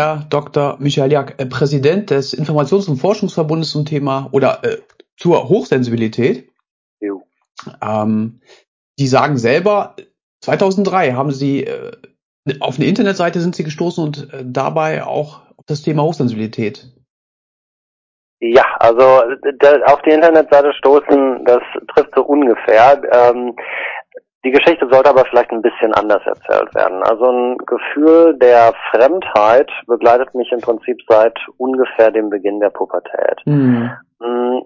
Herr 0.00 0.24
Dr. 0.30 0.76
Michael 0.78 1.12
Jack, 1.12 1.34
äh, 1.36 1.44
Präsident 1.44 2.08
des 2.08 2.32
Informations- 2.32 2.88
und 2.88 2.96
Forschungsverbundes 2.96 3.70
zum 3.70 3.84
Thema 3.84 4.30
oder 4.32 4.64
äh, 4.64 4.78
zur 5.18 5.50
Hochsensibilität. 5.50 6.48
Jo. 7.00 7.22
Ähm, 7.82 8.40
die 8.98 9.06
sagen 9.06 9.36
selber, 9.36 9.96
2003 10.40 11.12
haben 11.12 11.32
sie 11.32 11.64
äh, 11.64 11.92
auf 12.60 12.78
eine 12.78 12.86
Internetseite 12.86 13.40
sind 13.40 13.54
sie 13.54 13.62
gestoßen 13.62 14.02
und 14.02 14.32
äh, 14.32 14.42
dabei 14.42 15.04
auch 15.04 15.42
auf 15.58 15.66
das 15.66 15.82
Thema 15.82 16.02
Hochsensibilität. 16.02 16.86
Ja, 18.40 18.64
also 18.78 19.02
auf 19.84 20.00
die 20.00 20.12
Internetseite 20.12 20.72
stoßen, 20.72 21.44
das 21.44 21.60
trifft 21.94 22.14
so 22.16 22.22
ungefähr. 22.22 23.02
Ähm, 23.12 23.54
die 24.44 24.50
Geschichte 24.50 24.88
sollte 24.90 25.10
aber 25.10 25.24
vielleicht 25.26 25.50
ein 25.50 25.62
bisschen 25.62 25.92
anders 25.94 26.22
erzählt 26.24 26.74
werden. 26.74 27.02
Also 27.02 27.26
ein 27.26 27.58
Gefühl 27.58 28.38
der 28.38 28.72
Fremdheit 28.90 29.70
begleitet 29.86 30.34
mich 30.34 30.50
im 30.50 30.60
Prinzip 30.60 30.98
seit 31.08 31.38
ungefähr 31.58 32.10
dem 32.10 32.30
Beginn 32.30 32.58
der 32.60 32.70
Pubertät. 32.70 33.40
Mhm. 33.44 33.90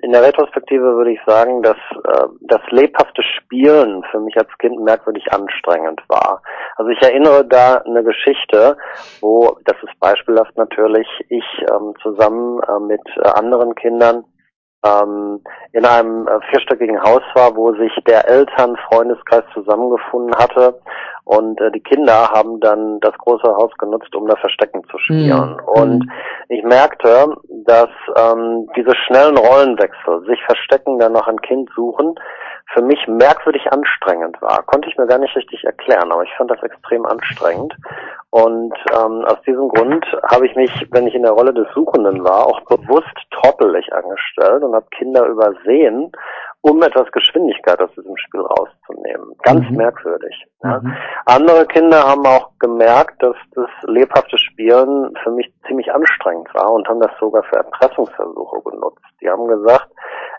In 0.02 0.10
der 0.10 0.23
Retrospektive 0.23 0.96
würde 0.96 1.12
ich 1.12 1.20
sagen, 1.27 1.62
dass 1.62 1.77
äh, 1.77 2.27
das 2.41 2.60
lebhafte 2.70 3.23
Spielen 3.23 4.02
für 4.10 4.18
mich 4.18 4.37
als 4.37 4.48
Kind 4.59 4.80
merkwürdig 4.80 5.32
anstrengend 5.32 6.01
war. 6.09 6.43
Also 6.77 6.91
ich 6.91 7.01
erinnere 7.02 7.45
da 7.45 7.77
eine 7.77 8.02
Geschichte, 8.02 8.77
wo, 9.20 9.56
das 9.65 9.77
ist 9.82 9.98
beispielhaft 10.01 10.56
natürlich, 10.56 11.06
ich 11.29 11.45
ähm, 11.70 11.95
zusammen 12.02 12.60
äh, 12.62 12.80
mit 12.80 13.02
äh, 13.16 13.29
anderen 13.29 13.77
Kindern 13.77 14.24
ähm, 14.84 15.41
in 15.73 15.84
einem 15.84 16.29
äh, 16.29 16.41
vierstöckigen 16.51 17.02
Haus 17.02 17.23
war, 17.34 17.56
wo 17.56 17.73
sich 17.74 17.93
der 18.06 18.29
Elternfreundeskreis 18.29 19.45
zusammengefunden 19.52 20.34
hatte 20.37 20.79
und 21.25 21.61
äh, 21.61 21.71
die 21.71 21.80
Kinder 21.80 22.30
haben 22.33 22.61
dann 22.61 23.01
das 23.01 23.17
große 23.19 23.49
Haus 23.57 23.73
genutzt, 23.79 24.15
um 24.15 24.29
da 24.29 24.37
Verstecken 24.37 24.83
zu 24.91 24.99
spielen. 24.99 25.57
Mhm. 25.57 25.65
Und 25.65 26.13
ich 26.49 26.63
merkte, 26.63 27.35
dass 27.65 27.89
ähm, 28.17 28.69
diese 28.77 28.95
schnellen 29.07 29.39
Rollenwechsel, 29.39 30.25
sich 30.27 30.43
verstecken, 30.45 30.99
dann 30.99 31.13
noch 31.13 31.27
ein 31.27 31.41
Kind 31.41 31.71
suchen, 31.75 32.15
für 32.75 32.83
mich 32.83 33.07
merkwürdig 33.07 33.71
anstrengend 33.73 34.41
war. 34.43 34.63
Konnte 34.65 34.89
ich 34.89 34.97
mir 34.97 35.07
gar 35.07 35.19
nicht 35.19 35.35
richtig 35.37 35.65
erklären, 35.65 36.11
aber 36.13 36.25
ich 36.25 36.35
fand 36.37 36.51
das 36.51 36.63
extrem 36.63 37.07
anstrengend. 37.07 37.75
Und 38.30 38.75
ähm, 38.93 39.25
aus 39.25 39.41
diesem 39.47 39.69
Grund 39.69 40.05
habe 40.30 40.47
ich 40.47 40.57
mich, 40.57 40.71
wenn 40.91 41.07
ich 41.07 41.15
in 41.15 41.23
der 41.23 41.33
Rolle 41.33 41.55
des 41.55 41.69
Suchenden 41.75 42.25
war, 42.25 42.47
auch 42.47 42.61
bewusst 42.63 43.17
trottelig 43.30 43.93
angestellt 43.93 44.63
und 44.63 44.75
habe 44.75 44.87
Kinder 44.91 45.27
übersehen, 45.27 46.11
um 46.65 46.82
etwas 46.82 47.12
Geschwindigkeit 47.12 47.79
aus 47.79 47.90
diesem 47.95 48.16
Spiel 48.16 48.40
rauszunehmen. 48.40 49.37
Ganz 49.43 49.68
mhm. 49.68 49.76
merkwürdig. 49.76 50.34
Ja. 50.62 50.80
Mhm. 50.80 50.96
Andere 51.26 51.66
Kinder 51.66 52.02
haben 52.02 52.24
auch 52.24 52.52
gemerkt, 52.59 53.23
dass 53.23 53.37
das 53.54 53.68
lebhafte 53.82 54.38
Spielen 54.38 55.12
für 55.23 55.30
mich 55.30 55.52
ziemlich 55.66 55.93
anstrengend 55.93 56.48
war 56.54 56.73
und 56.73 56.88
haben 56.88 57.01
das 57.01 57.10
sogar 57.21 57.43
für 57.43 57.56
Erpressungsversuche 57.56 58.62
genutzt. 58.71 59.04
Die 59.21 59.29
haben 59.29 59.46
gesagt, 59.46 59.88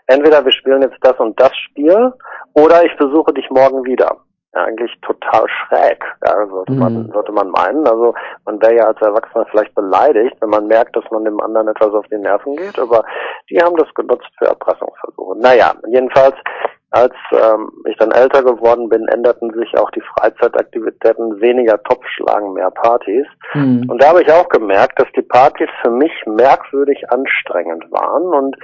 entweder 0.08 0.44
wir 0.44 0.50
spielen 0.50 0.82
jetzt 0.82 0.98
das 1.02 1.16
und 1.20 1.40
das 1.40 1.56
Spiel 1.56 2.12
oder 2.54 2.84
ich 2.84 2.96
besuche 2.96 3.32
dich 3.32 3.48
morgen 3.50 3.84
wieder. 3.84 4.16
Eigentlich 4.56 4.92
total 5.02 5.46
schräg, 5.48 6.02
ja, 6.24 6.46
sollte 6.46 6.72
man, 6.72 7.06
mhm. 7.06 7.12
sollte 7.12 7.32
man 7.32 7.50
meinen. 7.50 7.86
Also 7.86 8.14
man 8.44 8.60
wäre 8.62 8.76
ja 8.76 8.84
als 8.86 9.00
Erwachsener 9.00 9.46
vielleicht 9.50 9.74
beleidigt, 9.74 10.36
wenn 10.40 10.50
man 10.50 10.66
merkt, 10.66 10.96
dass 10.96 11.04
man 11.10 11.24
dem 11.24 11.40
anderen 11.40 11.68
etwas 11.68 11.92
auf 11.92 12.06
die 12.08 12.18
Nerven 12.18 12.56
geht, 12.56 12.78
aber 12.78 13.04
die 13.50 13.58
haben 13.58 13.76
das 13.76 13.92
genutzt 13.94 14.30
für 14.38 14.46
Erpressungsversuche. 14.46 15.38
Naja, 15.38 15.74
jedenfalls, 15.88 16.34
als 16.90 17.14
ähm, 17.32 17.70
ich 17.84 17.96
dann 17.98 18.12
älter 18.12 18.42
geworden 18.42 18.88
bin, 18.88 19.06
änderten 19.08 19.52
sich 19.52 19.76
auch 19.76 19.90
die 19.90 20.02
Freizeitaktivitäten, 20.16 21.40
weniger 21.40 21.82
Topfschlagen, 21.82 22.54
mehr 22.54 22.70
Partys. 22.70 23.26
Mhm. 23.54 23.90
Und 23.90 24.02
da 24.02 24.08
habe 24.08 24.22
ich 24.22 24.32
auch 24.32 24.48
gemerkt, 24.48 24.98
dass 24.98 25.08
die 25.16 25.22
Partys 25.22 25.68
für 25.82 25.90
mich 25.90 26.12
merkwürdig 26.24 27.10
anstrengend 27.10 27.84
waren 27.90 28.24
und 28.32 28.56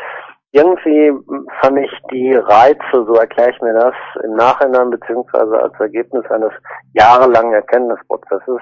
irgendwie 0.53 1.13
fand 1.61 1.79
ich 1.79 1.91
die 2.11 2.35
Reize, 2.35 3.05
so 3.07 3.15
erkläre 3.15 3.51
ich 3.51 3.61
mir 3.63 3.73
das, 3.73 3.95
im 4.23 4.35
Nachhinein 4.35 4.91
beziehungsweise 4.91 5.59
als 5.59 5.73
Ergebnis 5.81 6.25
eines 6.31 6.53
jahrelangen 6.93 7.55
Erkenntnisprozesses, 7.55 8.61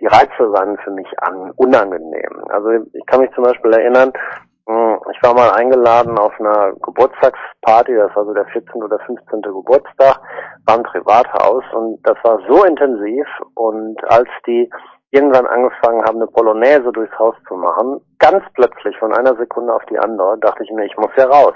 die 0.00 0.06
Reize 0.06 0.52
waren 0.52 0.76
für 0.78 0.92
mich 0.92 1.08
an, 1.22 1.50
unangenehm. 1.56 2.44
Also 2.48 2.70
ich 2.92 3.06
kann 3.06 3.20
mich 3.20 3.32
zum 3.34 3.44
Beispiel 3.44 3.72
erinnern, 3.72 4.12
hm, 4.68 4.98
ich 5.12 5.22
war 5.22 5.34
mal 5.34 5.50
eingeladen 5.50 6.18
auf 6.18 6.32
einer 6.38 6.72
Geburtstagsparty, 6.82 7.94
das 7.96 8.14
war 8.14 8.24
so 8.24 8.34
der 8.34 8.46
14. 8.46 8.82
oder 8.82 8.98
15. 9.00 9.42
Geburtstag, 9.42 10.20
war 10.66 10.76
ein 10.76 10.82
Privathaus 10.84 11.64
und 11.72 11.98
das 12.04 12.16
war 12.22 12.40
so 12.48 12.64
intensiv 12.64 13.26
und 13.54 13.96
als 14.10 14.28
die 14.46 14.70
irgendwann 15.10 15.46
angefangen 15.46 16.02
haben, 16.04 16.16
eine 16.16 16.26
Polonaise 16.26 16.92
durchs 16.92 17.18
Haus 17.18 17.34
zu 17.48 17.54
machen, 17.54 18.00
ganz 18.18 18.44
plötzlich 18.54 18.96
von 18.98 19.14
einer 19.14 19.36
Sekunde 19.36 19.72
auf 19.74 19.84
die 19.86 19.98
andere 19.98 20.38
dachte 20.38 20.64
ich 20.64 20.70
mir, 20.70 20.84
ich 20.84 20.96
muss 20.96 21.10
hier 21.14 21.26
raus. 21.26 21.54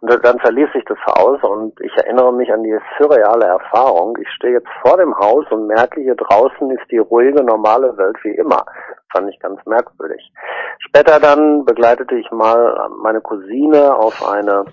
Und 0.00 0.10
dann 0.24 0.40
verließ 0.40 0.68
ich 0.74 0.84
das 0.86 0.98
Haus 1.06 1.40
und 1.44 1.80
ich 1.80 1.96
erinnere 1.96 2.32
mich 2.32 2.52
an 2.52 2.64
die 2.64 2.76
surreale 2.98 3.46
Erfahrung. 3.46 4.18
Ich 4.20 4.28
stehe 4.30 4.54
jetzt 4.54 4.68
vor 4.84 4.96
dem 4.96 5.16
Haus 5.16 5.44
und 5.50 5.68
merke, 5.68 6.00
hier 6.00 6.16
draußen 6.16 6.72
ist 6.72 6.90
die 6.90 6.98
ruhige, 6.98 7.44
normale 7.44 7.96
Welt 7.96 8.16
wie 8.24 8.34
immer. 8.34 8.64
Fand 9.12 9.30
ich 9.30 9.38
ganz 9.38 9.64
merkwürdig. 9.64 10.32
Später 10.80 11.20
dann 11.20 11.64
begleitete 11.64 12.16
ich 12.16 12.28
mal 12.32 12.88
meine 13.00 13.20
Cousine 13.20 13.94
auf 13.94 14.28
eine 14.28 14.64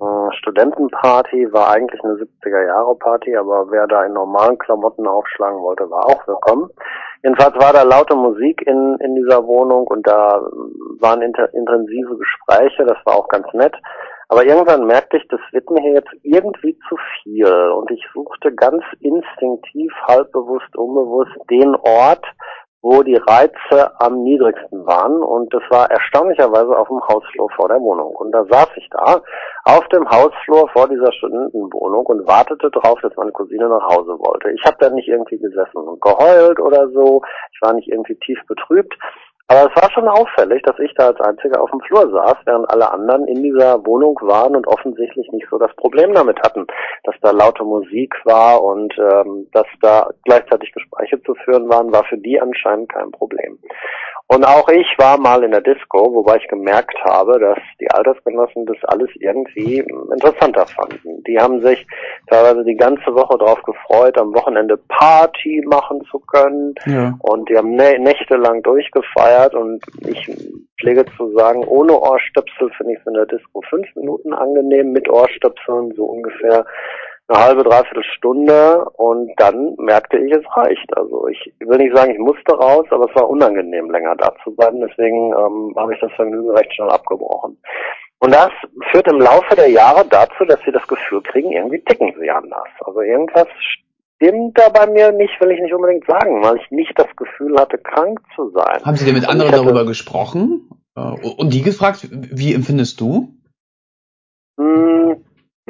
äh, 0.00 0.36
Studentenparty, 0.36 1.52
war 1.52 1.70
eigentlich 1.70 2.02
eine 2.04 2.14
70er 2.14 2.66
Jahre 2.66 2.94
Party, 2.96 3.36
aber 3.36 3.70
wer 3.70 3.86
da 3.86 4.04
in 4.04 4.12
normalen 4.12 4.58
Klamotten 4.58 5.06
aufschlagen 5.06 5.60
wollte, 5.60 5.90
war 5.90 6.06
auch 6.06 6.26
willkommen. 6.26 6.70
Jedenfalls 7.22 7.54
war 7.56 7.72
da 7.72 7.82
laute 7.82 8.14
Musik 8.14 8.62
in, 8.66 8.96
in 9.00 9.16
dieser 9.16 9.44
Wohnung 9.44 9.86
und 9.88 10.06
da 10.06 10.40
waren 11.00 11.22
inter, 11.22 11.52
intensive 11.52 12.16
Gespräche, 12.16 12.84
das 12.84 12.98
war 13.04 13.16
auch 13.16 13.28
ganz 13.28 13.46
nett. 13.52 13.74
Aber 14.28 14.44
irgendwann 14.44 14.86
merkte 14.86 15.16
ich, 15.16 15.26
das 15.28 15.40
wird 15.52 15.70
mir 15.70 15.94
jetzt 15.94 16.12
irgendwie 16.22 16.78
zu 16.88 16.96
viel 17.22 17.46
und 17.46 17.90
ich 17.90 18.04
suchte 18.12 18.54
ganz 18.54 18.84
instinktiv, 19.00 19.90
halbbewusst, 20.06 20.76
unbewusst 20.76 21.34
den 21.50 21.74
Ort, 21.74 22.24
wo 22.80 23.02
die 23.02 23.16
Reize 23.16 24.00
am 24.00 24.22
niedrigsten 24.22 24.86
waren 24.86 25.22
und 25.22 25.52
das 25.52 25.62
war 25.68 25.90
erstaunlicherweise 25.90 26.78
auf 26.78 26.88
dem 26.88 27.00
Hausflur 27.08 27.50
vor 27.56 27.68
der 27.68 27.80
Wohnung. 27.80 28.14
Und 28.14 28.30
da 28.30 28.44
saß 28.44 28.68
ich 28.76 28.88
da 28.90 29.20
auf 29.64 29.86
dem 29.88 30.08
Hausflur 30.08 30.68
vor 30.72 30.88
dieser 30.88 31.12
Studentenwohnung 31.12 32.06
und 32.06 32.26
wartete 32.26 32.70
darauf, 32.70 33.00
dass 33.00 33.16
meine 33.16 33.32
Cousine 33.32 33.68
nach 33.68 33.84
Hause 33.88 34.16
wollte. 34.18 34.52
Ich 34.52 34.62
habe 34.64 34.76
da 34.78 34.90
nicht 34.90 35.08
irgendwie 35.08 35.38
gesessen 35.38 35.76
und 35.76 36.00
geheult 36.00 36.60
oder 36.60 36.88
so, 36.90 37.22
ich 37.52 37.60
war 37.62 37.72
nicht 37.72 37.88
irgendwie 37.88 38.16
tief 38.16 38.38
betrübt, 38.46 38.94
aber 39.48 39.70
es 39.70 39.82
war 39.82 39.90
schon 39.90 40.06
auffällig, 40.08 40.62
dass 40.62 40.78
ich 40.78 40.92
da 40.94 41.08
als 41.08 41.20
Einziger 41.20 41.62
auf 41.62 41.70
dem 41.70 41.80
Flur 41.80 42.10
saß, 42.10 42.36
während 42.44 42.70
alle 42.70 42.90
anderen 42.90 43.26
in 43.26 43.42
dieser 43.42 43.84
Wohnung 43.86 44.18
waren 44.20 44.54
und 44.54 44.66
offensichtlich 44.66 45.26
nicht 45.32 45.46
so 45.50 45.58
das 45.58 45.74
Problem 45.76 46.12
damit 46.12 46.38
hatten, 46.42 46.66
dass 47.04 47.14
da 47.22 47.30
laute 47.30 47.64
Musik 47.64 48.14
war 48.24 48.62
und 48.62 48.94
ähm, 48.98 49.48
dass 49.52 49.66
da 49.80 50.10
gleichzeitig 50.24 50.72
Gespräche 50.72 51.22
zu 51.22 51.34
führen 51.34 51.66
waren, 51.70 51.90
war 51.90 52.04
für 52.04 52.18
die 52.18 52.38
anscheinend 52.38 52.92
kein 52.92 53.10
Problem. 53.10 53.58
Und 54.30 54.44
auch 54.44 54.68
ich 54.68 54.86
war 54.98 55.18
mal 55.18 55.42
in 55.42 55.52
der 55.52 55.62
Disco, 55.62 56.12
wobei 56.14 56.36
ich 56.36 56.46
gemerkt 56.48 56.96
habe, 57.04 57.38
dass 57.40 57.58
die 57.80 57.90
Altersgenossen 57.90 58.66
das 58.66 58.76
alles 58.84 59.08
irgendwie 59.14 59.78
interessanter 60.12 60.66
fanden. 60.66 61.24
Die 61.24 61.38
haben 61.38 61.62
sich 61.62 61.86
teilweise 62.26 62.62
die 62.62 62.76
ganze 62.76 63.14
Woche 63.14 63.38
darauf 63.38 63.62
gefreut, 63.62 64.18
am 64.18 64.34
Wochenende 64.34 64.76
Party 64.88 65.64
machen 65.66 66.02
zu 66.10 66.18
können. 66.18 66.74
Ja. 66.84 67.14
Und 67.20 67.48
die 67.48 67.56
haben 67.56 67.74
nä 67.74 67.98
nächtelang 67.98 68.62
durchgefeiert 68.62 69.54
und 69.54 69.82
ich 70.06 70.30
pflege 70.78 71.06
zu 71.16 71.32
sagen, 71.32 71.64
ohne 71.64 71.98
Ohrstöpsel 71.98 72.70
finde 72.76 72.92
ich 72.92 73.00
es 73.00 73.06
in 73.06 73.14
der 73.14 73.26
Disco 73.26 73.62
fünf 73.70 73.88
Minuten 73.96 74.34
angenehm, 74.34 74.92
mit 74.92 75.08
Ohrstöpseln 75.08 75.94
so 75.96 76.04
ungefähr 76.04 76.66
eine 77.28 77.44
halbe, 77.44 77.62
dreiviertel 77.62 78.04
Stunde 78.16 78.84
und 78.96 79.30
dann 79.36 79.74
merkte 79.78 80.18
ich, 80.18 80.32
es 80.32 80.44
reicht. 80.56 80.96
Also 80.96 81.28
ich 81.28 81.52
will 81.60 81.78
nicht 81.78 81.94
sagen, 81.94 82.12
ich 82.12 82.18
musste 82.18 82.54
raus, 82.54 82.86
aber 82.90 83.08
es 83.08 83.14
war 83.14 83.28
unangenehm, 83.28 83.90
länger 83.90 84.16
da 84.16 84.32
zu 84.42 84.50
bleiben. 84.54 84.80
Deswegen 84.80 85.32
ähm, 85.32 85.74
habe 85.76 85.94
ich 85.94 86.00
das 86.00 86.12
Vergnügen 86.12 86.50
recht 86.50 86.74
schnell 86.74 86.88
abgebrochen. 86.88 87.58
Und 88.20 88.34
das 88.34 88.50
führt 88.90 89.06
im 89.12 89.20
Laufe 89.20 89.54
der 89.54 89.70
Jahre 89.70 90.04
dazu, 90.08 90.44
dass 90.46 90.58
sie 90.64 90.72
das 90.72 90.86
Gefühl 90.88 91.22
kriegen, 91.22 91.52
irgendwie 91.52 91.80
ticken 91.80 92.14
sie 92.18 92.30
anders. 92.30 92.68
Also 92.80 93.00
irgendwas 93.00 93.46
stimmt 94.18 94.58
da 94.58 94.68
bei 94.70 94.86
mir 94.86 95.12
nicht, 95.12 95.40
will 95.40 95.52
ich 95.52 95.60
nicht 95.60 95.74
unbedingt 95.74 96.04
sagen, 96.06 96.42
weil 96.42 96.56
ich 96.56 96.70
nicht 96.70 96.98
das 96.98 97.14
Gefühl 97.16 97.56
hatte, 97.58 97.78
krank 97.78 98.20
zu 98.34 98.50
sein. 98.50 98.82
Haben 98.84 98.96
Sie 98.96 99.04
denn 99.04 99.14
mit 99.14 99.28
anderen 99.28 99.52
darüber 99.52 99.84
gesprochen? 99.84 100.68
Äh, 100.96 101.00
und 101.00 101.52
die 101.52 101.62
gefragt, 101.62 102.08
wie 102.10 102.54
empfindest 102.54 103.00
du? 103.00 103.28
Hm, 104.58 105.07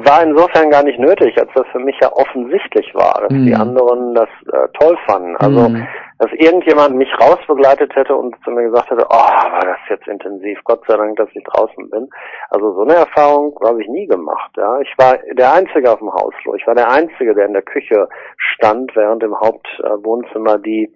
war 0.05 0.23
insofern 0.23 0.69
gar 0.71 0.83
nicht 0.83 0.99
nötig, 0.99 1.37
als 1.37 1.49
das 1.53 1.65
für 1.71 1.79
mich 1.79 1.95
ja 2.01 2.11
offensichtlich 2.13 2.93
war, 2.93 3.21
dass 3.21 3.31
mm. 3.31 3.45
die 3.45 3.53
anderen 3.53 4.13
das 4.13 4.29
äh, 4.51 4.67
toll 4.79 4.97
fanden. 5.05 5.35
Also, 5.37 5.69
mm. 5.69 5.87
dass 6.19 6.31
irgendjemand 6.33 6.95
mich 6.95 7.09
rausbegleitet 7.19 7.95
hätte 7.95 8.15
und 8.15 8.35
zu 8.43 8.51
mir 8.51 8.63
gesagt 8.63 8.89
hätte, 8.91 9.05
oh, 9.09 9.13
war 9.13 9.65
das 9.65 9.77
jetzt 9.89 10.07
intensiv, 10.07 10.59
Gott 10.63 10.81
sei 10.87 10.95
Dank, 10.95 11.17
dass 11.17 11.29
ich 11.33 11.43
draußen 11.43 11.89
bin. 11.89 12.09
Also 12.49 12.73
so 12.73 12.81
eine 12.83 12.95
Erfahrung 12.95 13.57
habe 13.63 13.81
ich 13.81 13.87
nie 13.89 14.07
gemacht. 14.07 14.51
Ja, 14.57 14.79
Ich 14.79 14.93
war 14.97 15.17
der 15.33 15.53
Einzige 15.53 15.91
auf 15.91 15.99
dem 15.99 16.13
Hausflur. 16.13 16.55
Ich 16.55 16.65
war 16.65 16.75
der 16.75 16.89
Einzige, 16.89 17.33
der 17.35 17.45
in 17.45 17.53
der 17.53 17.61
Küche 17.61 18.07
stand, 18.37 18.95
während 18.95 19.23
im 19.23 19.39
Hauptwohnzimmer 19.39 20.57
die 20.59 20.91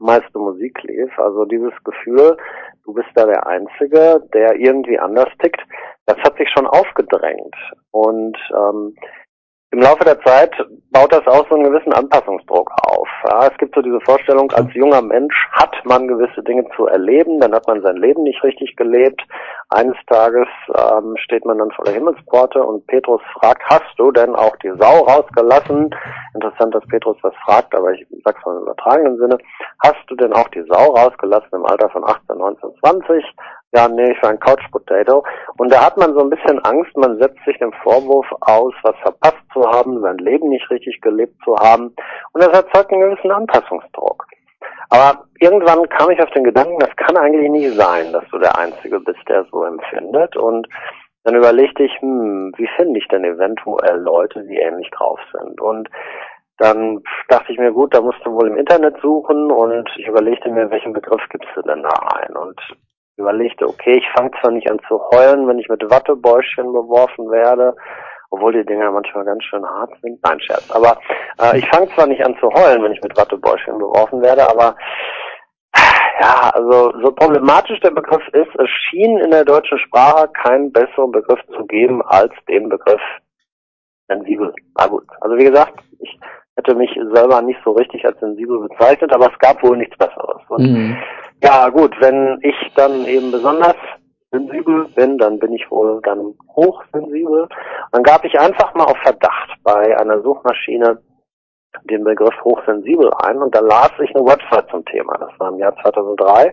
meiste 0.00 0.38
Musik 0.38 0.82
lief. 0.84 1.16
Also 1.18 1.44
dieses 1.44 1.72
Gefühl, 1.84 2.36
du 2.84 2.94
bist 2.94 3.08
da 3.14 3.26
der 3.26 3.46
Einzige, 3.46 4.22
der 4.32 4.56
irgendwie 4.56 4.98
anders 4.98 5.28
tickt, 5.40 5.60
das 6.06 6.16
hat 6.18 6.36
sich 6.38 6.48
schon 6.50 6.66
aufgedrängt. 6.66 7.54
Und 7.90 8.36
ähm, 8.54 8.94
im 9.70 9.80
Laufe 9.80 10.02
der 10.04 10.18
Zeit 10.22 10.50
baut 10.90 11.12
das 11.12 11.26
auch 11.26 11.46
so 11.48 11.54
einen 11.54 11.64
gewissen 11.64 11.92
Anpassungsdruck 11.92 12.70
auf. 12.86 13.08
Ja, 13.28 13.48
es 13.48 13.58
gibt 13.58 13.74
so 13.74 13.82
diese 13.82 14.00
Vorstellung, 14.00 14.50
als 14.52 14.72
junger 14.72 15.02
Mensch 15.02 15.34
hat 15.52 15.74
man 15.84 16.08
gewisse 16.08 16.42
Dinge 16.42 16.64
zu 16.74 16.86
erleben, 16.86 17.38
dann 17.40 17.54
hat 17.54 17.66
man 17.66 17.82
sein 17.82 17.96
Leben 17.96 18.22
nicht 18.22 18.42
richtig 18.42 18.76
gelebt. 18.76 19.20
Eines 19.68 19.96
Tages 20.06 20.48
ähm, 20.74 21.14
steht 21.18 21.44
man 21.44 21.58
dann 21.58 21.70
vor 21.72 21.84
der 21.84 21.94
Himmelspforte 21.94 22.62
und 22.62 22.86
Petrus 22.86 23.20
fragt, 23.34 23.62
hast 23.66 23.92
du 23.98 24.10
denn 24.10 24.34
auch 24.34 24.56
die 24.56 24.72
Sau 24.78 25.04
rausgelassen? 25.04 25.94
Interessant, 26.32 26.74
dass 26.74 26.86
Petrus 26.86 27.18
das 27.22 27.34
fragt, 27.44 27.74
aber 27.74 27.92
ich 27.92 28.06
sag's 28.24 28.42
mal 28.46 28.56
im 28.56 28.62
übertragenen 28.62 29.18
Sinne. 29.18 29.36
Hast 29.84 30.02
du 30.08 30.16
denn 30.16 30.32
auch 30.32 30.48
die 30.48 30.64
Sau 30.70 30.94
rausgelassen 30.94 31.50
im 31.52 31.66
Alter 31.66 31.90
von 31.90 32.04
18, 32.04 32.38
19, 32.38 32.70
20? 32.80 33.24
Ja, 33.72 33.86
nee, 33.86 34.12
ich 34.12 34.22
war 34.22 34.30
ein 34.30 34.40
Couch 34.40 34.62
Potato. 34.70 35.24
Und 35.58 35.70
da 35.70 35.84
hat 35.84 35.96
man 35.98 36.14
so 36.14 36.20
ein 36.20 36.30
bisschen 36.30 36.58
Angst, 36.64 36.96
man 36.96 37.18
setzt 37.18 37.44
sich 37.44 37.58
dem 37.58 37.72
Vorwurf 37.82 38.26
aus, 38.40 38.72
was 38.82 38.96
verpasst 39.02 39.42
zu 39.52 39.62
haben, 39.62 40.00
sein 40.00 40.16
Leben 40.18 40.48
nicht 40.48 40.70
richtig 40.70 41.00
gelebt 41.02 41.36
zu 41.44 41.54
haben. 41.56 41.94
Und 42.32 42.42
das 42.42 42.48
erzeugt 42.48 42.92
einen 42.92 43.02
gewissen 43.02 43.30
Anpassungsdruck. 43.30 44.24
Aber 44.90 45.24
irgendwann 45.38 45.86
kam 45.90 46.10
ich 46.10 46.22
auf 46.22 46.30
den 46.30 46.44
Gedanken, 46.44 46.78
das 46.78 46.96
kann 46.96 47.16
eigentlich 47.18 47.50
nicht 47.50 47.76
sein, 47.76 48.10
dass 48.12 48.24
du 48.30 48.38
der 48.38 48.58
Einzige 48.58 49.00
bist, 49.00 49.20
der 49.28 49.44
so 49.50 49.64
empfindet. 49.64 50.34
Und 50.36 50.66
dann 51.24 51.34
überlegte 51.34 51.82
ich, 51.82 51.92
hm, 52.00 52.54
wie 52.56 52.68
finde 52.76 52.98
ich 52.98 53.08
denn 53.08 53.24
eventuell 53.24 53.98
Leute, 53.98 54.44
die 54.44 54.56
ähnlich 54.56 54.90
drauf 54.92 55.20
sind? 55.32 55.60
Und 55.60 55.90
dann 56.56 57.02
dachte 57.28 57.52
ich 57.52 57.58
mir, 57.58 57.70
gut, 57.70 57.94
da 57.94 58.00
musst 58.00 58.24
du 58.24 58.32
wohl 58.32 58.48
im 58.48 58.56
Internet 58.56 58.96
suchen 59.02 59.52
und 59.52 59.88
ich 59.98 60.06
überlegte 60.06 60.48
mir, 60.50 60.70
welchen 60.70 60.94
Begriff 60.94 61.22
gibst 61.28 61.50
du 61.54 61.62
denn 61.62 61.82
da 61.82 61.94
ein? 62.16 62.34
Und 62.34 62.58
überlegte, 63.18 63.66
okay, 63.66 63.98
ich 63.98 64.08
fange 64.16 64.30
zwar 64.40 64.50
nicht 64.50 64.70
an 64.70 64.80
zu 64.88 65.00
heulen, 65.10 65.46
wenn 65.48 65.58
ich 65.58 65.68
mit 65.68 65.82
Wattebäuschen 65.90 66.72
beworfen 66.72 67.30
werde, 67.30 67.74
obwohl 68.30 68.52
die 68.52 68.64
Dinger 68.64 68.90
manchmal 68.90 69.24
ganz 69.24 69.42
schön 69.44 69.64
hart 69.64 69.92
sind. 70.02 70.18
Nein, 70.22 70.40
Scherz. 70.40 70.70
Aber 70.70 70.98
äh, 71.40 71.58
ich 71.58 71.68
fange 71.68 71.88
zwar 71.94 72.06
nicht 72.06 72.24
an 72.24 72.36
zu 72.40 72.48
heulen, 72.50 72.82
wenn 72.82 72.92
ich 72.92 73.02
mit 73.02 73.16
Wattebäuschen 73.16 73.78
beworfen 73.78 74.22
werde, 74.22 74.48
aber 74.48 74.76
ja, 76.20 76.50
also 76.52 76.92
so 77.02 77.12
problematisch 77.12 77.80
der 77.80 77.90
Begriff 77.90 78.26
ist, 78.32 78.54
es 78.58 78.68
schien 78.88 79.18
in 79.18 79.30
der 79.30 79.44
deutschen 79.44 79.78
Sprache 79.78 80.28
keinen 80.42 80.72
besseren 80.72 81.12
Begriff 81.12 81.40
zu 81.56 81.64
geben 81.66 82.02
als 82.02 82.32
den 82.48 82.68
Begriff 82.68 83.00
sensibel. 84.08 84.52
Na 84.76 84.86
gut. 84.86 85.04
Also 85.20 85.36
wie 85.36 85.44
gesagt, 85.44 85.74
ich 86.00 86.18
hätte 86.58 86.74
mich 86.74 86.90
selber 87.14 87.40
nicht 87.40 87.60
so 87.64 87.70
richtig 87.70 88.04
als 88.04 88.18
sensibel 88.18 88.58
bezeichnet, 88.68 89.14
aber 89.14 89.30
es 89.32 89.38
gab 89.38 89.62
wohl 89.62 89.76
nichts 89.76 89.96
Besseres. 89.96 90.42
Und 90.48 90.62
mhm. 90.62 90.96
Ja, 91.42 91.68
gut, 91.68 91.94
wenn 92.00 92.38
ich 92.42 92.56
dann 92.74 93.06
eben 93.06 93.30
besonders 93.30 93.76
sensibel 94.32 94.86
bin, 94.96 95.18
dann 95.18 95.38
bin 95.38 95.52
ich 95.52 95.70
wohl 95.70 96.00
dann 96.02 96.34
hochsensibel. 96.56 97.48
Dann 97.92 98.02
gab 98.02 98.24
ich 98.24 98.38
einfach 98.38 98.74
mal 98.74 98.84
auf 98.84 98.98
Verdacht 99.04 99.54
bei 99.62 99.96
einer 99.96 100.20
Suchmaschine 100.20 100.98
den 101.84 102.02
Begriff 102.02 102.34
hochsensibel 102.42 103.12
ein 103.24 103.36
und 103.38 103.54
da 103.54 103.60
las 103.60 103.92
ich 104.02 104.14
eine 104.16 104.26
Website 104.26 104.68
zum 104.70 104.84
Thema. 104.86 105.16
Das 105.18 105.30
war 105.38 105.50
im 105.50 105.58
Jahr 105.58 105.76
2003 105.82 106.52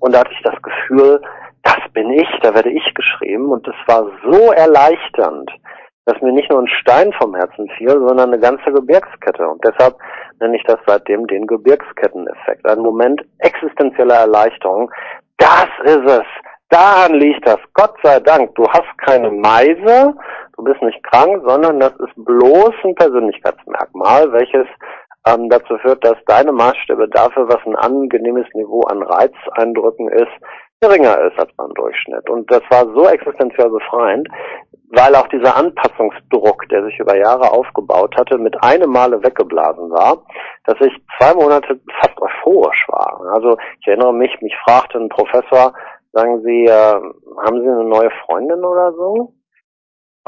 und 0.00 0.12
da 0.12 0.20
hatte 0.20 0.32
ich 0.32 0.42
das 0.42 0.60
Gefühl, 0.60 1.22
das 1.62 1.78
bin 1.92 2.10
ich, 2.10 2.28
da 2.42 2.52
werde 2.52 2.70
ich 2.70 2.94
geschrieben 2.94 3.50
und 3.50 3.66
das 3.66 3.76
war 3.86 4.10
so 4.24 4.52
erleichternd, 4.52 5.50
dass 6.06 6.22
mir 6.22 6.32
nicht 6.32 6.50
nur 6.50 6.60
ein 6.60 6.68
Stein 6.68 7.12
vom 7.20 7.34
Herzen 7.34 7.68
fiel, 7.76 7.90
sondern 7.90 8.32
eine 8.32 8.38
ganze 8.38 8.72
Gebirgskette. 8.72 9.46
Und 9.46 9.62
deshalb 9.64 9.96
nenne 10.40 10.56
ich 10.56 10.62
das 10.64 10.78
seitdem 10.86 11.26
den 11.26 11.46
Gebirgsketteneffekt. 11.46 12.64
Ein 12.64 12.78
Moment 12.78 13.22
existenzieller 13.38 14.14
Erleichterung. 14.14 14.90
Das 15.38 15.68
ist 15.84 16.08
es. 16.08 16.24
Daran 16.70 17.14
liegt 17.14 17.46
das. 17.46 17.58
Gott 17.74 17.94
sei 18.02 18.20
Dank. 18.20 18.54
Du 18.54 18.66
hast 18.68 18.98
keine 19.04 19.30
Meise, 19.30 20.14
du 20.56 20.64
bist 20.64 20.80
nicht 20.82 21.02
krank, 21.04 21.42
sondern 21.44 21.80
das 21.80 21.92
ist 21.98 22.14
bloß 22.24 22.74
ein 22.84 22.94
Persönlichkeitsmerkmal, 22.94 24.32
welches 24.32 24.66
ähm, 25.26 25.48
dazu 25.48 25.76
führt, 25.78 26.04
dass 26.04 26.16
deine 26.26 26.52
Maßstäbe 26.52 27.08
dafür, 27.08 27.48
was 27.48 27.64
ein 27.66 27.76
angenehmes 27.76 28.46
Niveau 28.54 28.82
an 28.82 29.02
Reizeindrücken 29.02 30.08
ist, 30.08 30.32
geringer 30.80 31.18
ist 31.22 31.38
als 31.38 31.52
beim 31.56 31.72
Durchschnitt. 31.74 32.28
Und 32.28 32.50
das 32.50 32.62
war 32.70 32.84
so 32.94 33.08
existenziell 33.08 33.70
befreiend, 33.70 34.28
weil 34.90 35.14
auch 35.14 35.26
dieser 35.28 35.56
Anpassungsdruck, 35.56 36.68
der 36.68 36.84
sich 36.84 36.98
über 36.98 37.16
Jahre 37.16 37.50
aufgebaut 37.50 38.14
hatte, 38.16 38.38
mit 38.38 38.62
einem 38.62 38.90
Male 38.90 39.22
weggeblasen 39.22 39.90
war, 39.90 40.24
dass 40.64 40.76
ich 40.80 40.92
zwei 41.18 41.34
Monate 41.34 41.80
fast 42.00 42.20
euphorisch 42.20 42.86
war. 42.88 43.20
Also 43.34 43.56
ich 43.80 43.86
erinnere 43.86 44.14
mich, 44.14 44.40
mich 44.40 44.54
fragte 44.64 44.98
ein 44.98 45.08
Professor, 45.08 45.72
sagen 46.12 46.42
Sie, 46.42 46.64
äh, 46.64 47.00
haben 47.44 47.60
Sie 47.60 47.68
eine 47.68 47.84
neue 47.84 48.10
Freundin 48.24 48.64
oder 48.64 48.92
so? 48.92 49.32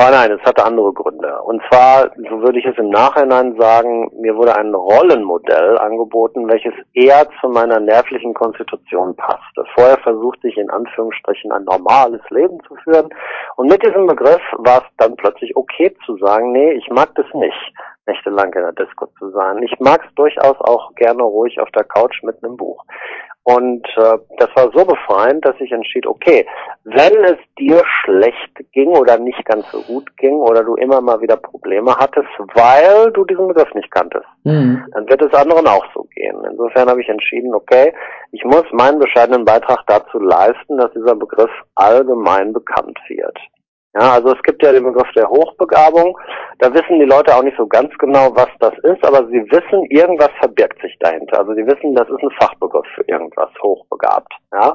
Aber 0.00 0.12
nein, 0.12 0.31
es 0.31 0.41
hatte 0.49 0.65
andere 0.65 0.93
Gründe. 0.93 1.43
Und 1.43 1.61
zwar, 1.69 2.09
so 2.31 2.41
würde 2.41 2.61
ich 2.61 2.65
es 2.65 2.79
im 2.79 2.89
Nachhinein 2.89 3.56
sagen, 3.59 4.09
mir 4.21 4.37
wurde 4.37 4.55
ein 4.55 4.73
Rollenmodell 4.73 5.77
angeboten, 5.77 6.47
welches 6.49 6.73
eher 6.95 7.27
zu 7.41 7.49
meiner 7.49 7.81
nervlichen 7.81 8.33
Konstitution 8.33 9.17
passte. 9.17 9.65
Vorher 9.75 9.99
versuchte 9.99 10.47
ich 10.47 10.56
in 10.56 10.71
Anführungsstrichen 10.71 11.50
ein 11.50 11.65
normales 11.65 12.21
Leben 12.31 12.61
zu 12.69 12.77
führen. 12.85 13.09
Und 13.56 13.67
mit 13.67 13.83
diesem 13.85 14.06
Begriff 14.06 14.41
war 14.59 14.83
es 14.83 14.97
dann 14.99 15.17
plötzlich 15.17 15.56
okay 15.56 15.93
zu 16.06 16.17
sagen, 16.19 16.53
nee, 16.53 16.71
ich 16.75 16.89
mag 16.91 17.12
das 17.17 17.27
nicht, 17.35 17.75
nächtelang 18.08 18.52
in 18.55 18.62
der 18.62 18.72
Disco 18.72 19.06
zu 19.19 19.31
sein. 19.31 19.62
Ich 19.62 19.78
mag 19.78 20.02
es 20.05 20.14
durchaus 20.14 20.56
auch 20.60 20.94
gerne 20.96 21.22
ruhig 21.22 21.60
auf 21.60 21.70
der 21.70 21.84
Couch 21.84 22.22
mit 22.22 22.43
einem 22.43 22.56
Buch. 22.56 22.84
Und 23.44 23.87
äh, 23.96 24.19
das 24.37 24.50
war 24.56 24.70
so 24.75 24.84
befreiend, 24.84 25.43
dass 25.46 25.55
ich 25.58 25.72
entschied, 25.72 26.06
okay, 26.06 26.46
wenn 26.84 27.25
es 27.25 27.38
dir 27.58 27.82
schlecht 28.02 28.55
ging 28.72 28.90
oder 28.90 29.16
nicht 29.19 29.43
ganz 29.46 29.64
so 29.70 29.81
gut 29.81 30.14
ging 30.19 30.34
oder 30.34 30.62
du 30.62 30.75
immer 30.75 31.00
mal 31.00 31.19
wieder 31.22 31.37
Probleme 31.37 31.94
hattest, 31.96 32.28
weil 32.52 33.10
du 33.12 33.25
diesen 33.25 33.49
Begriff 33.49 33.72
nicht 33.72 33.90
kanntest, 33.90 34.26
mhm. 34.44 34.84
dann 34.93 35.08
wird 35.08 35.22
es 35.22 35.32
anderen 35.32 35.66
auch 35.66 35.87
so 35.94 36.02
gehen. 36.14 36.37
Insofern 36.44 36.90
habe 36.90 37.00
ich 37.00 37.08
entschieden, 37.08 37.54
okay, 37.54 37.94
ich 38.32 38.44
muss 38.44 38.64
meinen 38.72 38.99
bescheidenen 38.99 39.46
Beitrag 39.46 39.82
dazu 39.87 40.19
leisten, 40.19 40.76
dass 40.76 40.93
dieser 40.93 41.14
Begriff 41.14 41.50
allgemein 41.75 42.52
bekannt 42.52 42.99
wird. 43.08 43.38
Ja, 43.99 44.12
also 44.15 44.33
es 44.33 44.43
gibt 44.43 44.62
ja 44.62 44.71
den 44.71 44.85
Begriff 44.85 45.11
der 45.17 45.29
Hochbegabung. 45.29 46.17
Da 46.59 46.73
wissen 46.73 47.00
die 47.00 47.05
Leute 47.05 47.35
auch 47.35 47.43
nicht 47.43 47.56
so 47.56 47.67
ganz 47.67 47.93
genau, 47.99 48.31
was 48.35 48.49
das 48.61 48.75
ist, 48.85 49.05
aber 49.05 49.26
sie 49.26 49.43
wissen, 49.50 49.85
irgendwas 49.90 50.31
verbirgt 50.38 50.81
sich 50.83 50.97
dahinter. 51.00 51.40
Also 51.40 51.55
sie 51.55 51.67
wissen, 51.67 51.95
das 51.95 52.09
ist 52.09 52.23
ein 52.23 52.31
Fachbegriff 52.38 52.87
für 52.95 53.02
irgendwas 53.09 53.50
hochbegabt. 53.61 54.33
Ja. 54.52 54.75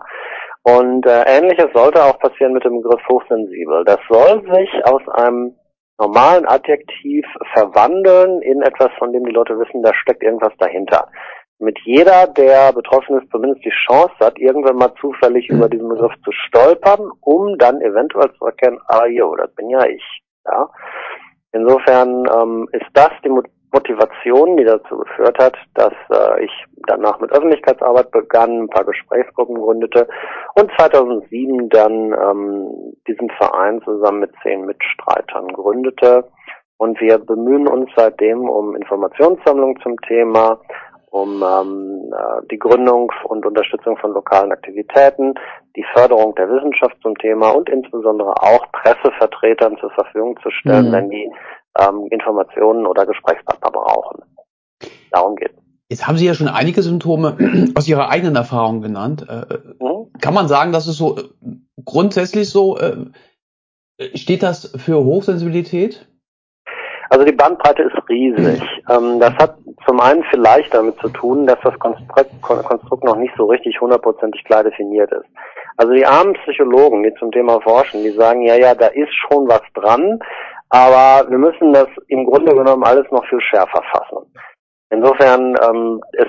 Und 0.63 1.06
äh, 1.06 1.24
ähnliches 1.25 1.68
sollte 1.74 2.03
auch 2.03 2.20
passieren 2.20 2.53
mit 2.53 2.65
dem 2.65 2.82
Begriff 2.82 3.01
hochsensibel. 3.08 3.86
Das 3.86 4.00
soll 4.10 4.44
sich 4.53 4.70
aus 4.86 5.08
einem 5.13 5.56
normalen 6.00 6.46
Adjektiv 6.46 7.25
verwandeln 7.53 8.42
in 8.42 8.62
etwas, 8.62 8.89
von 8.98 9.13
dem 9.13 9.25
die 9.25 9.32
Leute 9.32 9.58
wissen, 9.58 9.84
da 9.84 9.94
steckt 9.94 10.24
irgendwas 10.24 10.53
dahinter 10.58 11.08
mit 11.63 11.79
jeder, 11.86 12.27
der 12.27 12.74
betroffen 12.74 13.20
ist, 13.20 13.32
zumindest 13.32 13.63
die 13.65 13.74
Chance 13.88 14.13
hat, 14.20 14.38
irgendwann 14.38 14.75
mal 14.75 14.93
zufällig 15.00 15.50
über 15.50 15.70
diesen 15.70 15.89
Begriff 15.89 16.13
zu 16.24 16.32
stolpern, 16.32 17.12
um 17.22 17.58
dann 17.58 17.82
eventuell 17.82 18.32
zu 18.38 18.46
erkennen, 18.46 18.79
ah 18.88 19.05
jo, 19.05 19.36
das 19.36 19.53
bin 19.55 19.70
ja 19.70 19.86
ich. 19.86 20.03
Ja. 20.46 20.70
Insofern 21.53 22.25
ähm, 22.36 22.67
ist 22.72 22.88
das 22.93 23.12
die 23.24 23.29
Motivation, 23.74 24.58
die 24.58 24.65
dazu 24.65 24.98
geführt 24.98 25.38
hat, 25.39 25.55
dass 25.74 25.93
äh, 26.12 26.43
ich 26.43 26.51
danach 26.88 27.20
mit 27.20 27.32
Öffentlichkeitsarbeit 27.32 28.12
begann, 28.12 28.63
ein 28.63 28.70
paar 28.70 28.86
Gesprächsgruppen 28.86 29.55
gründete 29.55 30.08
und 30.55 30.72
2007 30.77 31.70
dann 31.70 32.13
ähm, 32.13 32.93
diesen 33.08 33.29
Verein 33.32 33.82
zusammen 33.84 34.22
mit 34.22 34.32
zehn 34.43 34.65
Mitstreitern 34.65 35.48
gründete. 35.48 36.25
Und 36.77 37.00
wir 37.00 37.17
bemühen 37.17 37.67
uns 37.67 37.89
seitdem 37.96 38.50
um 38.50 38.75
Informationssammlung 38.75 39.79
zum 39.82 39.96
Thema, 40.01 40.60
um 41.13 41.43
ähm, 41.43 42.12
äh, 42.12 42.48
die 42.50 42.58
Gründung 42.58 43.12
und 43.25 43.46
Unterstützung 43.46 43.98
von 43.98 44.13
lokalen 44.13 44.51
Aktivitäten, 44.51 45.36
die 45.75 45.86
Förderung 45.93 46.34
der 46.34 46.50
Wissenschaft 46.50 46.98
zum 47.03 47.15
Thema 47.20 47.51
und 47.51 47.70
insbesondere 47.70 48.41
auch 48.41 48.65
Pressevertretern 48.72 49.77
zur 49.79 49.91
Verfügung 49.91 50.39
zu 50.41 50.50
stellen, 50.50 50.88
mhm. 50.88 50.91
wenn 50.91 51.10
die 51.12 51.32
ähm, 51.79 52.08
Informationen 52.10 52.88
oder 52.88 53.05
Gesprächspartner 53.05 53.70
brauchen. 53.70 54.24
Darum 55.12 55.36
geht 55.36 55.51
Jetzt 55.88 56.08
haben 56.08 56.17
Sie 56.17 56.25
ja 56.25 56.34
schon 56.34 56.48
einige 56.48 56.82
Symptome 56.82 57.38
aus 57.75 57.88
Ihrer 57.88 58.10
eigenen 58.10 58.36
Erfahrung 58.36 58.82
genannt. 58.82 59.27
Äh, 59.29 59.84
mhm. 59.84 60.12
Kann 60.20 60.34
man 60.34 60.48
sagen, 60.48 60.72
dass 60.72 60.88
es 60.88 60.98
so 60.98 61.17
äh, 61.17 61.24
grundsätzlich 61.86 62.50
so 62.50 62.79
äh, 62.79 63.05
steht 64.15 64.41
das 64.41 64.74
für 64.77 65.03
Hochsensibilität? 65.03 66.08
Also 67.13 67.25
die 67.25 67.32
Bandbreite 67.32 67.84
ist 67.84 68.10
riesig. 68.10 68.60
Ähm, 68.89 69.20
das 69.20 69.36
hat 69.36 69.55
zum 69.86 70.00
einen 70.00 70.24
vielleicht 70.32 70.74
damit 70.74 70.98
zu 70.98 71.10
tun, 71.10 71.46
dass 71.46 71.60
das 71.63 71.77
Konstrukt, 71.77 72.41
Konstrukt 72.41 73.03
noch 73.03 73.17
nicht 73.17 73.36
so 73.38 73.46
richtig 73.46 73.79
hundertprozentig 73.79 74.43
klar 74.46 74.63
definiert 74.63 75.12
ist. 75.12 75.27
Also 75.77 75.93
die 75.93 76.08
armen 76.08 76.34
Psychologen, 76.34 77.03
die 77.03 77.13
zum 77.20 77.32
Thema 77.32 77.62
forschen, 77.62 78.01
die 78.01 78.10
sagen, 78.10 78.41
ja, 78.41 78.55
ja, 78.55 78.74
da 78.74 78.88
ist 78.88 79.13
schon 79.13 79.48
was 79.48 79.62
dran, 79.75 80.20
aber 80.70 81.29
wir 81.29 81.38
müssen 81.38 81.72
das 81.72 81.88
im 82.08 82.25
Grunde 82.25 82.55
genommen 82.55 82.84
alles 82.84 83.05
noch 83.12 83.24
viel 83.27 83.41
schärfer 83.41 83.84
fassen. 83.91 84.25
Insofern, 84.89 85.55
ähm, 85.70 86.01
es 86.13 86.27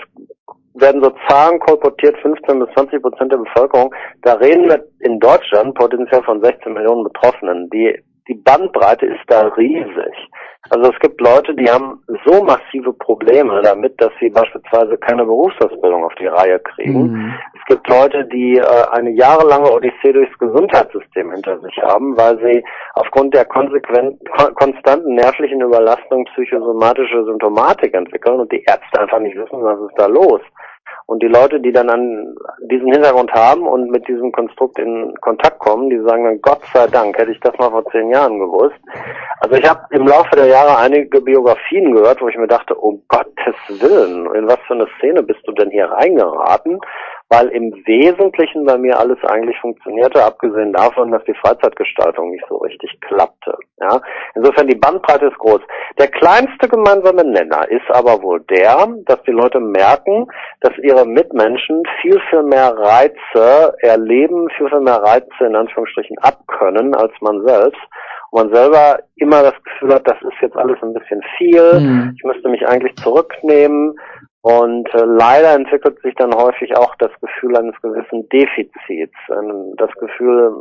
werden 0.74 1.02
so 1.02 1.14
Zahlen 1.26 1.60
kolportiert, 1.60 2.18
15 2.18 2.58
bis 2.58 2.68
20 2.74 3.00
Prozent 3.00 3.32
der 3.32 3.38
Bevölkerung. 3.38 3.94
Da 4.20 4.34
reden 4.34 4.68
wir 4.68 4.84
in 5.00 5.18
Deutschland 5.18 5.74
potenziell 5.76 6.22
von 6.24 6.42
16 6.42 6.74
Millionen 6.74 7.04
Betroffenen. 7.04 7.70
Die, 7.70 8.04
die 8.28 8.34
Bandbreite 8.34 9.06
ist 9.06 9.24
da 9.28 9.48
riesig. 9.48 10.30
Also 10.70 10.90
es 10.90 10.98
gibt 11.00 11.20
Leute, 11.20 11.54
die 11.54 11.68
haben 11.68 12.02
so 12.24 12.42
massive 12.42 12.94
Probleme 12.94 13.60
damit, 13.62 14.00
dass 14.00 14.10
sie 14.18 14.30
beispielsweise 14.30 14.96
keine 14.96 15.24
Berufsausbildung 15.24 16.04
auf 16.04 16.14
die 16.14 16.26
Reihe 16.26 16.58
kriegen. 16.58 17.12
Mhm. 17.12 17.34
Es 17.54 17.64
gibt 17.66 17.86
Leute, 17.88 18.24
die 18.24 18.56
äh, 18.56 18.64
eine 18.92 19.10
jahrelange 19.10 19.70
Odyssee 19.70 20.12
durchs 20.12 20.36
Gesundheitssystem 20.38 21.32
hinter 21.32 21.60
sich 21.60 21.76
haben, 21.82 22.16
weil 22.16 22.38
sie 22.38 22.64
aufgrund 22.94 23.34
der 23.34 23.44
konsequent, 23.44 24.18
kon 24.30 24.54
konstanten 24.54 25.14
nervlichen 25.14 25.60
Überlastung 25.60 26.24
psychosomatische 26.34 27.24
Symptomatik 27.24 27.94
entwickeln 27.94 28.40
und 28.40 28.50
die 28.50 28.64
Ärzte 28.66 29.00
einfach 29.00 29.20
nicht 29.20 29.36
wissen, 29.36 29.62
was 29.62 29.78
ist 29.80 29.98
da 29.98 30.06
los. 30.06 30.40
Und 31.06 31.22
die 31.22 31.28
Leute, 31.28 31.60
die 31.60 31.72
dann 31.72 31.90
an 31.90 32.34
diesen 32.70 32.90
Hintergrund 32.90 33.30
haben 33.32 33.66
und 33.66 33.90
mit 33.90 34.08
diesem 34.08 34.32
Konstrukt 34.32 34.78
in 34.78 35.14
Kontakt 35.20 35.58
kommen, 35.58 35.90
die 35.90 36.00
sagen 36.00 36.24
dann, 36.24 36.40
Gott 36.40 36.62
sei 36.72 36.86
Dank, 36.86 37.18
hätte 37.18 37.32
ich 37.32 37.40
das 37.40 37.56
mal 37.58 37.70
vor 37.70 37.84
zehn 37.90 38.10
Jahren 38.10 38.38
gewusst. 38.38 38.80
Also 39.40 39.56
ich 39.56 39.68
habe 39.68 39.80
im 39.90 40.06
Laufe 40.06 40.34
der 40.34 40.46
Jahre 40.46 40.78
einige 40.78 41.20
Biografien 41.20 41.92
gehört, 41.92 42.22
wo 42.22 42.28
ich 42.28 42.38
mir 42.38 42.46
dachte, 42.46 42.74
um 42.74 43.02
Gottes 43.08 43.54
Willen, 43.68 44.34
in 44.34 44.48
was 44.48 44.58
für 44.66 44.74
eine 44.74 44.86
Szene 44.98 45.22
bist 45.22 45.40
du 45.46 45.52
denn 45.52 45.70
hier 45.70 45.86
reingeraten? 45.86 46.80
Weil 47.30 47.48
im 47.48 47.72
Wesentlichen 47.86 48.64
bei 48.64 48.76
mir 48.76 48.98
alles 48.98 49.18
eigentlich 49.24 49.58
funktionierte, 49.60 50.22
abgesehen 50.22 50.72
davon, 50.72 51.10
dass 51.10 51.24
die 51.24 51.34
Freizeitgestaltung 51.34 52.30
nicht 52.30 52.44
so 52.48 52.58
richtig 52.58 52.98
klappte. 53.00 53.56
Ja? 53.80 54.00
Insofern 54.34 54.68
die 54.68 54.76
Bandbreite 54.76 55.26
ist 55.26 55.38
groß. 55.38 55.60
Der 55.98 56.08
kleinste 56.08 56.68
gemeinsame 56.68 57.24
Nenner 57.24 57.68
ist 57.70 57.88
aber 57.90 58.22
wohl 58.22 58.40
der, 58.50 58.86
dass 59.06 59.22
die 59.26 59.32
Leute 59.32 59.60
merken, 59.60 60.26
dass 60.60 60.76
ihre 60.78 61.06
Mitmenschen 61.06 61.82
viel, 62.00 62.20
viel 62.30 62.42
mehr 62.42 62.76
Reize 62.76 63.74
erleben, 63.80 64.48
viel, 64.56 64.68
viel 64.68 64.80
mehr 64.80 65.02
Reize 65.02 65.44
in 65.46 65.56
Anführungsstrichen 65.56 66.18
abkönnen 66.18 66.94
als 66.94 67.12
man 67.20 67.44
selbst 67.46 67.80
man 68.34 68.52
selber 68.52 68.98
immer 69.14 69.42
das 69.42 69.54
Gefühl 69.62 69.94
hat, 69.94 70.08
das 70.08 70.20
ist 70.22 70.40
jetzt 70.42 70.56
alles 70.56 70.76
ein 70.82 70.92
bisschen 70.92 71.22
viel, 71.38 71.78
mhm. 71.78 72.14
ich 72.16 72.24
müsste 72.24 72.48
mich 72.48 72.66
eigentlich 72.66 72.96
zurücknehmen, 72.96 73.94
und 74.44 74.86
äh, 74.92 75.04
leider 75.06 75.54
entwickelt 75.54 76.02
sich 76.02 76.14
dann 76.16 76.34
häufig 76.34 76.76
auch 76.76 76.94
das 76.96 77.10
Gefühl 77.22 77.56
eines 77.56 77.80
gewissen 77.80 78.28
Defizits. 78.28 79.16
Ähm, 79.30 79.72
das 79.78 79.90
Gefühl, 79.92 80.52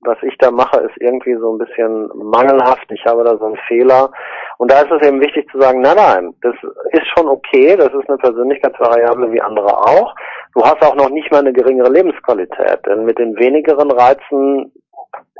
was 0.00 0.18
ich 0.20 0.36
da 0.36 0.50
mache, 0.50 0.80
ist 0.80 1.00
irgendwie 1.00 1.34
so 1.36 1.54
ein 1.54 1.56
bisschen 1.56 2.10
mangelhaft. 2.14 2.84
Ich 2.90 3.02
habe 3.06 3.24
da 3.24 3.38
so 3.38 3.46
einen 3.46 3.56
Fehler. 3.68 4.10
Und 4.58 4.70
da 4.70 4.82
ist 4.82 4.90
es 4.90 5.08
eben 5.08 5.22
wichtig 5.22 5.50
zu 5.50 5.58
sagen, 5.58 5.80
nein, 5.80 5.96
nein, 5.96 6.34
das 6.42 6.56
ist 6.92 7.06
schon 7.16 7.26
okay. 7.26 7.74
Das 7.74 7.88
ist 7.88 8.06
eine 8.06 8.18
Persönlichkeitsvariable 8.18 9.32
wie 9.32 9.40
andere 9.40 9.74
auch. 9.78 10.14
Du 10.54 10.62
hast 10.62 10.84
auch 10.84 10.96
noch 10.96 11.08
nicht 11.08 11.32
mal 11.32 11.38
eine 11.38 11.54
geringere 11.54 11.90
Lebensqualität. 11.90 12.84
Denn 12.84 13.06
mit 13.06 13.18
den 13.18 13.34
wenigeren 13.38 13.92
Reizen 13.92 14.70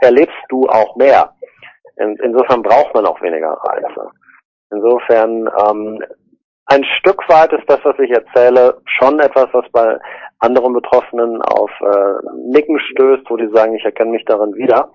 erlebst 0.00 0.38
du 0.48 0.62
auch 0.62 0.96
mehr. 0.96 1.28
In, 1.98 2.16
insofern 2.22 2.62
braucht 2.62 2.94
man 2.94 3.04
auch 3.04 3.20
weniger 3.20 3.52
Reize. 3.52 4.10
Insofern 4.70 5.46
ähm, 5.68 6.02
ein 6.66 6.84
Stück 6.98 7.28
weit 7.28 7.52
ist 7.52 7.68
das, 7.68 7.78
was 7.84 7.98
ich 7.98 8.10
erzähle, 8.10 8.78
schon 8.86 9.20
etwas, 9.20 9.46
was 9.52 9.64
bei 9.70 9.98
anderen 10.40 10.72
Betroffenen 10.72 11.40
auf 11.42 11.70
äh, 11.80 12.26
Nicken 12.50 12.78
stößt, 12.80 13.24
wo 13.28 13.36
die 13.36 13.48
sagen, 13.54 13.74
ich 13.74 13.84
erkenne 13.84 14.10
mich 14.10 14.24
darin 14.24 14.54
wieder. 14.54 14.90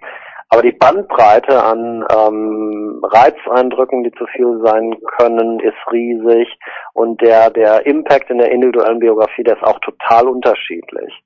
Aber 0.50 0.62
die 0.62 0.74
Bandbreite 0.74 1.64
an 1.64 2.06
ähm, 2.12 3.02
Reizeindrücken, 3.04 4.04
die 4.04 4.12
zu 4.12 4.26
viel 4.28 4.60
sein 4.66 4.98
können, 5.18 5.62
ist 5.62 5.78
riesig 5.92 6.60
und 6.94 7.22
der 7.22 7.50
der 7.50 7.86
Impact 7.86 8.30
in 8.30 8.40
der 8.40 8.52
individuellen 8.52 9.00
Biografie, 9.00 9.44
der 9.44 9.56
ist 9.56 9.64
auch 9.64 9.80
total 9.80 10.28
unterschiedlich. 10.28 11.24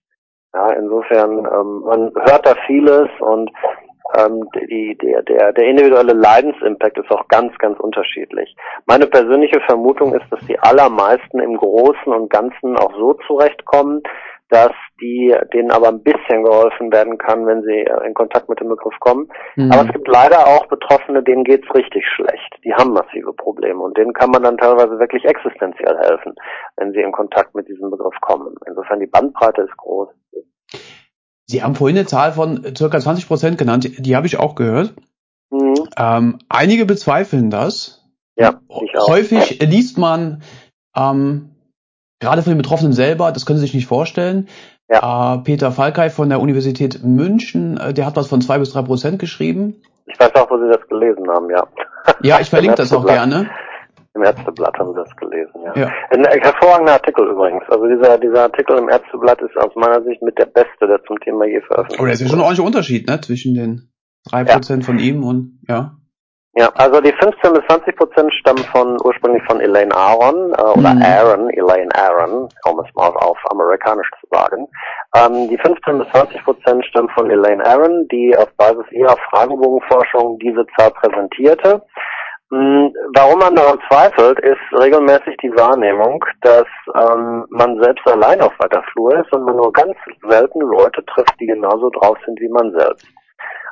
Ja, 0.54 0.70
insofern 0.74 1.40
ähm, 1.40 1.82
man 1.86 2.12
hört 2.24 2.46
da 2.46 2.54
vieles 2.68 3.10
und 3.20 3.50
ähm, 4.18 4.48
die, 4.56 4.98
der, 5.02 5.24
der, 5.24 5.54
der 5.54 5.66
individuelle 5.66 6.14
Leidensimpact 6.14 6.98
ist 6.98 7.12
auch 7.12 7.28
ganz, 7.28 7.58
ganz 7.58 7.80
unterschiedlich. 7.80 8.56
Meine 8.86 9.08
persönliche 9.08 9.60
Vermutung 9.62 10.14
ist, 10.14 10.26
dass 10.30 10.40
die 10.48 10.60
allermeisten 10.60 11.40
im 11.40 11.58
Großen 11.58 12.14
und 12.14 12.30
Ganzen 12.30 12.78
auch 12.78 12.94
so 12.96 13.14
zurechtkommen, 13.28 14.04
dass 14.50 14.72
die 15.02 15.36
denen 15.54 15.72
aber 15.72 15.88
ein 15.90 16.04
bisschen 16.04 16.44
geholfen 16.44 16.92
werden 16.94 17.18
kann, 17.18 17.48
wenn 17.48 17.64
sie 17.64 17.86
in 18.06 18.14
Kontakt 18.14 18.48
mit 18.48 18.60
dem 18.60 18.70
Begriff 18.70 18.94
kommen. 19.00 19.28
Mhm. 19.56 19.72
Aber 19.72 19.88
es 19.88 19.92
gibt 19.92 20.08
leider 20.08 20.46
auch 20.46 20.68
Betroffene, 20.68 21.24
denen 21.24 21.44
geht's 21.44 21.68
richtig 21.74 22.08
schlecht. 22.08 22.56
Die 22.64 22.74
haben 22.74 22.94
massive 22.94 23.34
Probleme 23.34 23.80
und 23.80 23.98
denen 23.98 24.14
kann 24.14 24.30
man 24.30 24.44
dann 24.44 24.58
teilweise 24.58 25.00
wirklich 25.00 25.26
existenziell 25.26 25.98
helfen, 25.98 26.36
wenn 26.78 26.92
sie 26.92 27.02
in 27.02 27.12
Kontakt 27.12 27.56
mit 27.56 27.68
diesem 27.68 27.90
Begriff 27.90 28.16
kommen. 28.22 28.56
Insofern 28.68 29.00
die 29.00 29.08
Bandbreite 29.08 29.64
ist 29.64 29.76
groß. 29.78 30.10
Sie 31.48 31.64
haben 31.64 31.76
vorhin 31.76 31.98
eine 31.98 32.08
Zahl 32.08 32.32
von 32.34 32.76
circa 32.76 33.00
20 33.00 33.28
Prozent 33.28 33.58
genannt, 33.58 33.90
die 33.98 34.16
habe 34.16 34.28
ich 34.28 34.38
auch 34.38 34.56
gehört. 34.56 34.94
Mhm. 35.52 35.88
Ähm, 35.98 36.40
einige 36.50 36.86
bezweifeln 36.86 37.50
das. 37.50 38.04
Ja, 38.36 38.60
ich 38.84 38.98
auch. 38.98 39.08
Häufig 39.08 39.60
liest 39.62 39.98
man, 39.98 40.42
ähm, 40.96 41.52
gerade 42.20 42.42
von 42.42 42.52
den 42.52 42.58
Betroffenen 42.58 42.94
selber, 42.94 43.32
das 43.32 43.46
können 43.46 43.60
Sie 43.60 43.66
sich 43.66 43.74
nicht 43.74 43.88
vorstellen. 43.88 44.48
Ja. 44.90 45.36
Äh, 45.36 45.38
Peter 45.40 45.72
Falkei 45.72 46.10
von 46.10 46.30
der 46.30 46.40
Universität 46.40 47.04
München, 47.04 47.78
äh, 47.78 47.94
der 47.94 48.06
hat 48.06 48.16
was 48.16 48.28
von 48.28 48.42
zwei 48.42 48.60
bis 48.60 48.72
drei 48.72 48.82
Prozent 48.82 49.20
geschrieben. 49.20 49.82
Ich 50.06 50.20
weiß 50.20 50.36
auch, 50.36 50.50
wo 50.50 50.58
Sie 50.58 50.70
das 50.70 50.88
gelesen 50.88 51.28
haben, 51.28 51.50
ja. 51.50 51.68
Ja, 52.22 52.40
ich 52.40 52.50
verlinke 52.50 52.76
das 52.78 52.94
auch 52.94 53.06
gerne. 53.06 53.50
Im 54.16 54.24
Ärzteblatt 54.24 54.78
haben 54.80 54.94
Sie 54.94 55.04
das 55.04 55.16
gelesen, 55.18 55.62
ja. 55.66 55.74
ja. 55.76 55.92
Ein 56.10 56.24
hervorragender 56.42 56.94
Artikel 56.94 57.28
übrigens. 57.28 57.64
Also 57.68 57.86
dieser, 57.86 58.18
dieser 58.18 58.44
Artikel 58.44 58.78
im 58.78 58.88
Ärzteblatt 58.88 59.42
ist 59.42 59.58
aus 59.58 59.76
meiner 59.76 60.02
Sicht 60.04 60.22
mit 60.22 60.38
der 60.38 60.46
beste, 60.46 60.88
der 60.88 61.04
zum 61.04 61.20
Thema 61.20 61.46
je 61.46 61.60
veröffentlicht 61.60 62.00
wurde. 62.00 62.08
Oh, 62.08 62.12
das 62.12 62.22
ist 62.22 62.28
ja 62.28 62.30
schon 62.30 62.40
ein 62.40 62.44
ordentlicher 62.44 62.66
Unterschied, 62.68 63.08
ne, 63.08 63.20
zwischen 63.20 63.56
den 63.56 63.92
drei 64.24 64.46
Prozent 64.46 64.84
ja. 64.84 64.86
von 64.86 65.00
ihm 65.00 65.24
und, 65.24 65.60
ja. 65.68 65.98
Ja, 66.58 66.70
also 66.76 67.02
die 67.02 67.12
15 67.12 67.52
bis 67.52 67.64
20 67.68 67.98
Prozent 67.98 68.34
stammen 68.34 68.64
von 68.72 68.98
ursprünglich 69.04 69.44
von 69.44 69.60
Elaine 69.60 69.94
Aaron 69.94 70.54
äh, 70.54 70.62
oder 70.62 70.94
mhm. 70.94 71.02
Aaron, 71.02 71.50
Elaine 71.50 71.94
Aaron, 71.94 72.48
um 72.64 72.80
es 72.80 72.96
mal 72.96 73.10
auf 73.10 73.38
amerikanisch 73.52 74.10
zu 74.22 74.28
sagen. 74.32 74.66
Ähm, 75.18 75.50
die 75.50 75.58
15 75.58 75.98
bis 75.98 76.08
20 76.12 76.42
Prozent 76.46 76.86
stammen 76.86 77.10
von 77.10 77.30
Elaine 77.30 77.66
Aaron, 77.66 78.08
die 78.08 78.34
auf 78.38 78.48
Basis 78.56 78.86
ihrer 78.92 79.18
Fragebogenforschung 79.30 80.40
diese 80.40 80.66
Zahl 80.78 80.92
präsentierte. 80.92 81.84
Hm, 82.52 82.94
warum 83.16 83.40
man 83.40 83.56
daran 83.56 83.80
zweifelt, 83.90 84.40
ist 84.40 84.80
regelmäßig 84.80 85.36
die 85.42 85.52
Wahrnehmung, 85.56 86.24
dass 86.42 86.68
ähm, 86.94 87.46
man 87.50 87.82
selbst 87.82 88.06
allein 88.08 88.40
auf 88.42 88.54
weiter 88.60 88.84
Flur 88.92 89.20
ist 89.20 89.34
und 89.34 89.46
man 89.46 89.56
nur 89.56 89.74
ganz 89.74 89.96
selten 90.30 90.62
Leute 90.62 91.04
trifft, 91.06 91.34
die 91.40 91.48
genauso 91.48 91.90
drauf 91.90 92.18
sind 92.26 92.40
wie 92.40 92.50
man 92.50 92.72
selbst. 92.72 93.08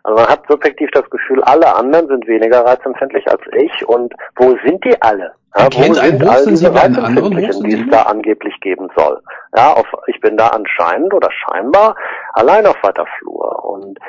Also 0.03 0.19
man 0.19 0.27
hat 0.27 0.43
subjektiv 0.49 0.89
das 0.91 1.09
Gefühl, 1.09 1.41
alle 1.43 1.73
anderen 1.75 2.07
sind 2.07 2.27
weniger 2.27 2.65
reizempfindlich 2.65 3.25
als 3.29 3.41
ich 3.53 3.87
und 3.87 4.13
wo 4.35 4.55
sind 4.65 4.83
die 4.83 5.01
alle? 5.01 5.33
Ja, 5.55 5.67
wo 5.71 5.93
sind 5.93 6.27
all 6.27 6.45
diese 6.45 6.73
Reizempfindlichen, 6.73 7.63
die 7.63 7.79
es 7.79 7.89
da 7.89 8.01
angeblich 8.03 8.59
geben 8.59 8.89
soll? 8.97 9.21
Ja, 9.55 9.73
auf, 9.73 9.85
ich 10.07 10.19
bin 10.19 10.35
da 10.35 10.47
anscheinend 10.47 11.13
oder 11.13 11.29
scheinbar 11.31 11.95
allein 12.33 12.65
auf 12.65 12.75
weiter 12.81 13.05
Flur 13.19 13.63
und 13.63 13.99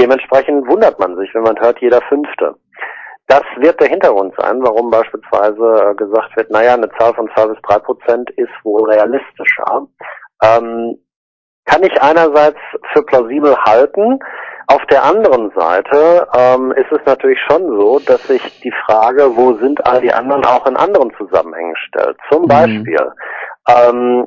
dementsprechend 0.00 0.66
wundert 0.66 0.98
man 0.98 1.16
sich, 1.16 1.32
wenn 1.34 1.42
man 1.42 1.60
hört, 1.60 1.80
jeder 1.80 2.00
Fünfte. 2.08 2.56
Das 3.30 3.44
wird 3.58 3.80
der 3.80 3.86
Hintergrund 3.86 4.34
sein, 4.36 4.58
warum 4.60 4.90
beispielsweise 4.90 5.92
äh, 5.92 5.94
gesagt 5.94 6.34
wird, 6.34 6.50
naja, 6.50 6.74
eine 6.74 6.90
Zahl 6.98 7.14
von 7.14 7.30
zwei 7.32 7.46
bis 7.46 7.62
drei 7.62 7.78
Prozent 7.78 8.28
ist 8.30 8.50
wohl 8.64 8.90
realistischer. 8.90 9.86
Ähm, 10.42 10.98
kann 11.64 11.84
ich 11.84 12.02
einerseits 12.02 12.58
für 12.92 13.04
plausibel 13.04 13.56
halten. 13.56 14.18
Auf 14.66 14.84
der 14.86 15.04
anderen 15.04 15.52
Seite 15.52 16.26
ähm, 16.36 16.72
ist 16.72 16.90
es 16.90 16.98
natürlich 17.06 17.38
schon 17.48 17.68
so, 17.78 18.00
dass 18.00 18.20
sich 18.24 18.42
die 18.62 18.72
Frage, 18.84 19.36
wo 19.36 19.54
sind 19.58 19.86
all 19.86 20.00
die 20.00 20.12
anderen, 20.12 20.44
auch 20.44 20.66
in 20.66 20.76
anderen 20.76 21.12
Zusammenhängen 21.16 21.76
stellt. 21.86 22.16
Zum 22.32 22.42
mhm. 22.42 22.48
Beispiel 22.48 23.12
ähm, 23.68 24.26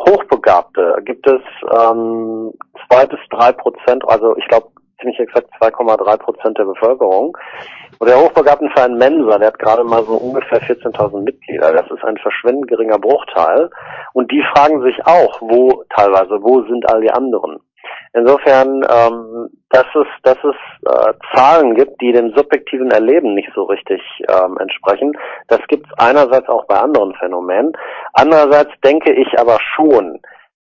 Hochbegabte 0.00 0.96
gibt 1.04 1.24
es 1.28 1.42
ähm, 1.70 2.52
zwei 2.88 3.06
bis 3.06 3.20
drei 3.30 3.52
Prozent, 3.52 4.02
also 4.08 4.36
ich 4.36 4.48
glaube 4.48 4.73
ziemlich 5.04 5.20
exakt 5.20 5.48
2,3 5.60 6.16
Prozent 6.18 6.58
der 6.58 6.64
Bevölkerung. 6.64 7.36
Und 7.98 8.08
der 8.08 8.18
Hochbegabtenverein 8.18 8.96
Mensa, 8.96 9.38
der 9.38 9.48
hat 9.48 9.58
gerade 9.58 9.84
mal 9.84 10.02
so 10.04 10.14
ungefähr 10.14 10.60
14.000 10.60 11.22
Mitglieder. 11.22 11.72
Das 11.72 11.90
ist 11.90 12.04
ein 12.04 12.16
verschwindend 12.18 12.68
geringer 12.68 12.98
Bruchteil. 12.98 13.70
Und 14.14 14.30
die 14.32 14.42
fragen 14.54 14.82
sich 14.82 14.96
auch, 15.06 15.40
wo 15.40 15.84
teilweise, 15.94 16.42
wo 16.42 16.62
sind 16.62 16.88
all 16.90 17.00
die 17.00 17.10
anderen? 17.10 17.60
Insofern, 18.14 18.82
ähm, 18.88 19.50
dass 19.70 19.86
es, 19.94 20.06
dass 20.22 20.38
es 20.44 20.54
äh, 20.88 21.12
Zahlen 21.34 21.74
gibt, 21.74 22.00
die 22.00 22.12
dem 22.12 22.32
subjektiven 22.34 22.90
Erleben 22.90 23.34
nicht 23.34 23.50
so 23.54 23.64
richtig 23.64 24.00
ähm, 24.28 24.56
entsprechen, 24.58 25.12
das 25.48 25.60
gibt 25.68 25.86
es 25.86 25.98
einerseits 25.98 26.48
auch 26.48 26.64
bei 26.66 26.76
anderen 26.76 27.14
Phänomenen. 27.16 27.72
Andererseits 28.12 28.70
denke 28.84 29.12
ich 29.12 29.38
aber 29.38 29.58
schon, 29.74 30.20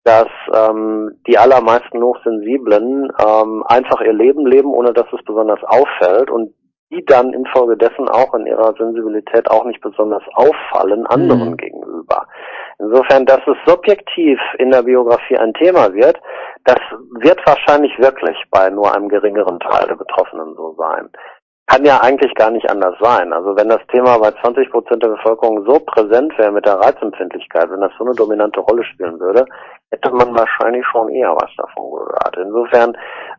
dass 0.05 0.29
ähm, 0.53 1.21
die 1.27 1.39
allermeisten 1.39 2.03
Hochsensiblen 2.03 3.13
ähm, 3.25 3.65
einfach 3.67 4.01
ihr 4.01 4.13
Leben 4.13 4.47
leben, 4.47 4.73
ohne 4.73 4.93
dass 4.93 5.07
es 5.13 5.25
besonders 5.25 5.63
auffällt 5.65 6.31
und 6.31 6.55
die 6.91 7.05
dann 7.07 7.33
infolgedessen 7.33 8.09
auch 8.09 8.35
in 8.35 8.47
ihrer 8.47 8.75
Sensibilität 8.77 9.51
auch 9.51 9.65
nicht 9.65 9.81
besonders 9.81 10.23
auffallen 10.35 11.07
anderen 11.07 11.53
mhm. 11.53 11.57
gegenüber. 11.57 12.27
Insofern, 12.79 13.25
dass 13.25 13.41
es 13.47 13.57
subjektiv 13.67 14.39
in 14.59 14.71
der 14.71 14.83
Biografie 14.83 15.39
ein 15.39 15.55
Thema 15.55 15.93
wird, 15.95 16.21
das 16.65 16.81
wird 17.21 17.41
wahrscheinlich 17.47 17.99
wirklich 17.99 18.37
bei 18.51 18.69
nur 18.71 18.95
einem 18.95 19.09
geringeren 19.09 19.59
Teil 19.61 19.87
der 19.87 19.97
Betroffenen 19.97 20.55
so 20.55 20.75
sein 20.77 21.09
kann 21.67 21.85
ja 21.85 22.01
eigentlich 22.01 22.35
gar 22.35 22.51
nicht 22.51 22.69
anders 22.69 22.95
sein. 23.01 23.33
Also 23.33 23.57
wenn 23.57 23.69
das 23.69 23.81
Thema 23.91 24.19
bei 24.19 24.31
20 24.33 24.71
Prozent 24.71 25.03
der 25.03 25.09
Bevölkerung 25.09 25.65
so 25.65 25.79
präsent 25.79 26.37
wäre 26.37 26.53
mit 26.53 26.67
der 26.67 26.75
Reizempfindlichkeit, 26.75 27.71
wenn 27.71 27.81
das 27.81 27.93
so 27.97 28.05
eine 28.05 28.15
dominante 28.15 28.61
Rolle 28.61 28.85
spielen 28.85 29.19
würde, 29.21 29.47
hätte 29.91 30.11
man 30.11 30.35
wahrscheinlich 30.35 30.85
schon 30.91 31.09
eher 31.11 31.31
was 31.31 31.51
davon 31.57 31.91
gehört. 31.91 32.37
Insofern, 32.37 32.97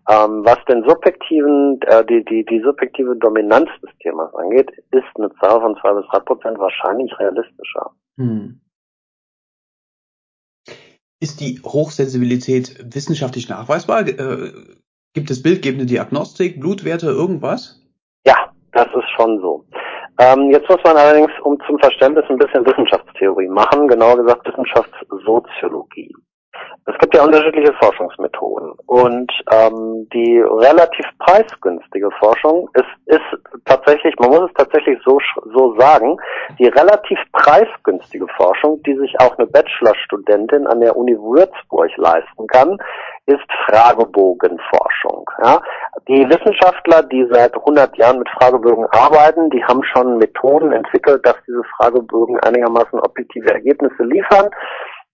ähm, 0.09 0.45
was 0.45 0.57
den 0.69 0.83
subjektiven, 0.87 1.81
äh, 1.83 2.05
die, 2.05 2.23
die, 2.23 2.45
die 2.45 2.61
subjektive 2.61 3.15
Dominanz 3.17 3.69
des 3.81 3.91
Themas 4.01 4.33
angeht, 4.35 4.71
ist 4.91 5.03
eine 5.15 5.29
Zahl 5.41 5.59
von 5.59 5.77
zwei 5.81 5.93
bis 5.93 6.05
drei 6.09 6.19
Prozent 6.19 6.57
wahrscheinlich 6.59 7.11
realistischer. 7.19 7.91
Hm. 8.17 8.61
Ist 11.19 11.39
die 11.39 11.59
Hochsensibilität 11.63 12.93
wissenschaftlich 12.93 13.49
nachweisbar? 13.49 14.07
Äh, 14.07 14.51
gibt 15.13 15.29
es 15.29 15.43
bildgebende 15.43 15.85
Diagnostik, 15.85 16.59
Blutwerte, 16.59 17.07
irgendwas? 17.07 17.82
Das 18.73 18.87
ist 18.87 19.09
schon 19.15 19.39
so. 19.39 19.63
Ähm, 20.19 20.51
jetzt 20.51 20.69
muss 20.69 20.83
man 20.83 20.97
allerdings 20.97 21.31
um 21.43 21.59
zum 21.65 21.79
Verständnis 21.79 22.25
ein 22.29 22.37
bisschen 22.37 22.65
Wissenschaftstheorie 22.65 23.47
machen, 23.47 23.87
genauer 23.87 24.17
gesagt 24.17 24.47
Wissenschaftssoziologie. 24.47 26.13
Es 26.85 26.97
gibt 26.99 27.15
ja 27.15 27.23
unterschiedliche 27.23 27.73
Forschungsmethoden 27.81 28.73
und 28.85 29.31
ähm, 29.51 30.07
die 30.13 30.39
relativ 30.39 31.05
preisgünstige 31.17 32.09
Forschung 32.19 32.69
ist, 32.73 33.17
ist 33.17 33.65
tatsächlich, 33.65 34.13
man 34.19 34.29
muss 34.29 34.49
es 34.49 34.53
tatsächlich 34.55 34.99
so, 35.05 35.17
so 35.53 35.75
sagen, 35.79 36.17
die 36.59 36.67
relativ 36.67 37.17
preisgünstige 37.31 38.27
Forschung, 38.35 38.81
die 38.83 38.95
sich 38.97 39.15
auch 39.19 39.37
eine 39.37 39.47
Bachelorstudentin 39.47 40.67
an 40.67 40.81
der 40.81 40.95
Uni 40.95 41.17
Würzburg 41.17 41.89
leisten 41.97 42.47
kann, 42.47 42.77
ist 43.25 43.45
Fragebogenforschung. 43.67 45.29
Ja? 45.43 45.61
Die 46.07 46.27
Wissenschaftler, 46.29 47.03
die 47.03 47.27
seit 47.31 47.55
100 47.55 47.97
Jahren 47.97 48.19
mit 48.19 48.29
Fragebögen 48.29 48.85
arbeiten, 48.87 49.49
die 49.49 49.63
haben 49.63 49.83
schon 49.83 50.17
Methoden 50.17 50.73
entwickelt, 50.73 51.25
dass 51.25 51.35
diese 51.47 51.63
Fragebögen 51.77 52.39
einigermaßen 52.41 52.99
objektive 52.99 53.53
Ergebnisse 53.53 54.03
liefern. 54.03 54.49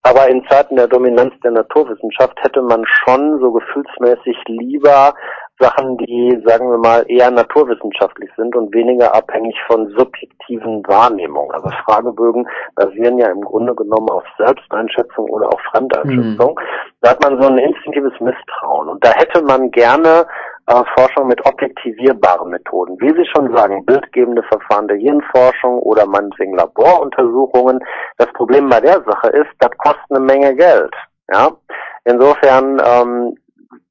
Aber 0.02 0.28
in 0.30 0.46
Zeiten 0.50 0.78
der 0.78 0.88
Dominanz 0.88 1.34
der 1.44 1.52
Naturwissenschaft 1.52 2.40
hätte 2.42 2.62
man 2.62 2.84
schon 2.86 3.40
so 3.40 3.52
gefühlsmäßig 3.52 4.38
lieber 4.48 5.14
Sachen, 5.60 5.98
die, 5.98 6.42
sagen 6.46 6.72
wir 6.72 6.78
mal, 6.78 7.04
eher 7.08 7.30
naturwissenschaftlich 7.30 8.30
sind 8.38 8.56
und 8.56 8.74
weniger 8.74 9.14
abhängig 9.14 9.56
von 9.68 9.90
subjektiven 9.98 10.84
Wahrnehmungen. 10.88 11.52
Also 11.52 11.70
Fragebögen 11.84 12.48
basieren 12.76 13.18
ja 13.18 13.30
im 13.30 13.42
Grunde 13.42 13.76
genommen 13.76 14.10
auf 14.10 14.24
Selbsteinschätzung 14.38 15.30
oder 15.30 15.48
auch 15.48 15.60
Fremdeinschätzung. 15.72 16.52
Mhm. 16.52 17.00
Da 17.02 17.12
hat 17.12 17.22
man 17.22 17.42
so 17.42 17.50
ein 17.50 17.58
instinktives 17.58 18.14
Misstrauen. 18.22 18.88
Und 18.88 19.04
da 19.04 19.12
hätte 19.12 19.42
man 19.42 19.70
gerne 19.72 20.26
äh, 20.68 20.84
Forschung 20.96 21.28
mit 21.28 21.46
objektivierbaren 21.46 22.50
Methoden. 22.50 22.96
Wie 23.02 23.10
Sie 23.10 23.26
schon 23.36 23.54
sagen, 23.54 23.86
bildgebende 23.86 24.44
Verfahren 24.44 24.88
der 24.88 24.98
Hirnforschung 24.98 25.80
oder 25.80 26.06
meinetwegen 26.06 26.56
Laboruntersuchungen. 26.56 27.80
Das 28.18 28.32
Problem 28.34 28.70
bei 28.70 28.80
der 28.80 29.04
Sache 29.04 29.30
ist, 29.30 29.50
das 29.60 29.72
kostet 29.78 30.06
eine 30.10 30.22
Menge 30.22 30.56
Geld. 30.56 30.94
Ja, 31.32 31.52
insofern 32.06 32.82
ähm, 32.84 33.36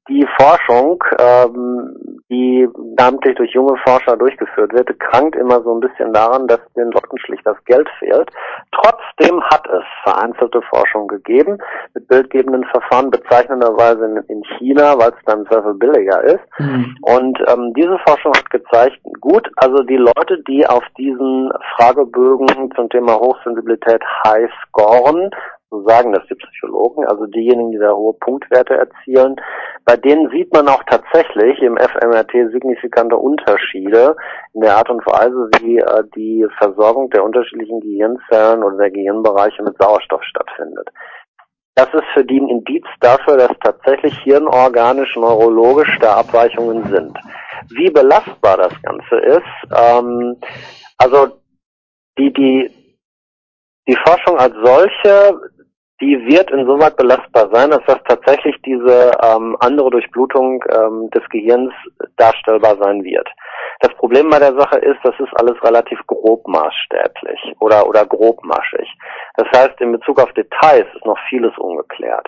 die 0.09 0.25
Forschung, 0.37 1.03
ähm, 1.19 2.21
die 2.29 2.67
namentlich 2.97 3.35
durch 3.35 3.51
junge 3.51 3.77
Forscher 3.85 4.17
durchgeführt 4.17 4.73
wird, 4.73 4.99
krankt 4.99 5.35
immer 5.35 5.61
so 5.61 5.73
ein 5.73 5.79
bisschen 5.79 6.13
daran, 6.13 6.47
dass 6.47 6.59
den 6.75 6.91
Leuten 6.91 7.17
schlicht 7.19 7.45
das 7.45 7.57
Geld 7.65 7.87
fehlt. 7.99 8.29
Trotzdem 8.71 9.41
hat 9.43 9.67
es 9.67 9.83
vereinzelte 10.03 10.61
Forschung 10.63 11.07
gegeben 11.07 11.57
mit 11.93 12.07
bildgebenden 12.07 12.65
Verfahren, 12.65 13.09
bezeichnenderweise 13.09 14.05
in, 14.05 14.17
in 14.27 14.43
China, 14.57 14.97
weil 14.97 15.09
es 15.09 15.25
dann 15.25 15.45
sehr 15.49 15.63
viel 15.63 15.75
billiger 15.75 16.23
ist. 16.23 16.43
Mhm. 16.57 16.95
Und 17.01 17.39
ähm, 17.47 17.73
diese 17.75 17.97
Forschung 18.05 18.33
hat 18.35 18.49
gezeigt, 18.49 18.99
gut, 19.21 19.49
also 19.57 19.83
die 19.83 19.97
Leute, 19.97 20.41
die 20.47 20.65
auf 20.67 20.83
diesen 20.97 21.51
Fragebögen 21.75 22.71
zum 22.75 22.89
Thema 22.89 23.13
Hochsensibilität 23.15 24.03
high 24.25 24.49
scoren, 24.67 25.29
so 25.69 25.83
sagen 25.87 26.13
das 26.13 26.25
die 26.27 26.35
Psychologen, 26.35 27.05
also 27.05 27.27
diejenigen, 27.27 27.71
die 27.71 27.77
da 27.77 27.91
hohe 27.91 28.13
Punktwerte 28.13 28.75
erzielen, 28.75 29.35
bei 29.85 29.95
denen 29.97 30.29
sieht 30.31 30.51
man 30.53 30.67
auch 30.67 30.83
tatsächlich 30.83 31.59
im 31.61 31.77
FMRT 31.77 32.51
signifikante 32.51 33.17
Unterschiede 33.17 34.15
in 34.53 34.61
der 34.61 34.77
Art 34.77 34.89
und 34.89 35.05
Weise, 35.05 35.49
wie 35.61 35.77
äh, 35.77 36.03
die 36.15 36.45
Versorgung 36.57 37.09
der 37.11 37.23
unterschiedlichen 37.23 37.79
Gehirnzellen 37.81 38.63
oder 38.63 38.77
der 38.77 38.91
Gehirnbereiche 38.91 39.61
mit 39.63 39.75
Sauerstoff 39.79 40.23
stattfindet. 40.23 40.89
Das 41.75 41.87
ist 41.93 42.07
für 42.13 42.25
die 42.25 42.39
ein 42.41 42.49
Indiz 42.49 42.85
dafür, 42.99 43.37
dass 43.37 43.57
tatsächlich 43.63 44.17
hirnorganisch, 44.23 45.15
neurologisch 45.15 45.97
da 46.01 46.15
Abweichungen 46.17 46.83
sind. 46.89 47.17
Wie 47.69 47.89
belastbar 47.89 48.57
das 48.57 48.73
Ganze 48.81 49.15
ist, 49.15 49.77
ähm, 49.77 50.35
also 50.97 51.39
die, 52.17 52.33
die, 52.33 52.69
die 53.87 53.97
Forschung 54.05 54.37
als 54.37 54.53
solche 54.61 55.39
die 56.01 56.17
wird 56.27 56.49
insoweit 56.51 56.95
belastbar 56.95 57.49
sein, 57.51 57.71
dass 57.71 57.81
das 57.85 57.99
tatsächlich 58.07 58.55
diese 58.65 59.11
ähm, 59.21 59.57
andere 59.59 59.89
Durchblutung 59.89 60.63
ähm, 60.73 61.09
des 61.09 61.23
Gehirns 61.29 61.73
darstellbar 62.15 62.77
sein 62.81 63.03
wird. 63.03 63.27
Das 63.81 63.93
Problem 63.95 64.29
bei 64.29 64.39
der 64.39 64.53
Sache 64.57 64.77
ist, 64.79 64.99
das 65.03 65.15
ist 65.19 65.33
alles 65.39 65.61
relativ 65.63 65.99
grobmaßstäblich 66.07 67.55
oder, 67.59 67.87
oder 67.87 68.05
grobmaschig. 68.05 68.89
Das 69.35 69.47
heißt, 69.55 69.79
in 69.79 69.93
Bezug 69.93 70.21
auf 70.21 70.31
Details 70.33 70.87
ist 70.93 71.05
noch 71.05 71.17
vieles 71.29 71.57
ungeklärt. 71.57 72.27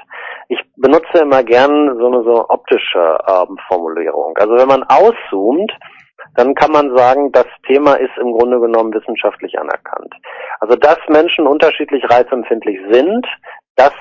Ich 0.49 0.59
benutze 0.75 1.19
immer 1.21 1.43
gern 1.43 1.97
so 1.97 2.07
eine 2.07 2.23
so 2.23 2.49
optische 2.49 3.17
ähm, 3.27 3.57
Formulierung. 3.67 4.37
Also 4.37 4.55
wenn 4.55 4.67
man 4.67 4.83
auszoomt, 4.83 5.71
dann 6.35 6.55
kann 6.55 6.71
man 6.71 6.95
sagen, 6.95 7.31
das 7.31 7.47
Thema 7.67 7.95
ist 7.95 8.17
im 8.17 8.31
Grunde 8.31 8.59
genommen 8.59 8.93
wissenschaftlich 8.93 9.57
anerkannt. 9.59 10.13
Also 10.59 10.75
dass 10.75 10.99
Menschen 11.09 11.47
unterschiedlich 11.47 12.03
reizempfindlich 12.09 12.79
sind, 12.89 13.25
das 13.75 13.93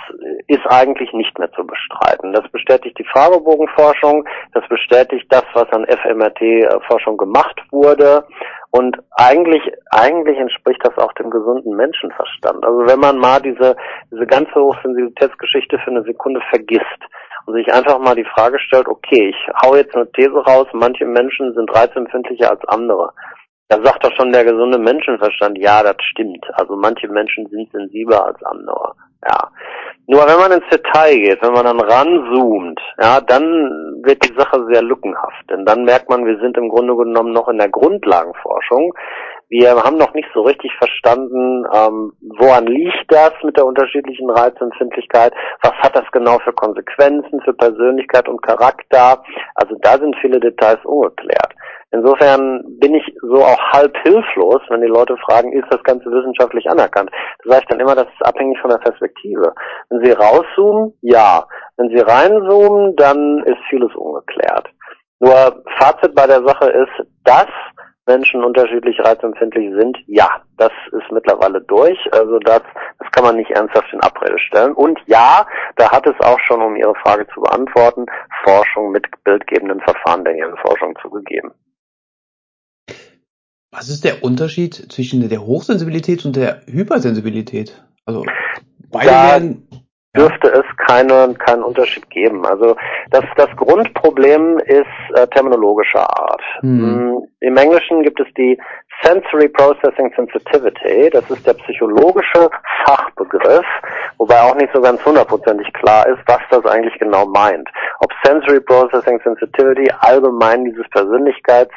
ist 0.48 0.66
eigentlich 0.68 1.12
nicht 1.12 1.38
mehr 1.38 1.50
zu 1.52 1.64
bestreiten. 1.64 2.32
Das 2.32 2.48
bestätigt 2.50 2.98
die 2.98 3.04
Fragebogenforschung, 3.04 4.26
das 4.52 4.66
bestätigt 4.68 5.26
das, 5.30 5.44
was 5.54 5.70
an 5.70 5.86
FMRT-Forschung 5.86 7.16
gemacht 7.16 7.60
wurde. 7.70 8.26
Und 8.72 8.96
eigentlich, 9.12 9.62
eigentlich 9.90 10.38
entspricht 10.38 10.80
das 10.84 10.96
auch 10.98 11.12
dem 11.14 11.30
gesunden 11.30 11.74
Menschenverstand. 11.74 12.64
Also 12.64 12.86
wenn 12.86 13.00
man 13.00 13.18
mal 13.18 13.40
diese, 13.40 13.76
diese 14.10 14.26
ganze 14.26 14.54
Hochsensibilitätsgeschichte 14.54 15.78
für 15.78 15.90
eine 15.90 16.02
Sekunde 16.04 16.40
vergisst 16.50 17.00
und 17.46 17.54
sich 17.54 17.72
einfach 17.72 17.98
mal 17.98 18.14
die 18.14 18.28
Frage 18.34 18.58
stellt, 18.60 18.86
okay, 18.88 19.30
ich 19.30 19.48
hau 19.62 19.74
jetzt 19.74 19.94
eine 19.94 20.10
These 20.12 20.44
raus, 20.46 20.66
manche 20.72 21.04
Menschen 21.04 21.54
sind 21.54 21.74
reizempfindlicher 21.74 22.50
als 22.50 22.64
andere. 22.66 23.10
Da 23.68 23.80
sagt 23.82 24.04
doch 24.04 24.12
schon 24.16 24.32
der 24.32 24.44
gesunde 24.44 24.78
Menschenverstand, 24.78 25.56
ja, 25.58 25.82
das 25.82 25.96
stimmt. 26.00 26.44
Also 26.54 26.76
manche 26.76 27.08
Menschen 27.08 27.46
sind 27.50 27.70
sensibler 27.70 28.26
als 28.26 28.42
andere. 28.42 28.94
Ja. 29.26 29.50
Nur 30.06 30.26
wenn 30.26 30.38
man 30.40 30.52
ins 30.52 30.68
Detail 30.70 31.14
geht, 31.18 31.42
wenn 31.42 31.52
man 31.52 31.66
dann 31.66 31.80
ranzoomt, 31.80 32.80
ja, 33.00 33.20
dann 33.20 34.02
wird 34.02 34.24
die 34.24 34.34
Sache 34.36 34.66
sehr 34.70 34.82
lückenhaft. 34.82 35.48
Denn 35.50 35.64
dann 35.64 35.84
merkt 35.84 36.10
man, 36.10 36.26
wir 36.26 36.38
sind 36.40 36.56
im 36.56 36.68
Grunde 36.68 36.96
genommen 36.96 37.32
noch 37.32 37.48
in 37.48 37.58
der 37.58 37.68
Grundlagenforschung. 37.68 38.92
Wir 39.50 39.74
haben 39.82 39.96
noch 39.96 40.14
nicht 40.14 40.28
so 40.32 40.42
richtig 40.42 40.70
verstanden, 40.78 41.66
ähm, 41.74 42.12
woran 42.38 42.66
liegt 42.68 43.06
das 43.08 43.32
mit 43.42 43.56
der 43.56 43.66
unterschiedlichen 43.66 44.30
Reizempfindlichkeit, 44.30 45.34
was 45.62 45.72
hat 45.72 45.96
das 45.96 46.08
genau 46.12 46.38
für 46.38 46.52
Konsequenzen 46.52 47.40
für 47.42 47.52
Persönlichkeit 47.54 48.28
und 48.28 48.40
Charakter. 48.42 49.20
Also 49.56 49.74
da 49.82 49.98
sind 49.98 50.14
viele 50.20 50.38
Details 50.38 50.78
ungeklärt. 50.84 51.52
Insofern 51.90 52.62
bin 52.78 52.94
ich 52.94 53.02
so 53.22 53.42
auch 53.42 53.60
halb 53.72 53.96
hilflos, 54.04 54.60
wenn 54.68 54.82
die 54.82 54.86
Leute 54.86 55.16
fragen, 55.16 55.52
ist 55.52 55.66
das 55.70 55.82
Ganze 55.82 56.08
wissenschaftlich 56.12 56.70
anerkannt? 56.70 57.10
Da 57.42 57.50
sage 57.50 57.62
ich 57.62 57.68
dann 57.70 57.80
immer, 57.80 57.96
das 57.96 58.06
ist 58.06 58.24
abhängig 58.24 58.60
von 58.60 58.70
der 58.70 58.78
Perspektive. 58.78 59.52
Wenn 59.88 60.04
Sie 60.04 60.12
rauszoomen, 60.12 60.94
ja. 61.00 61.44
Wenn 61.76 61.88
Sie 61.88 62.00
reinzoomen, 62.00 62.94
dann 62.94 63.42
ist 63.46 63.58
vieles 63.68 63.92
ungeklärt. 63.96 64.68
Nur 65.18 65.64
Fazit 65.78 66.14
bei 66.14 66.28
der 66.28 66.44
Sache 66.44 66.70
ist, 66.70 67.08
dass 67.24 67.48
Menschen 68.10 68.42
unterschiedlich 68.42 68.98
reizempfindlich 68.98 69.70
sind, 69.78 69.96
ja, 70.06 70.42
das 70.56 70.72
ist 70.90 71.12
mittlerweile 71.12 71.60
durch. 71.60 71.98
Also 72.12 72.40
das, 72.40 72.62
das 72.98 73.08
kann 73.12 73.24
man 73.24 73.36
nicht 73.36 73.50
ernsthaft 73.52 73.92
in 73.92 74.00
Abrede 74.00 74.38
stellen. 74.40 74.72
Und 74.72 74.98
ja, 75.06 75.46
da 75.76 75.92
hat 75.92 76.06
es 76.08 76.14
auch 76.18 76.40
schon, 76.40 76.60
um 76.60 76.74
Ihre 76.74 76.94
Frage 77.04 77.26
zu 77.32 77.40
beantworten, 77.40 78.06
Forschung 78.44 78.90
mit 78.90 79.06
bildgebenden 79.22 79.80
Verfahren 79.80 80.24
der 80.24 80.34
Hirnforschung 80.34 80.98
zugegeben. 81.00 81.52
Was 83.70 83.88
ist 83.88 84.04
der 84.04 84.24
Unterschied 84.24 84.74
zwischen 84.74 85.28
der 85.28 85.46
Hochsensibilität 85.46 86.24
und 86.24 86.34
der 86.34 86.62
Hypersensibilität? 86.66 87.84
Also 88.04 88.24
beide 88.90 89.06
da 89.06 89.30
werden 89.30 89.68
dürfte 90.16 90.48
es 90.48 90.64
keine, 90.86 91.34
keinen 91.34 91.62
Unterschied 91.62 92.08
geben. 92.10 92.44
Also 92.44 92.76
das, 93.10 93.24
das 93.36 93.48
Grundproblem 93.56 94.58
ist 94.58 94.86
äh, 95.14 95.26
terminologischer 95.28 96.02
Art. 96.02 96.42
Hm. 96.60 97.22
Im 97.40 97.56
Englischen 97.56 98.02
gibt 98.02 98.20
es 98.20 98.26
die 98.36 98.60
Sensory 99.02 99.48
Processing 99.48 100.12
Sensitivity. 100.14 101.10
Das 101.10 101.28
ist 101.30 101.46
der 101.46 101.54
psychologische 101.54 102.50
Fachbegriff 102.84 103.66
wobei 104.20 104.38
auch 104.42 104.54
nicht 104.54 104.70
so 104.74 104.82
ganz 104.82 105.02
hundertprozentig 105.04 105.72
klar 105.72 106.06
ist, 106.06 106.20
was 106.26 106.40
das 106.50 106.64
eigentlich 106.66 106.96
genau 106.98 107.24
meint. 107.24 107.68
Ob 108.00 108.12
Sensory 108.22 108.60
Processing 108.60 109.18
Sensitivity 109.24 109.90
allgemein 110.00 110.66
dieses 110.66 110.86
Persönlichkeits 110.90 111.72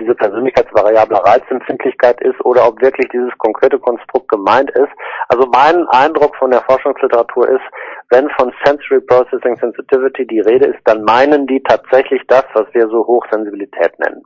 diese 0.00 0.14
Persönlichkeitsvariable 0.14 1.24
Reizempfindlichkeit 1.24 2.20
ist 2.20 2.40
oder 2.44 2.68
ob 2.68 2.80
wirklich 2.80 3.08
dieses 3.12 3.36
konkrete 3.38 3.78
Konstrukt 3.78 4.28
gemeint 4.28 4.70
ist. 4.70 4.92
Also 5.28 5.46
mein 5.52 5.86
Eindruck 5.88 6.36
von 6.36 6.50
der 6.50 6.62
Forschungsliteratur 6.62 7.48
ist, 7.48 7.64
wenn 8.10 8.30
von 8.38 8.52
Sensory 8.64 9.00
Processing 9.00 9.56
Sensitivity 9.56 10.26
die 10.26 10.40
Rede 10.40 10.66
ist, 10.66 10.80
dann 10.84 11.02
meinen 11.02 11.46
die 11.46 11.62
tatsächlich 11.62 12.22
das, 12.28 12.44
was 12.54 12.66
wir 12.72 12.86
so 12.88 13.06
Hochsensibilität 13.06 13.98
nennen. 13.98 14.22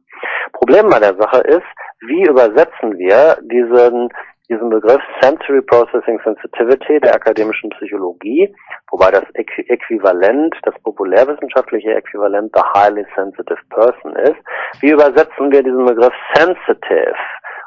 Problem 0.53 0.89
bei 0.89 0.99
der 0.99 1.17
Sache 1.17 1.41
ist, 1.41 1.67
wie 2.01 2.25
übersetzen 2.25 2.99
wir 2.99 3.39
diesen 3.43 4.11
diesen 4.49 4.71
Begriff 4.71 5.03
Sensory 5.21 5.63
Processing 5.63 6.21
Sensitivity 6.25 7.01
der 7.01 7.15
akademischen 7.15 7.71
Psychologie, 7.71 8.55
wobei 8.91 9.11
das 9.11 9.25
Äquivalent, 9.35 10.55
das 10.63 10.75
populärwissenschaftliche 10.83 11.95
Äquivalent 11.95 12.53
the 12.55 12.63
highly 12.75 13.05
sensitive 13.15 13.61
person 13.71 14.15
ist. 14.17 14.37
Wie 14.81 14.91
übersetzen 14.91 15.51
wir 15.51 15.63
diesen 15.63 15.85
Begriff 15.85 16.15
sensitive 16.35 17.17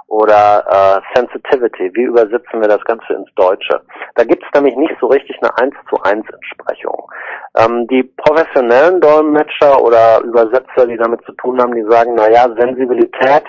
oder 0.08 0.64
äh, 0.68 1.18
Sensitivity? 1.18 1.92
Wie 1.94 2.04
übersetzen 2.04 2.62
wir 2.62 2.68
das 2.68 2.84
Ganze 2.86 3.14
ins 3.14 3.34
Deutsche? 3.36 3.82
Da 4.16 4.24
gibt 4.24 4.44
es 4.44 4.50
nämlich 4.54 4.76
nicht 4.76 4.96
so 5.00 5.08
richtig 5.08 5.38
eine 5.42 5.56
1 5.58 5.76
zu 5.90 6.02
1 6.02 6.26
Entsprechung. 6.30 7.10
Ähm, 7.58 7.88
die 7.88 8.04
professionellen 8.04 9.00
Dolmetscher 9.02 9.82
oder 9.82 10.22
Übersetzer, 10.22 10.88
die 10.88 10.98
damit 10.98 11.24
zu 11.26 11.34
tun 11.34 11.62
haben, 11.62 11.74
die 11.74 11.86
sagen, 11.90 12.16
naja, 12.16 12.48
Sensibilität 12.58 13.44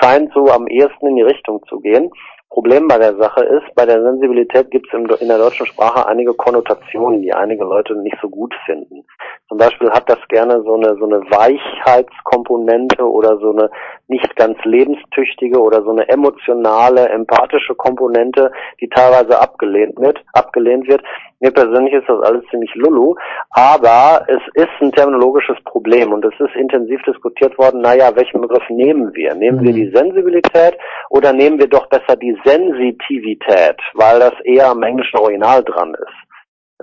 scheint 0.00 0.32
so 0.32 0.50
am 0.50 0.66
ehesten 0.66 1.08
in 1.08 1.16
die 1.16 1.22
Richtung 1.22 1.62
zu 1.68 1.80
gehen. 1.80 2.10
Problem 2.50 2.88
bei 2.88 2.98
der 2.98 3.14
Sache 3.16 3.44
ist, 3.44 3.74
bei 3.74 3.84
der 3.84 4.02
Sensibilität 4.02 4.70
gibt 4.70 4.86
es 4.92 5.20
in 5.20 5.28
der 5.28 5.38
deutschen 5.38 5.66
Sprache 5.66 6.06
einige 6.06 6.32
Konnotationen, 6.34 7.22
die 7.22 7.32
einige 7.32 7.62
Leute 7.62 7.94
nicht 7.96 8.16
so 8.22 8.28
gut 8.28 8.54
finden. 8.64 9.04
Zum 9.48 9.58
Beispiel 9.58 9.90
hat 9.90 10.08
das 10.08 10.18
gerne 10.28 10.62
so 10.62 10.74
eine, 10.74 10.96
so 10.96 11.04
eine 11.06 11.20
Weichheitskomponente 11.30 13.02
oder 13.02 13.38
so 13.38 13.50
eine 13.52 13.70
nicht 14.08 14.34
ganz 14.36 14.58
lebenstüchtige 14.64 15.60
oder 15.60 15.82
so 15.82 15.90
eine 15.90 16.08
emotionale, 16.08 17.08
empathische 17.08 17.74
Komponente, 17.74 18.50
die 18.80 18.88
teilweise 18.88 19.40
abgelehnt 19.40 19.98
wird, 19.98 20.18
abgelehnt 20.32 20.88
wird. 20.88 21.02
Mir 21.40 21.52
persönlich 21.52 21.94
ist 21.94 22.08
das 22.08 22.20
alles 22.22 22.44
ziemlich 22.50 22.74
lulu, 22.74 23.14
aber 23.50 24.24
es 24.26 24.42
ist 24.54 24.70
ein 24.80 24.90
terminologisches 24.90 25.56
Problem 25.64 26.12
und 26.12 26.24
es 26.24 26.34
ist 26.40 26.54
intensiv 26.56 27.00
diskutiert 27.02 27.56
worden, 27.58 27.80
naja, 27.80 28.10
welchen 28.16 28.40
Begriff 28.40 28.68
nehmen 28.68 29.14
wir? 29.14 29.34
Nehmen 29.34 29.62
wir 29.62 29.70
mhm. 29.70 29.76
die 29.76 29.90
Sensibilität 29.94 30.76
oder 31.10 31.32
nehmen 31.32 31.58
wir 31.58 31.68
doch 31.68 31.86
besser 31.86 32.16
die 32.16 32.36
Sensitivität, 32.44 33.76
weil 33.94 34.18
das 34.18 34.34
eher 34.44 34.70
am 34.70 34.82
englischen 34.82 35.18
Original 35.18 35.62
dran 35.62 35.94
ist? 35.94 36.27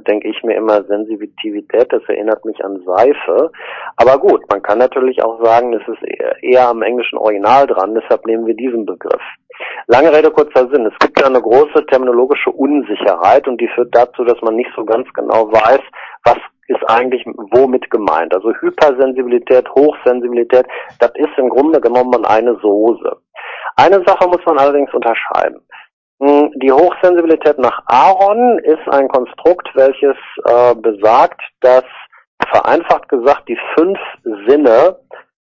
Denke 0.02 0.28
ich 0.28 0.44
mir 0.44 0.56
immer 0.56 0.84
Sensitivität, 0.84 1.92
das 1.92 2.04
erinnert 2.08 2.44
mich 2.44 2.64
an 2.64 2.84
Seife. 2.86 3.52
Aber 3.96 4.18
gut, 4.20 4.42
man 4.52 4.62
kann 4.62 4.78
natürlich 4.78 5.24
auch 5.24 5.42
sagen, 5.44 5.74
es 5.74 5.88
ist 5.88 6.04
eher 6.42 6.68
am 6.68 6.82
englischen 6.82 7.18
Original 7.18 7.66
dran, 7.66 7.96
deshalb 7.96 8.26
nehmen 8.26 8.46
wir 8.46 8.56
diesen 8.56 8.86
Begriff. 8.86 9.22
Lange 9.88 10.12
Rede, 10.12 10.32
kurzer 10.32 10.68
Sinn. 10.70 10.86
Es 10.86 11.00
gibt 11.00 11.20
ja 11.20 11.28
eine 11.28 11.42
große 11.42 11.86
terminologische 11.86 12.52
Unsicherheit 12.52 13.48
und 13.48 13.62
die 13.62 13.70
führt 13.70 13.96
dazu, 13.96 14.26
dass 14.26 14.42
man 14.42 14.56
nicht 14.56 14.70
so 14.76 14.84
ganz 14.84 15.08
genau 15.14 15.52
weiß, 15.52 15.82
was 16.26 16.38
ist 16.68 16.84
eigentlich 16.90 17.24
womit 17.26 17.90
gemeint. 17.92 18.34
Also 18.34 18.52
Hypersensibilität, 18.54 19.70
Hochsensibilität, 19.70 20.66
das 21.00 21.12
ist 21.16 21.38
im 21.38 21.50
Grunde 21.50 21.80
genommen 21.80 22.26
eine 22.26 22.56
Soße. 22.56 23.18
Eine 23.78 24.04
Sache 24.06 24.28
muss 24.28 24.44
man 24.46 24.58
allerdings 24.58 24.94
unterscheiden. 24.94 25.62
Hm, 26.22 26.52
die 26.56 26.72
Hochsensibilität 26.72 27.58
nach 27.58 27.82
Aaron 27.88 28.60
ist 28.60 28.88
ein 28.88 29.08
Konstrukt, 29.10 29.70
welches 29.76 30.16
äh, 30.46 30.76
besagt, 30.76 31.42
dass 31.62 31.84
vereinfacht 32.52 33.10
gesagt 33.10 33.50
die 33.50 33.60
fünf 33.76 33.98
Sinne 34.48 34.98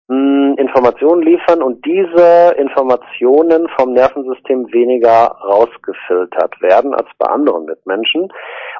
mh, 0.08 0.54
Informationen 0.60 1.22
liefern 1.22 1.62
und 1.62 1.84
diese 1.84 2.54
Informationen 2.58 3.68
vom 3.76 3.92
Nervensystem 3.92 4.72
weniger 4.72 5.36
rausgefiltert 5.44 6.60
werden 6.60 6.94
als 6.94 7.08
bei 7.18 7.26
anderen 7.26 7.64
Mitmenschen. 7.64 8.32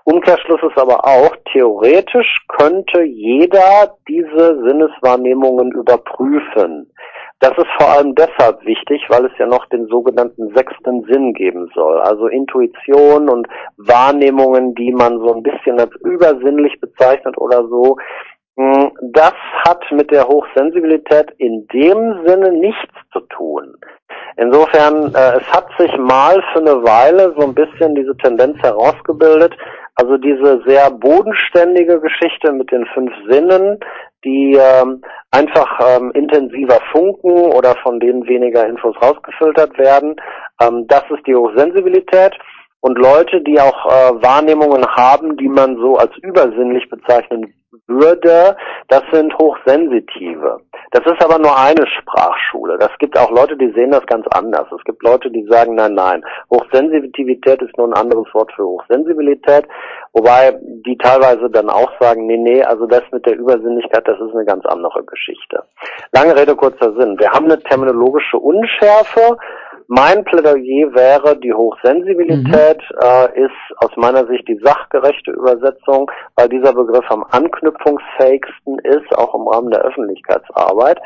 Umkehrschluss 0.04 0.60
ist 0.62 0.78
aber 0.78 1.04
auch, 1.04 1.34
theoretisch 1.52 2.44
könnte 2.48 3.02
jeder 3.02 3.96
diese 4.08 4.62
Sinneswahrnehmungen 4.66 5.72
überprüfen. 5.72 6.92
Das 7.42 7.58
ist 7.58 7.66
vor 7.76 7.88
allem 7.90 8.14
deshalb 8.14 8.64
wichtig, 8.64 9.02
weil 9.08 9.26
es 9.26 9.32
ja 9.36 9.46
noch 9.46 9.66
den 9.66 9.88
sogenannten 9.88 10.54
sechsten 10.54 11.02
Sinn 11.10 11.32
geben 11.34 11.68
soll. 11.74 11.98
Also 12.00 12.28
Intuition 12.28 13.28
und 13.28 13.48
Wahrnehmungen, 13.78 14.76
die 14.76 14.92
man 14.92 15.18
so 15.18 15.34
ein 15.34 15.42
bisschen 15.42 15.80
als 15.80 15.90
übersinnlich 16.04 16.80
bezeichnet 16.80 17.36
oder 17.36 17.66
so, 17.66 17.96
hm, 18.56 18.92
das 19.02 19.34
hat 19.66 19.82
mit 19.90 20.12
der 20.12 20.28
Hochsensibilität 20.28 21.32
in 21.38 21.66
dem 21.72 22.24
Sinne 22.24 22.52
nichts 22.52 22.94
zu 23.12 23.18
tun. 23.22 23.74
Insofern, 24.36 25.14
äh, 25.14 25.38
es 25.38 25.52
hat 25.52 25.68
sich 25.78 25.96
mal 25.98 26.42
für 26.52 26.60
eine 26.60 26.82
Weile 26.82 27.34
so 27.38 27.46
ein 27.46 27.54
bisschen 27.54 27.94
diese 27.94 28.16
Tendenz 28.16 28.58
herausgebildet, 28.62 29.54
also 29.96 30.16
diese 30.16 30.62
sehr 30.66 30.90
bodenständige 30.90 32.00
Geschichte 32.00 32.52
mit 32.52 32.70
den 32.72 32.86
fünf 32.94 33.12
Sinnen, 33.28 33.78
die 34.24 34.58
ähm, 34.58 35.02
einfach 35.30 35.80
ähm, 35.86 36.12
intensiver 36.12 36.78
funken 36.92 37.52
oder 37.52 37.74
von 37.82 38.00
denen 38.00 38.26
weniger 38.26 38.66
Infos 38.66 38.96
rausgefiltert 39.02 39.76
werden, 39.78 40.16
ähm, 40.60 40.86
das 40.88 41.04
ist 41.10 41.26
die 41.26 41.34
Hochsensibilität. 41.34 42.32
Und 42.80 42.98
Leute, 42.98 43.40
die 43.42 43.60
auch 43.60 43.86
äh, 43.86 44.22
Wahrnehmungen 44.22 44.84
haben, 44.86 45.36
die 45.36 45.48
man 45.48 45.76
so 45.76 45.96
als 45.96 46.16
übersinnlich 46.22 46.88
bezeichnen 46.88 47.54
würde, 47.86 48.56
das 48.88 49.02
sind 49.12 49.32
Hochsensitive. 49.38 50.60
Das 50.92 51.06
ist 51.06 51.24
aber 51.24 51.38
nur 51.38 51.58
eine 51.58 51.86
Sprachschule. 51.86 52.76
Das 52.76 52.90
gibt 52.98 53.18
auch 53.18 53.30
Leute, 53.30 53.56
die 53.56 53.72
sehen 53.72 53.92
das 53.92 54.04
ganz 54.06 54.26
anders. 54.28 54.66
Es 54.76 54.84
gibt 54.84 55.02
Leute, 55.02 55.30
die 55.30 55.46
sagen, 55.48 55.74
nein, 55.74 55.94
nein, 55.94 56.22
Hochsensitivität 56.50 57.62
ist 57.62 57.76
nur 57.78 57.88
ein 57.88 57.94
anderes 57.94 58.26
Wort 58.34 58.52
für 58.52 58.64
Hochsensibilität, 58.64 59.66
wobei 60.12 60.54
die 60.84 60.98
teilweise 60.98 61.48
dann 61.48 61.70
auch 61.70 61.90
sagen, 61.98 62.26
nee, 62.26 62.36
nee, 62.36 62.62
also 62.62 62.86
das 62.86 63.02
mit 63.10 63.24
der 63.24 63.38
Übersinnlichkeit, 63.38 64.06
das 64.06 64.20
ist 64.20 64.34
eine 64.34 64.44
ganz 64.44 64.66
andere 64.66 65.02
Geschichte. 65.04 65.64
Lange 66.12 66.36
Rede, 66.36 66.54
kurzer 66.54 66.92
Sinn. 66.98 67.18
Wir 67.18 67.30
haben 67.30 67.46
eine 67.46 67.58
terminologische 67.62 68.38
Unschärfe, 68.38 69.38
mein 69.94 70.24
Plädoyer 70.24 70.94
wäre, 70.94 71.38
die 71.38 71.52
Hochsensibilität 71.52 72.80
mhm. 72.80 72.98
äh, 73.02 73.44
ist 73.44 73.76
aus 73.76 73.90
meiner 73.96 74.26
Sicht 74.26 74.48
die 74.48 74.58
sachgerechte 74.64 75.32
Übersetzung, 75.32 76.10
weil 76.34 76.48
dieser 76.48 76.72
Begriff 76.72 77.04
am 77.10 77.22
anknüpfungsfähigsten 77.30 78.78
ist, 78.78 79.14
auch 79.18 79.34
im 79.34 79.46
Rahmen 79.46 79.70
der 79.70 79.82
Öffentlichkeitsarbeit. 79.82 80.98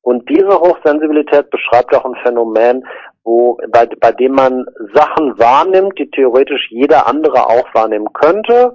Und 0.00 0.26
diese 0.30 0.58
Hochsensibilität 0.58 1.50
beschreibt 1.50 1.94
auch 1.94 2.06
ein 2.06 2.16
Phänomen, 2.24 2.86
wo, 3.24 3.58
bei, 3.70 3.86
bei 4.00 4.12
dem 4.12 4.32
man 4.32 4.64
Sachen 4.94 5.38
wahrnimmt, 5.38 5.98
die 5.98 6.10
theoretisch 6.10 6.68
jeder 6.70 7.06
andere 7.06 7.46
auch 7.46 7.68
wahrnehmen 7.74 8.10
könnte, 8.14 8.74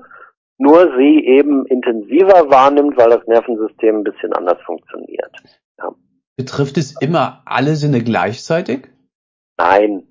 nur 0.60 0.96
sie 0.96 1.26
eben 1.26 1.66
intensiver 1.66 2.52
wahrnimmt, 2.52 2.98
weil 2.98 3.10
das 3.10 3.26
Nervensystem 3.26 3.98
ein 3.98 4.04
bisschen 4.04 4.32
anders 4.34 4.60
funktioniert. 4.64 5.32
Ja. 5.80 5.90
Betrifft 6.38 6.78
es 6.78 7.02
immer 7.02 7.42
alle 7.46 7.76
Sinne 7.76 8.04
gleichzeitig? 8.04 8.90
Nein. 9.58 10.08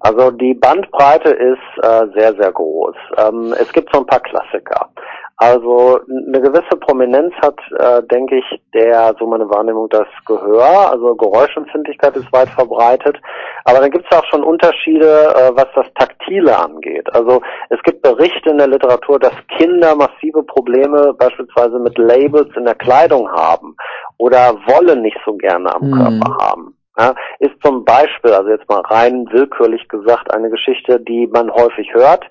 Also 0.00 0.30
die 0.30 0.54
Bandbreite 0.54 1.30
ist 1.30 1.84
äh, 1.84 2.06
sehr, 2.14 2.34
sehr 2.34 2.52
groß. 2.52 2.96
Ähm, 3.18 3.54
es 3.58 3.72
gibt 3.72 3.92
so 3.92 4.00
ein 4.00 4.06
paar 4.06 4.20
Klassiker. 4.20 4.90
Also 5.38 6.00
eine 6.08 6.40
gewisse 6.40 6.76
Prominenz 6.80 7.34
hat, 7.42 7.58
äh, 7.78 8.02
denke 8.04 8.36
ich, 8.36 8.60
der, 8.72 9.14
so 9.18 9.26
meine 9.26 9.50
Wahrnehmung, 9.50 9.90
das 9.90 10.06
Gehör. 10.24 10.90
Also 10.90 11.14
Geräuschempfindlichkeit 11.14 12.16
ist 12.16 12.32
weit 12.32 12.48
verbreitet. 12.50 13.18
Aber 13.64 13.80
dann 13.80 13.90
gibt 13.90 14.06
es 14.10 14.16
auch 14.16 14.24
schon 14.30 14.42
Unterschiede, 14.42 15.34
äh, 15.34 15.50
was 15.54 15.66
das 15.74 15.86
Taktile 15.94 16.58
angeht. 16.58 17.06
Also 17.14 17.42
es 17.68 17.82
gibt 17.82 18.00
Berichte 18.00 18.48
in 18.48 18.58
der 18.58 18.68
Literatur, 18.68 19.18
dass 19.18 19.34
Kinder 19.58 19.94
massive 19.94 20.42
Probleme 20.42 21.12
beispielsweise 21.12 21.78
mit 21.80 21.98
Labels 21.98 22.56
in 22.56 22.64
der 22.64 22.74
Kleidung 22.74 23.30
haben 23.30 23.76
oder 24.16 24.54
wollen 24.66 25.02
nicht 25.02 25.18
so 25.26 25.34
gerne 25.34 25.74
am 25.74 25.90
mhm. 25.90 25.92
Körper 25.92 26.36
haben 26.40 26.75
ja, 26.98 27.14
ist 27.40 27.54
zum 27.62 27.84
Beispiel, 27.84 28.32
also 28.32 28.48
jetzt 28.48 28.68
mal 28.68 28.80
rein 28.80 29.26
willkürlich 29.30 29.86
gesagt, 29.88 30.32
eine 30.32 30.50
Geschichte, 30.50 31.00
die 31.00 31.26
man 31.26 31.50
häufig 31.50 31.92
hört, 31.92 32.24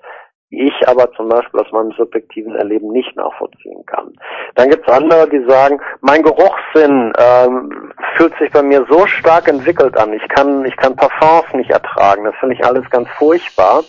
die 0.50 0.68
ich 0.68 0.88
aber 0.88 1.12
zum 1.12 1.28
Beispiel 1.28 1.60
aus 1.60 1.70
meinem 1.72 1.92
subjektiven 1.92 2.54
Erleben 2.54 2.92
nicht 2.92 3.14
nachvollziehen 3.16 3.84
kann. 3.86 4.12
Dann 4.54 4.70
gibt 4.70 4.88
es 4.88 4.94
andere, 4.94 5.28
die 5.28 5.44
sagen, 5.48 5.80
mein 6.00 6.22
Geruchssinn 6.22 7.12
ähm, 7.18 7.92
fühlt 8.16 8.36
sich 8.38 8.50
bei 8.52 8.62
mir 8.62 8.86
so 8.88 9.06
stark 9.06 9.48
entwickelt 9.48 9.96
an. 9.96 10.12
Ich 10.12 10.28
kann, 10.28 10.64
ich 10.64 10.76
kann 10.76 10.96
Parfums 10.96 11.52
nicht 11.54 11.70
ertragen. 11.70 12.24
Das 12.24 12.34
finde 12.36 12.54
ich 12.54 12.64
alles 12.64 12.88
ganz 12.90 13.08
furchtbar. 13.18 13.82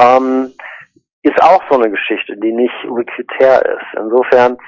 Ähm, 0.00 0.52
ist 1.22 1.42
auch 1.42 1.62
so 1.70 1.78
eine 1.78 1.90
Geschichte, 1.90 2.36
die 2.36 2.52
nicht 2.52 2.74
ubiquitär 2.86 3.64
ist. 3.64 3.98
Insofern 3.98 4.58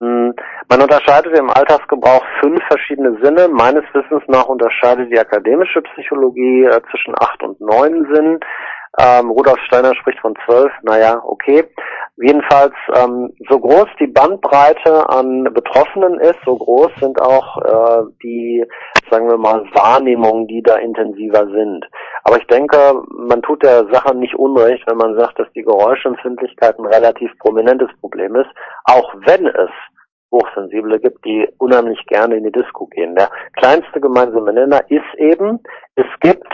man 0.00 0.82
unterscheidet 0.82 1.38
im 1.38 1.50
Alltagsgebrauch 1.50 2.24
fünf 2.40 2.60
verschiedene 2.68 3.18
Sinne. 3.22 3.48
Meines 3.48 3.84
Wissens 3.92 4.22
nach 4.28 4.46
unterscheidet 4.46 5.10
die 5.12 5.18
akademische 5.18 5.82
Psychologie 5.82 6.64
äh, 6.64 6.80
zwischen 6.90 7.14
acht 7.18 7.42
und 7.42 7.60
neun 7.60 8.06
Sinnen. 8.12 8.40
Ähm, 8.98 9.30
Rudolf 9.30 9.58
Steiner 9.66 9.94
spricht 9.96 10.20
von 10.20 10.34
zwölf, 10.44 10.72
naja, 10.82 11.20
okay. 11.24 11.64
Jedenfalls, 12.16 12.74
ähm, 12.94 13.32
so 13.50 13.58
groß 13.58 13.86
die 13.98 14.06
Bandbreite 14.06 15.08
an 15.10 15.44
Betroffenen 15.52 16.20
ist, 16.20 16.38
so 16.44 16.56
groß 16.56 16.92
sind 17.00 17.20
auch 17.20 17.58
äh, 17.58 18.04
die, 18.22 18.64
sagen 19.10 19.28
wir 19.28 19.36
mal, 19.36 19.64
Wahrnehmungen, 19.74 20.46
die 20.46 20.62
da 20.62 20.76
intensiver 20.76 21.46
sind. 21.46 21.84
Aber 22.22 22.36
ich 22.38 22.46
denke, 22.46 23.02
man 23.08 23.42
tut 23.42 23.64
der 23.64 23.86
Sache 23.92 24.14
nicht 24.14 24.36
unrecht, 24.36 24.84
wenn 24.86 24.96
man 24.96 25.16
sagt, 25.16 25.40
dass 25.40 25.50
die 25.56 25.62
Geräuschempfindlichkeit 25.62 26.78
ein 26.78 26.86
relativ 26.86 27.36
prominentes 27.40 27.90
Problem 28.00 28.36
ist, 28.36 28.50
auch 28.84 29.12
wenn 29.26 29.46
es 29.48 29.70
Hochsensible 30.30 31.00
gibt, 31.00 31.24
die 31.24 31.48
unheimlich 31.58 32.04
gerne 32.06 32.36
in 32.36 32.44
die 32.44 32.52
Disco 32.52 32.86
gehen. 32.86 33.14
Der 33.16 33.30
kleinste 33.54 34.00
gemeinsame 34.00 34.52
Nenner 34.52 34.82
ist 34.88 35.14
eben, 35.16 35.60
es 35.96 36.06
gibt 36.20 36.48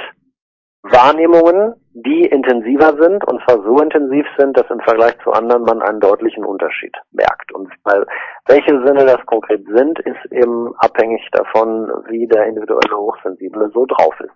Wahrnehmungen, 0.83 1.75
die 1.93 2.25
intensiver 2.25 2.97
sind 3.01 3.25
und 3.25 3.43
zwar 3.45 3.63
so 3.63 3.79
intensiv 3.81 4.25
sind, 4.39 4.57
dass 4.57 4.71
im 4.71 4.81
Vergleich 4.81 5.15
zu 5.25 5.33
anderen 5.33 5.63
man 5.63 5.83
einen 5.83 6.01
deutlichen 6.01 6.45
Unterschied 6.45 6.95
merkt. 7.11 7.53
Und 7.53 7.69
weil 7.85 8.07
welche 8.47 8.71
Sinne 8.87 9.07
das 9.07 9.25
konkret 9.27 9.65
sind, 9.67 9.99
ist 10.01 10.33
eben 10.33 10.73
abhängig 10.79 11.27
davon, 11.33 11.91
wie 12.09 12.27
der 12.29 12.47
individuelle 12.47 12.97
Hochsensible 12.97 13.71
so 13.75 13.87
drauf 13.87 14.15
ist. 14.21 14.35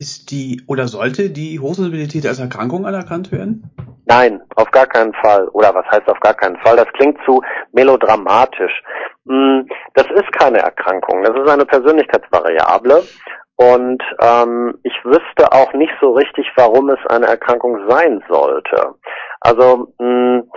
Ist 0.00 0.30
die 0.30 0.62
oder 0.66 0.88
sollte 0.88 1.30
die 1.30 1.60
Hochsensibilität 1.60 2.26
als 2.26 2.40
Erkrankung 2.40 2.86
anerkannt 2.86 3.30
werden? 3.32 3.70
Nein, 4.06 4.40
auf 4.56 4.70
gar 4.70 4.86
keinen 4.86 5.12
Fall. 5.12 5.46
Oder 5.48 5.74
was 5.74 5.84
heißt 5.92 6.08
auf 6.08 6.18
gar 6.20 6.34
keinen 6.34 6.56
Fall? 6.56 6.76
Das 6.76 6.88
klingt 6.94 7.18
zu 7.24 7.42
melodramatisch. 7.72 8.82
Hm, 9.28 9.68
das 9.94 10.06
ist 10.06 10.32
keine 10.32 10.58
Erkrankung. 10.58 11.22
Das 11.22 11.36
ist 11.36 11.48
eine 11.48 11.66
Persönlichkeitsvariable. 11.66 13.04
Und 13.60 14.02
ähm, 14.22 14.78
ich 14.84 14.94
wüsste 15.04 15.52
auch 15.52 15.74
nicht 15.74 15.92
so 16.00 16.12
richtig, 16.12 16.50
warum 16.56 16.88
es 16.88 17.06
eine 17.10 17.26
Erkrankung 17.26 17.78
sein 17.90 18.24
sollte. 18.26 18.94
Also 19.42 19.92
mh, 19.98 20.06
hm, 20.06 20.50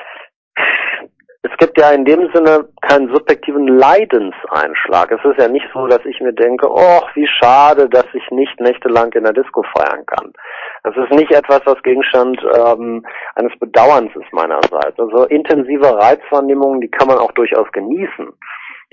es 1.42 1.52
gibt 1.58 1.78
ja 1.78 1.92
in 1.92 2.06
dem 2.06 2.32
Sinne 2.34 2.70
keinen 2.82 3.14
subjektiven 3.14 3.68
Leidenseinschlag. 3.68 5.12
Es 5.12 5.26
ist 5.30 5.38
ja 5.38 5.50
nicht 5.50 5.66
so, 5.74 5.88
dass 5.88 6.00
ich 6.06 6.22
mir 6.22 6.32
denke, 6.32 6.70
oh, 6.72 7.02
wie 7.16 7.28
schade, 7.28 7.90
dass 7.90 8.06
ich 8.14 8.24
nicht 8.32 8.58
nächtelang 8.62 9.12
in 9.12 9.26
der 9.26 9.34
Disco 9.34 9.64
feiern 9.76 10.06
kann. 10.06 10.32
Das 10.84 10.96
ist 10.96 11.12
nicht 11.12 11.32
etwas, 11.32 11.60
was 11.66 11.84
Gegenstand 11.84 12.40
ähm, 12.56 13.06
eines 13.36 13.52
Bedauerns 13.60 14.16
ist 14.16 14.32
meinerseits. 14.32 14.98
Also 14.98 15.26
intensive 15.26 15.94
Reizwahrnehmungen, 15.94 16.80
die 16.80 16.90
kann 16.90 17.10
man 17.10 17.18
auch 17.18 17.34
durchaus 17.34 17.70
genießen. 17.74 18.32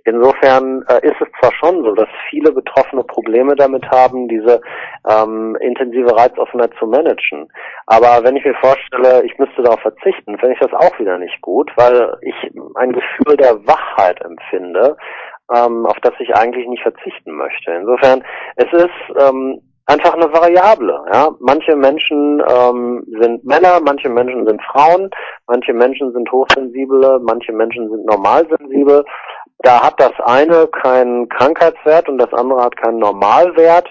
Insofern 0.05 0.83
äh, 0.89 1.07
ist 1.07 1.21
es 1.21 1.29
zwar 1.41 1.53
schon 1.53 1.85
so, 1.85 1.95
dass 1.95 2.09
viele 2.31 2.53
Betroffene 2.53 3.05
Probleme 3.05 3.55
damit 3.55 3.87
haben, 3.91 4.29
diese 4.29 4.61
ähm, 5.09 5.57
intensive 5.61 6.17
Reizoffenheit 6.17 6.73
zu 6.79 6.87
managen. 6.87 7.49
Aber 7.87 8.25
wenn 8.25 8.37
ich 8.37 8.45
mir 8.45 8.55
vorstelle, 8.55 9.23
ich 9.25 9.39
müsste 9.39 9.63
darauf 9.63 9.81
verzichten, 9.81 10.39
finde 10.39 10.55
ich 10.55 10.61
das 10.61 10.73
auch 10.73 10.99
wieder 10.99 11.19
nicht 11.19 11.41
gut, 11.43 11.71
weil 11.77 12.17
ich 12.23 12.35
ein 12.77 12.93
Gefühl 12.93 13.37
der 13.37 13.67
Wachheit 13.67 14.21
empfinde, 14.23 14.97
ähm, 15.55 15.85
auf 15.87 15.99
das 16.03 16.15
ich 16.19 16.35
eigentlich 16.35 16.67
nicht 16.67 16.83
verzichten 16.83 17.33
möchte. 17.33 17.73
Insofern, 17.73 18.25
es 18.57 18.73
ist 18.73 19.19
ähm, 19.19 19.61
einfach 19.87 20.15
eine 20.15 20.33
Variable. 20.33 21.05
Ja? 21.13 21.31
Manche 21.41 21.75
Menschen 21.77 22.43
ähm, 22.49 23.05
sind 23.21 23.45
Männer, 23.45 23.81
manche 23.85 24.09
Menschen 24.09 24.47
sind 24.47 24.63
Frauen, 24.63 25.11
manche 25.47 25.73
Menschen 25.73 26.13
sind 26.13 26.31
hochsensible, 26.31 27.21
manche 27.23 27.53
Menschen 27.53 27.91
sind 27.91 28.05
normalsensibel. 28.07 29.05
Da 29.63 29.83
hat 29.83 30.01
das 30.01 30.13
eine 30.25 30.67
keinen 30.69 31.29
Krankheitswert 31.29 32.09
und 32.09 32.19
das 32.19 32.33
andere 32.33 32.63
hat 32.63 32.77
keinen 32.77 32.99
Normalwert. 32.99 33.89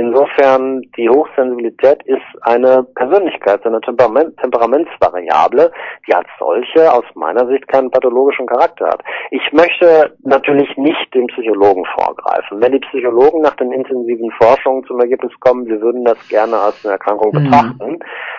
Insofern, 0.00 0.80
die 0.96 1.10
Hochsensibilität 1.10 2.02
ist 2.04 2.24
eine 2.40 2.84
Persönlichkeit, 2.94 3.66
eine 3.66 3.82
Temperament, 3.82 4.34
Temperamentsvariable, 4.38 5.70
die 6.08 6.14
als 6.14 6.26
solche 6.38 6.90
aus 6.90 7.04
meiner 7.14 7.46
Sicht 7.48 7.68
keinen 7.68 7.90
pathologischen 7.90 8.46
Charakter 8.46 8.86
hat. 8.86 9.02
Ich 9.30 9.52
möchte 9.52 10.16
natürlich 10.22 10.74
nicht 10.78 11.14
dem 11.14 11.26
Psychologen 11.26 11.84
vorgreifen. 11.98 12.62
Wenn 12.62 12.72
die 12.72 12.78
Psychologen 12.78 13.42
nach 13.42 13.56
den 13.56 13.72
intensiven 13.72 14.30
Forschungen 14.40 14.84
zum 14.84 15.00
Ergebnis 15.00 15.32
kommen, 15.40 15.66
wir 15.66 15.82
würden 15.82 16.02
das 16.06 16.16
gerne 16.30 16.56
als 16.56 16.82
eine 16.82 16.94
Erkrankung 16.94 17.32
mhm. 17.34 17.44
betrachten, 17.44 17.98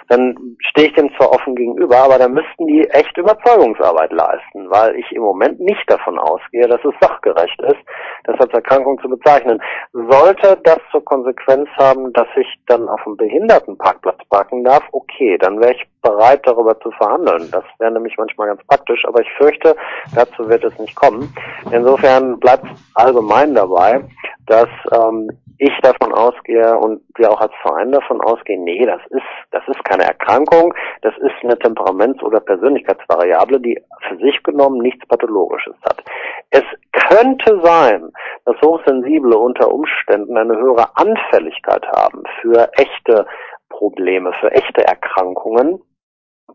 dann 0.09 0.57
stehe 0.71 0.87
ich 0.87 0.95
dem 0.95 1.13
zwar 1.15 1.31
offen 1.31 1.55
gegenüber, 1.55 1.97
aber 1.97 2.17
dann 2.17 2.33
müssten 2.33 2.65
die 2.65 2.89
echt 2.89 3.15
Überzeugungsarbeit 3.17 4.11
leisten, 4.11 4.67
weil 4.71 4.95
ich 4.95 5.11
im 5.11 5.21
Moment 5.21 5.59
nicht 5.59 5.83
davon 5.87 6.17
ausgehe, 6.17 6.67
dass 6.67 6.83
es 6.83 6.95
sachgerecht 6.99 7.61
ist, 7.61 7.79
das 8.23 8.39
als 8.39 8.51
Erkrankung 8.51 8.99
zu 8.99 9.09
bezeichnen. 9.09 9.61
Sollte 9.93 10.59
das 10.63 10.79
zur 10.91 11.05
Konsequenz 11.05 11.50
Konsequenz 11.51 11.69
haben, 11.77 12.13
dass 12.13 12.27
ich 12.35 12.47
dann 12.67 12.87
auf 12.87 13.01
dem 13.03 13.17
Behindertenparkplatz 13.17 14.17
parken 14.29 14.63
darf, 14.63 14.83
okay, 14.91 15.37
dann 15.39 15.59
wäre 15.59 15.73
ich 15.73 15.83
bereit, 16.01 16.41
darüber 16.45 16.79
zu 16.79 16.91
verhandeln. 16.91 17.49
Das 17.51 17.63
wäre 17.79 17.91
nämlich 17.91 18.15
manchmal 18.17 18.47
ganz 18.47 18.61
praktisch, 18.67 19.03
aber 19.05 19.21
ich 19.21 19.31
fürchte, 19.37 19.75
dazu 20.15 20.47
wird 20.47 20.63
es 20.63 20.77
nicht 20.79 20.95
kommen. 20.95 21.33
Insofern 21.71 22.39
bleibt 22.39 22.65
allgemein 22.95 23.53
dabei, 23.53 24.03
dass 24.47 24.69
ähm, 24.91 25.29
ich 25.57 25.77
davon 25.83 26.11
ausgehe 26.13 26.75
und 26.77 27.01
wir 27.17 27.31
auch 27.31 27.39
als 27.39 27.53
Verein 27.61 27.91
davon 27.91 28.19
ausgehen, 28.21 28.63
nee, 28.63 28.83
das 28.85 29.01
ist, 29.09 29.21
das 29.51 29.61
ist 29.67 29.83
keine 29.85 30.03
Erkrankung, 30.05 30.73
das 31.03 31.13
ist 31.19 31.35
eine 31.43 31.57
Temperaments- 31.59 32.23
oder 32.23 32.39
Persönlichkeitsvariable, 32.39 33.59
die 33.59 33.79
für 34.07 34.17
sich 34.17 34.41
genommen 34.41 34.79
nichts 34.79 35.05
Pathologisches 35.07 35.75
hat. 35.83 36.03
Es 36.49 36.63
könnte 37.11 37.59
sein, 37.63 38.11
dass 38.45 38.55
Hochsensible 38.61 39.37
unter 39.37 39.71
Umständen 39.71 40.37
eine 40.37 40.55
höhere 40.55 40.85
Anfälligkeit 40.95 41.85
haben 41.87 42.23
für 42.41 42.69
echte 42.73 43.25
Probleme, 43.69 44.31
für 44.39 44.51
echte 44.51 44.85
Erkrankungen, 44.85 45.81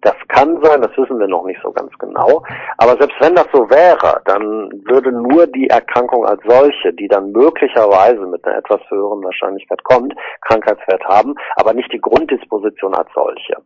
das 0.06 0.14
kann 0.28 0.62
sein, 0.62 0.82
das 0.82 0.96
wissen 0.96 1.18
wir 1.18 1.26
noch 1.26 1.44
nicht 1.44 1.60
so 1.62 1.72
ganz 1.72 1.90
genau. 1.98 2.44
Aber 2.78 2.92
selbst 2.92 3.16
wenn 3.18 3.34
das 3.34 3.48
so 3.52 3.68
wäre, 3.68 4.20
dann 4.24 4.70
würde 4.84 5.10
nur 5.10 5.48
die 5.48 5.68
Erkrankung 5.68 6.24
als 6.24 6.40
solche, 6.46 6.92
die 6.92 7.08
dann 7.08 7.32
möglicherweise 7.32 8.24
mit 8.26 8.44
einer 8.46 8.58
etwas 8.58 8.80
höheren 8.88 9.24
Wahrscheinlichkeit 9.24 9.82
kommt, 9.82 10.14
Krankheitswert 10.42 11.04
haben, 11.06 11.34
aber 11.56 11.74
nicht 11.74 11.92
die 11.92 12.00
Grunddisposition 12.00 12.94
als 12.94 13.08
solche. 13.14 13.56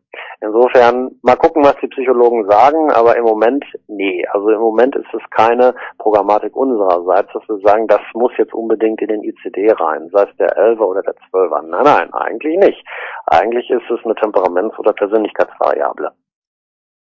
Insofern 0.41 1.11
mal 1.23 1.37
gucken, 1.37 1.63
was 1.63 1.77
die 1.83 1.89
Psychologen 1.89 2.49
sagen, 2.49 2.91
aber 2.93 3.17
im 3.17 3.25
Moment 3.25 3.65
nee. 3.89 4.25
Also 4.33 4.49
im 4.49 4.61
Moment 4.61 4.97
ist 4.97 5.13
es 5.13 5.23
keine 5.31 5.75
Programmatik 5.99 6.57
unsererseits, 6.57 7.31
dass 7.35 7.47
wir 7.49 7.59
sagen, 7.59 7.87
das 7.87 8.01
muss 8.15 8.33
jetzt 8.39 8.55
unbedingt 8.55 9.03
in 9.03 9.09
den 9.09 9.25
ICD 9.25 9.73
rein, 9.73 10.09
sei 10.11 10.23
es 10.23 10.37
der 10.39 10.57
11er 10.57 10.85
oder 10.85 11.03
der 11.03 11.15
12er. 11.31 11.63
Nein, 11.67 11.85
nein, 11.85 12.15
eigentlich 12.15 12.57
nicht. 12.57 12.83
Eigentlich 13.27 13.69
ist 13.69 13.91
es 13.91 14.03
eine 14.05 14.15
Temperaments- 14.15 14.79
oder 14.79 14.95
Persönlichkeitsvariable. 14.95 16.13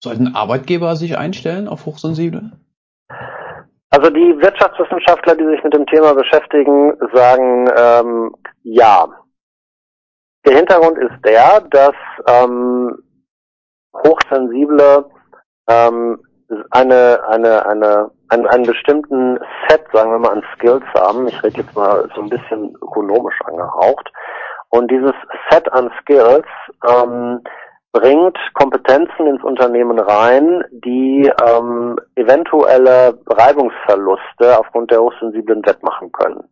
Sollten 0.06 0.36
Arbeitgeber 0.36 0.96
sich 0.96 1.18
einstellen 1.18 1.68
auf 1.68 1.88
Hochsensible? 1.88 2.52
Also 3.90 4.12
die 4.12 4.40
Wirtschaftswissenschaftler, 4.40 5.36
die 5.36 5.48
sich 5.48 5.64
mit 5.64 5.74
dem 5.74 5.88
Thema 5.88 6.14
beschäftigen, 6.14 6.94
sagen 7.12 7.68
ähm, 7.76 8.36
ja. 8.62 9.08
Der 10.46 10.58
Hintergrund 10.58 11.00
ist 11.00 11.26
der, 11.26 11.62
dass 11.72 11.96
ähm, 12.28 13.00
Hochsensible 13.96 15.10
ähm, 15.68 16.20
eine, 16.70 17.22
eine, 17.28 17.66
eine, 17.66 18.12
einen, 18.30 18.46
einen 18.46 18.66
bestimmten 18.68 19.40
Set, 19.68 19.86
sagen 19.92 20.12
wir 20.12 20.20
mal, 20.20 20.34
an 20.34 20.44
Skills 20.54 20.86
haben. 20.94 21.28
Ich 21.28 21.42
rede 21.42 21.62
jetzt 21.62 21.76
mal 21.76 22.08
so 22.14 22.22
ein 22.22 22.30
bisschen 22.30 22.76
ökonomisch 22.76 23.40
angehaucht. 23.46 24.12
Und 24.70 24.92
dieses 24.92 25.14
Set 25.50 25.72
an 25.74 25.90
Skills 26.02 26.46
ähm, 26.88 27.42
bringt 27.96 28.38
Kompetenzen 28.56 29.26
ins 29.26 29.42
Unternehmen 29.42 29.98
rein, 30.00 30.66
die 30.72 31.32
ähm, 31.48 31.98
eventuelle 32.16 33.18
Reibungsverluste 33.26 34.60
aufgrund 34.60 34.92
der 34.92 35.02
Hochsensiblen 35.02 35.66
wettmachen 35.66 36.12
können. 36.12 36.44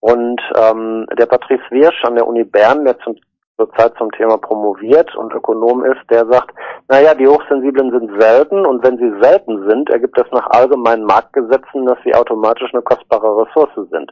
Und 0.00 0.40
ähm, 0.56 1.06
der 1.16 1.26
Patrice 1.26 1.62
Wirsch 1.70 2.04
an 2.04 2.16
der 2.16 2.26
Uni 2.26 2.42
Bern, 2.42 2.84
der 2.84 2.98
zum, 2.98 3.14
zurzeit 3.56 3.94
zum 3.96 4.10
Thema 4.10 4.38
promoviert 4.38 5.14
und 5.14 5.32
Ökonom 5.32 5.84
ist, 5.84 6.02
der 6.10 6.26
sagt, 6.26 6.52
naja, 6.88 7.14
die 7.14 7.28
Hochsensiblen 7.28 7.92
sind 7.92 8.20
selten 8.20 8.66
und 8.66 8.84
wenn 8.84 8.98
sie 8.98 9.12
selten 9.22 9.68
sind, 9.68 9.88
ergibt 9.90 10.18
das 10.18 10.26
nach 10.32 10.50
allgemeinen 10.50 11.04
Marktgesetzen, 11.04 11.86
dass 11.86 11.98
sie 12.04 12.14
automatisch 12.14 12.74
eine 12.74 12.82
kostbare 12.82 13.46
Ressource 13.46 13.88
sind. 13.88 14.10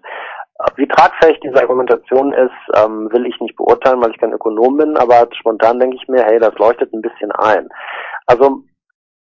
Wie 0.76 0.86
tragfähig 0.86 1.40
diese 1.40 1.60
Argumentation 1.60 2.32
ist, 2.32 2.52
ähm, 2.76 3.12
will 3.12 3.26
ich 3.26 3.38
nicht 3.40 3.56
beurteilen, 3.56 4.00
weil 4.00 4.12
ich 4.12 4.18
kein 4.18 4.32
Ökonom 4.32 4.76
bin, 4.76 4.96
aber 4.96 5.26
spontan 5.32 5.80
denke 5.80 5.96
ich 5.96 6.08
mir, 6.08 6.22
hey, 6.24 6.38
das 6.38 6.54
leuchtet 6.54 6.92
ein 6.92 7.02
bisschen 7.02 7.32
ein. 7.32 7.68
Also 8.26 8.62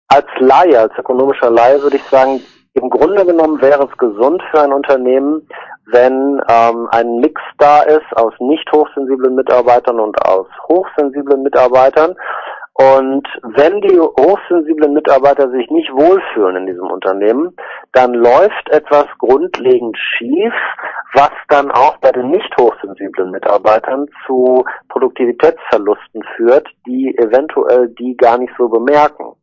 als 0.09 0.27
Laie, 0.39 0.79
als 0.79 0.93
ökonomischer 0.97 1.49
Laie 1.49 1.81
würde 1.81 1.95
ich 1.95 2.03
sagen, 2.03 2.41
im 2.73 2.89
Grunde 2.89 3.25
genommen 3.25 3.61
wäre 3.61 3.87
es 3.89 3.97
gesund 3.97 4.41
für 4.51 4.61
ein 4.61 4.73
Unternehmen, 4.73 5.47
wenn 5.85 6.41
ähm, 6.49 6.87
ein 6.91 7.17
Mix 7.17 7.39
da 7.57 7.83
ist 7.83 8.15
aus 8.15 8.33
nicht 8.39 8.69
hochsensiblen 8.71 9.35
Mitarbeitern 9.35 9.99
und 9.99 10.19
aus 10.25 10.47
hochsensiblen 10.67 11.43
Mitarbeitern 11.43 12.15
und 12.75 13.27
wenn 13.43 13.81
die 13.81 13.99
hochsensiblen 13.99 14.93
Mitarbeiter 14.93 15.49
sich 15.51 15.69
nicht 15.69 15.91
wohlfühlen 15.91 16.55
in 16.55 16.65
diesem 16.65 16.89
Unternehmen, 16.89 17.55
dann 17.91 18.15
läuft 18.15 18.69
etwas 18.71 19.05
grundlegend 19.19 19.95
schief, 19.95 20.53
was 21.13 21.31
dann 21.49 21.69
auch 21.69 21.97
bei 21.97 22.11
den 22.11 22.31
nicht 22.31 22.51
hochsensiblen 22.57 23.29
Mitarbeitern 23.29 24.07
zu 24.25 24.65
Produktivitätsverlusten 24.89 26.23
führt, 26.35 26.67
die 26.87 27.15
eventuell 27.19 27.89
die 27.89 28.17
gar 28.17 28.39
nicht 28.39 28.53
so 28.57 28.67
bemerken. 28.67 29.35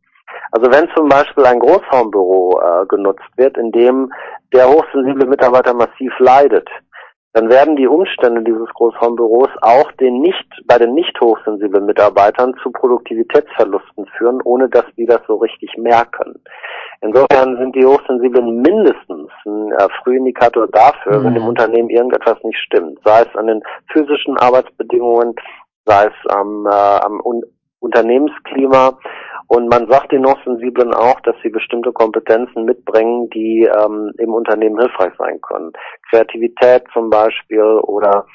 Also 0.51 0.69
wenn 0.69 0.89
zum 0.93 1.07
Beispiel 1.07 1.45
ein 1.45 1.59
Großraumbüro 1.59 2.59
äh, 2.61 2.85
genutzt 2.87 3.29
wird, 3.37 3.57
in 3.57 3.71
dem 3.71 4.11
der 4.53 4.67
hochsensible 4.67 5.25
Mitarbeiter 5.25 5.73
massiv 5.73 6.11
leidet, 6.19 6.69
dann 7.33 7.49
werden 7.49 7.77
die 7.77 7.87
Umstände 7.87 8.43
dieses 8.43 8.67
Großraumbüros 8.73 9.49
auch 9.61 9.89
den 9.93 10.19
nicht, 10.19 10.45
bei 10.65 10.77
den 10.77 10.93
nicht 10.93 11.19
hochsensiblen 11.21 11.85
Mitarbeitern 11.85 12.53
zu 12.61 12.71
Produktivitätsverlusten 12.71 14.05
führen, 14.17 14.41
ohne 14.43 14.67
dass 14.67 14.85
die 14.97 15.05
das 15.05 15.21
so 15.27 15.35
richtig 15.35 15.77
merken. 15.77 16.35
Insofern 16.99 17.57
sind 17.57 17.73
die 17.75 17.85
Hochsensiblen 17.85 18.61
mindestens 18.61 19.29
ein 19.45 19.71
äh, 19.71 19.87
Frühindikator 20.03 20.67
dafür, 20.67 21.19
mhm. 21.19 21.23
wenn 21.23 21.35
im 21.37 21.47
Unternehmen 21.47 21.89
irgendetwas 21.89 22.37
nicht 22.43 22.59
stimmt, 22.59 22.99
sei 23.05 23.21
es 23.21 23.35
an 23.35 23.47
den 23.47 23.63
physischen 23.91 24.37
Arbeitsbedingungen, 24.37 25.33
sei 25.85 26.07
es 26.07 26.31
am, 26.31 26.67
äh, 26.67 26.69
am 26.69 27.21
Un 27.21 27.43
Unternehmensklima 27.79 28.95
und 29.53 29.67
man 29.67 29.85
sagt 29.89 30.13
den 30.13 30.25
Hochsensiblen 30.25 30.93
auch, 30.93 31.19
dass 31.25 31.35
sie 31.43 31.49
bestimmte 31.49 31.91
Kompetenzen 31.91 32.63
mitbringen, 32.63 33.29
die 33.31 33.69
ähm, 33.69 34.13
im 34.17 34.33
Unternehmen 34.33 34.79
hilfreich 34.79 35.11
sein 35.17 35.41
können. 35.41 35.73
Kreativität 36.09 36.85
zum 36.93 37.09
Beispiel 37.09 37.61
oder 37.83 38.25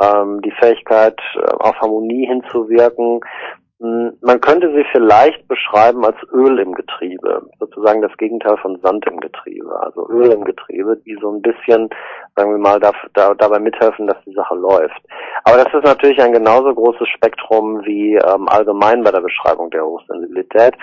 ähm, 0.00 0.40
die 0.42 0.52
Fähigkeit, 0.60 1.18
äh, 1.34 1.40
auf 1.58 1.74
Harmonie 1.80 2.24
hinzuwirken. 2.24 3.18
Hm, 3.80 4.12
man 4.20 4.40
könnte 4.42 4.70
sie 4.74 4.84
vielleicht 4.92 5.48
beschreiben 5.48 6.04
als 6.04 6.16
Öl 6.32 6.58
im 6.58 6.74
Getriebe, 6.74 7.48
sozusagen 7.58 8.02
das 8.02 8.14
Gegenteil 8.18 8.58
von 8.58 8.78
Sand 8.82 9.06
im 9.06 9.18
Getriebe. 9.20 9.74
Also 9.80 10.06
Öl 10.10 10.30
im 10.32 10.44
Getriebe, 10.44 10.98
die 11.06 11.16
so 11.18 11.32
ein 11.32 11.40
bisschen, 11.40 11.88
sagen 12.36 12.50
wir 12.50 12.58
mal, 12.58 12.78
da, 12.78 12.92
da, 13.14 13.32
dabei 13.32 13.58
mithelfen, 13.58 14.06
dass 14.06 14.22
die 14.26 14.34
Sache 14.34 14.54
läuft. 14.54 15.00
Aber 15.44 15.56
das 15.64 15.72
ist 15.72 15.84
natürlich 15.84 16.20
ein 16.22 16.34
genauso 16.34 16.74
großes 16.74 17.08
Spektrum 17.08 17.80
wie 17.86 18.16
ähm, 18.16 18.48
allgemein 18.48 19.02
bei 19.02 19.12
der 19.12 19.22
Beschreibung 19.22 19.70
der 19.70 19.86
Hochsensibilität. 19.86 20.74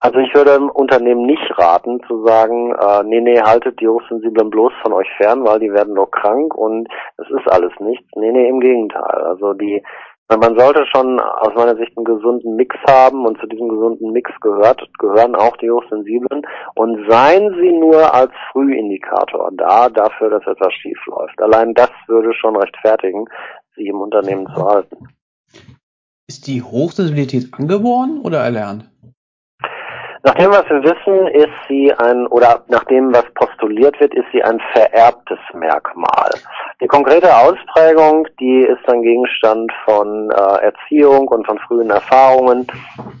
Also 0.00 0.20
ich 0.20 0.32
würde 0.32 0.60
Unternehmen 0.60 1.26
nicht 1.26 1.58
raten 1.58 2.00
zu 2.06 2.24
sagen, 2.24 2.72
äh, 2.72 3.02
nee, 3.02 3.20
nee, 3.20 3.40
haltet 3.40 3.80
die 3.80 3.88
Hochsensiblen 3.88 4.48
bloß 4.48 4.72
von 4.80 4.92
euch 4.92 5.08
fern, 5.16 5.44
weil 5.44 5.58
die 5.58 5.72
werden 5.72 5.96
doch 5.96 6.12
krank 6.12 6.54
und 6.54 6.88
es 7.16 7.28
ist 7.30 7.50
alles 7.50 7.72
nichts. 7.80 8.06
Nee, 8.14 8.30
nee, 8.30 8.48
im 8.48 8.60
Gegenteil. 8.60 9.24
Also 9.24 9.54
die 9.54 9.82
man 10.36 10.58
sollte 10.58 10.84
schon 10.94 11.18
aus 11.18 11.54
meiner 11.54 11.76
Sicht 11.76 11.96
einen 11.96 12.04
gesunden 12.04 12.56
Mix 12.56 12.76
haben 12.86 13.24
und 13.24 13.40
zu 13.40 13.46
diesem 13.46 13.68
gesunden 13.68 14.12
Mix 14.12 14.30
gehört, 14.40 14.86
gehören 14.98 15.34
auch 15.34 15.56
die 15.56 15.70
Hochsensiblen 15.70 16.42
und 16.74 17.08
seien 17.08 17.54
sie 17.54 17.72
nur 17.72 18.12
als 18.14 18.32
Frühindikator 18.52 19.50
da 19.56 19.88
dafür, 19.88 20.28
dass 20.30 20.46
etwas 20.46 20.72
schief 20.74 20.98
läuft. 21.06 21.40
Allein 21.40 21.72
das 21.72 21.90
würde 22.08 22.34
schon 22.34 22.56
rechtfertigen, 22.56 23.24
sie 23.74 23.86
im 23.86 24.00
Unternehmen 24.00 24.46
zu 24.54 24.66
halten. 24.66 25.08
Ist 26.28 26.46
die 26.46 26.62
Hochsensibilität 26.62 27.54
angeboren 27.54 28.20
oder 28.22 28.40
erlernt? 28.40 28.90
Nach 30.24 30.34
dem, 30.34 30.50
was 30.50 30.68
wir 30.68 30.82
wissen, 30.82 31.28
ist 31.28 31.54
sie 31.68 31.92
ein, 31.92 32.26
oder 32.26 32.62
nach 32.68 32.84
dem, 32.84 33.14
was 33.14 33.24
postuliert 33.34 33.98
wird, 34.00 34.14
ist 34.14 34.26
sie 34.32 34.42
ein 34.42 34.60
vererbtes 34.72 35.38
Merkmal. 35.54 36.30
Die 36.80 36.86
konkrete 36.86 37.34
Ausprägung, 37.34 38.26
die 38.40 38.62
ist 38.62 38.80
dann 38.86 39.02
Gegenstand 39.02 39.72
von 39.84 40.30
äh, 40.30 40.64
Erziehung 40.64 41.28
und 41.28 41.46
von 41.46 41.58
frühen 41.58 41.90
Erfahrungen. 41.90 42.66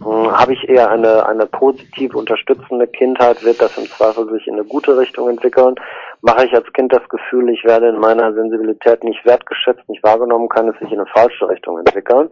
Hm, 0.02 0.32
Habe 0.36 0.52
ich 0.52 0.68
eher 0.68 0.90
eine, 0.90 1.26
eine 1.26 1.46
positiv 1.46 2.14
unterstützende 2.14 2.86
Kindheit, 2.88 3.44
wird 3.44 3.60
das 3.60 3.76
im 3.78 3.86
Zweifel 3.86 4.28
sich 4.30 4.46
in 4.46 4.54
eine 4.54 4.64
gute 4.64 4.96
Richtung 4.98 5.28
entwickeln. 5.28 5.76
Mache 6.20 6.46
ich 6.46 6.54
als 6.54 6.72
Kind 6.72 6.92
das 6.92 7.08
Gefühl, 7.08 7.48
ich 7.50 7.64
werde 7.64 7.88
in 7.88 7.98
meiner 7.98 8.32
Sensibilität 8.32 9.04
nicht 9.04 9.24
wertgeschätzt, 9.24 9.88
nicht 9.88 10.02
wahrgenommen, 10.02 10.48
kann 10.48 10.68
es 10.68 10.78
sich 10.80 10.90
in 10.90 10.98
eine 10.98 11.06
falsche 11.06 11.48
Richtung 11.48 11.78
entwickeln. 11.78 12.28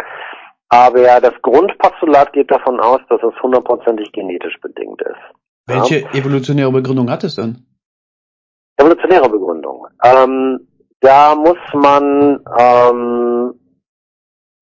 Aber 0.69 1.01
ja, 1.01 1.21
das 1.21 1.35
Grundpostulat 1.43 2.33
geht 2.33 2.51
davon 2.51 2.81
aus, 2.81 3.01
dass 3.09 3.23
es 3.23 3.43
hundertprozentig 3.43 4.11
genetisch 4.13 4.59
bedingt 4.61 5.01
ist. 5.03 5.37
Welche 5.67 6.01
ja. 6.01 6.11
evolutionäre 6.13 6.73
Begründung 6.73 7.11
hat 7.11 7.25
es 7.25 7.37
denn? 7.37 7.65
Evolutionäre 8.77 9.29
Begründung. 9.29 9.87
Ähm, 10.05 10.67
da 11.01 11.35
muss 11.35 11.59
man 11.73 12.41
ähm, 12.59 13.55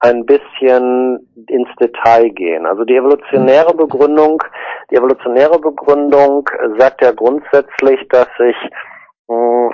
ein 0.01 0.27
bisschen 0.27 1.27
ins 1.49 1.69
Detail 1.81 2.29
gehen. 2.31 2.67
Also 2.67 2.85
die 2.85 2.97
evolutionäre 2.97 3.75
Begründung, 3.75 4.43
die 4.91 4.97
evolutionäre 4.97 5.59
Begründung 5.59 6.49
sagt 6.79 7.03
ja 7.03 7.13
grundsätzlich, 7.13 8.07
dass 8.11 8.29
sich 8.39 8.57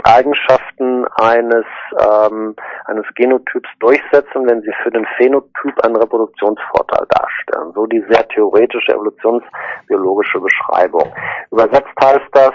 Eigenschaften 0.04 1.06
eines, 1.16 1.64
ähm, 1.98 2.54
eines 2.86 3.04
Genotyps 3.14 3.68
durchsetzen, 3.78 4.46
wenn 4.46 4.62
sie 4.62 4.72
für 4.82 4.90
den 4.90 5.06
Phänotyp 5.16 5.84
einen 5.84 5.96
Reproduktionsvorteil 5.96 7.06
darstellen. 7.08 7.72
So 7.74 7.86
die 7.86 8.04
sehr 8.08 8.26
theoretische 8.28 8.92
evolutionsbiologische 8.92 10.40
Beschreibung. 10.40 11.12
Übersetzt 11.50 11.92
heißt 12.02 12.28
das, 12.32 12.52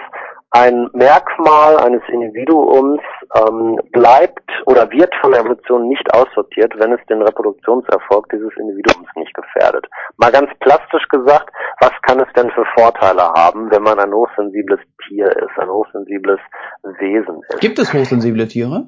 ein 0.52 0.90
Merkmal 0.94 1.78
eines 1.78 2.02
Individuums 2.08 3.02
ähm, 3.36 3.80
bleibt 3.92 4.50
oder 4.66 4.90
wird 4.92 5.14
von 5.20 5.32
der 5.32 5.42
Evolution 5.42 5.88
nicht 5.88 6.14
aussortiert, 6.14 6.74
wenn 6.78 6.94
es 6.94 7.00
den 7.10 7.22
Reproduktionserfolg 7.22 8.30
dieses 8.32 8.52
Individuums 8.58 9.10
nicht 9.16 9.34
gefährdet. 9.34 9.86
Mal 10.18 10.32
ganz 10.32 10.50
plastisch 10.60 11.08
gesagt, 11.10 11.54
was 11.82 11.92
kann 12.04 12.20
es 12.20 12.32
denn 12.38 12.50
für 12.52 12.66
Vorteile 12.78 13.24
haben, 13.34 13.70
wenn 13.72 13.84
man 13.84 14.00
ein 14.00 14.14
hochsensibles 14.14 14.80
Tier 15.08 15.28
ist, 15.28 15.58
ein 15.58 15.70
hochsensibles 15.70 16.40
Wesen 17.00 17.42
ist? 17.50 17.60
Gibt 17.60 17.80
es 17.80 17.94
hochsensible 17.94 18.48
Tiere? 18.48 18.88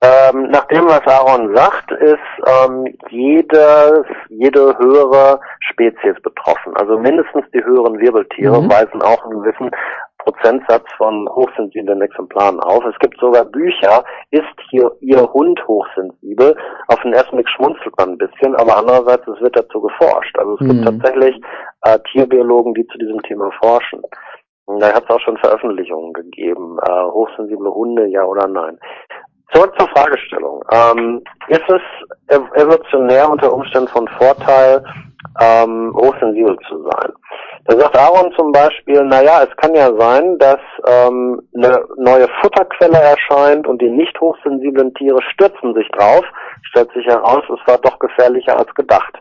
Ähm, 0.00 0.50
nach 0.50 0.66
dem, 0.66 0.86
was 0.86 1.04
Aaron 1.06 1.56
sagt, 1.56 1.90
ist 1.90 2.18
ähm, 2.46 2.96
jedes, 3.10 4.04
jede 4.28 4.78
höhere 4.78 5.40
Spezies 5.58 6.14
betroffen. 6.22 6.76
Also 6.76 6.96
mindestens 6.98 7.44
die 7.52 7.64
höheren 7.64 7.98
Wirbeltiere 7.98 8.62
mhm. 8.62 8.70
weisen 8.70 9.02
auch 9.02 9.24
einen 9.24 9.42
gewissen 9.42 9.70
Prozentsatz 10.18 10.84
von 10.96 11.28
hochsensiblen 11.30 12.00
Exemplaren 12.00 12.60
auf. 12.60 12.84
Es 12.84 12.98
gibt 13.00 13.18
sogar 13.18 13.44
Bücher, 13.44 14.04
ist 14.30 14.44
hier 14.70 14.92
Ihr 15.00 15.32
Hund 15.32 15.66
hochsensibel? 15.66 16.56
Auf 16.88 17.00
den 17.02 17.12
ersten 17.12 17.36
Blick 17.36 17.48
schmunzelt 17.48 17.96
man 17.98 18.10
ein 18.10 18.18
bisschen, 18.18 18.54
aber 18.54 18.76
andererseits, 18.76 19.26
es 19.26 19.40
wird 19.40 19.56
dazu 19.56 19.80
geforscht. 19.80 20.38
Also 20.38 20.54
es 20.54 20.60
mhm. 20.60 20.68
gibt 20.68 20.84
tatsächlich 20.84 21.40
äh, 21.82 21.98
Tierbiologen, 22.12 22.74
die 22.74 22.86
zu 22.86 22.98
diesem 22.98 23.20
Thema 23.22 23.50
forschen. 23.60 24.02
Da 24.80 24.92
hat 24.92 25.04
es 25.04 25.10
auch 25.10 25.20
schon 25.20 25.38
Veröffentlichungen 25.38 26.12
gegeben. 26.12 26.78
Äh, 26.86 27.04
hochsensible 27.04 27.72
Hunde, 27.72 28.06
ja 28.06 28.24
oder 28.24 28.46
nein. 28.46 28.78
Zurück 29.52 29.72
zur 29.78 29.88
Fragestellung. 29.88 30.62
Ähm, 30.72 31.22
ist 31.48 31.68
es 31.68 31.80
evolutionär 32.28 33.30
unter 33.30 33.52
Umständen 33.52 33.88
von 33.88 34.06
Vorteil, 34.18 34.84
ähm, 35.40 35.92
hochsensibel 35.94 36.56
zu 36.68 36.82
sein? 36.82 37.12
Da 37.64 37.78
sagt 37.78 37.98
Aaron 37.98 38.32
zum 38.32 38.52
Beispiel, 38.52 39.04
naja, 39.04 39.42
es 39.42 39.56
kann 39.56 39.74
ja 39.74 39.92
sein, 39.98 40.38
dass 40.38 40.60
ähm, 40.86 41.42
eine 41.54 41.84
neue 41.96 42.26
Futterquelle 42.40 42.98
erscheint 42.98 43.66
und 43.66 43.82
die 43.82 43.90
nicht 43.90 44.18
hochsensiblen 44.20 44.94
Tiere 44.94 45.20
stürzen 45.32 45.74
sich 45.74 45.88
drauf, 45.88 46.24
stellt 46.62 46.90
sich 46.92 47.06
heraus, 47.06 47.42
es 47.44 47.66
war 47.66 47.78
doch 47.78 47.98
gefährlicher 47.98 48.58
als 48.58 48.74
gedacht. 48.74 49.18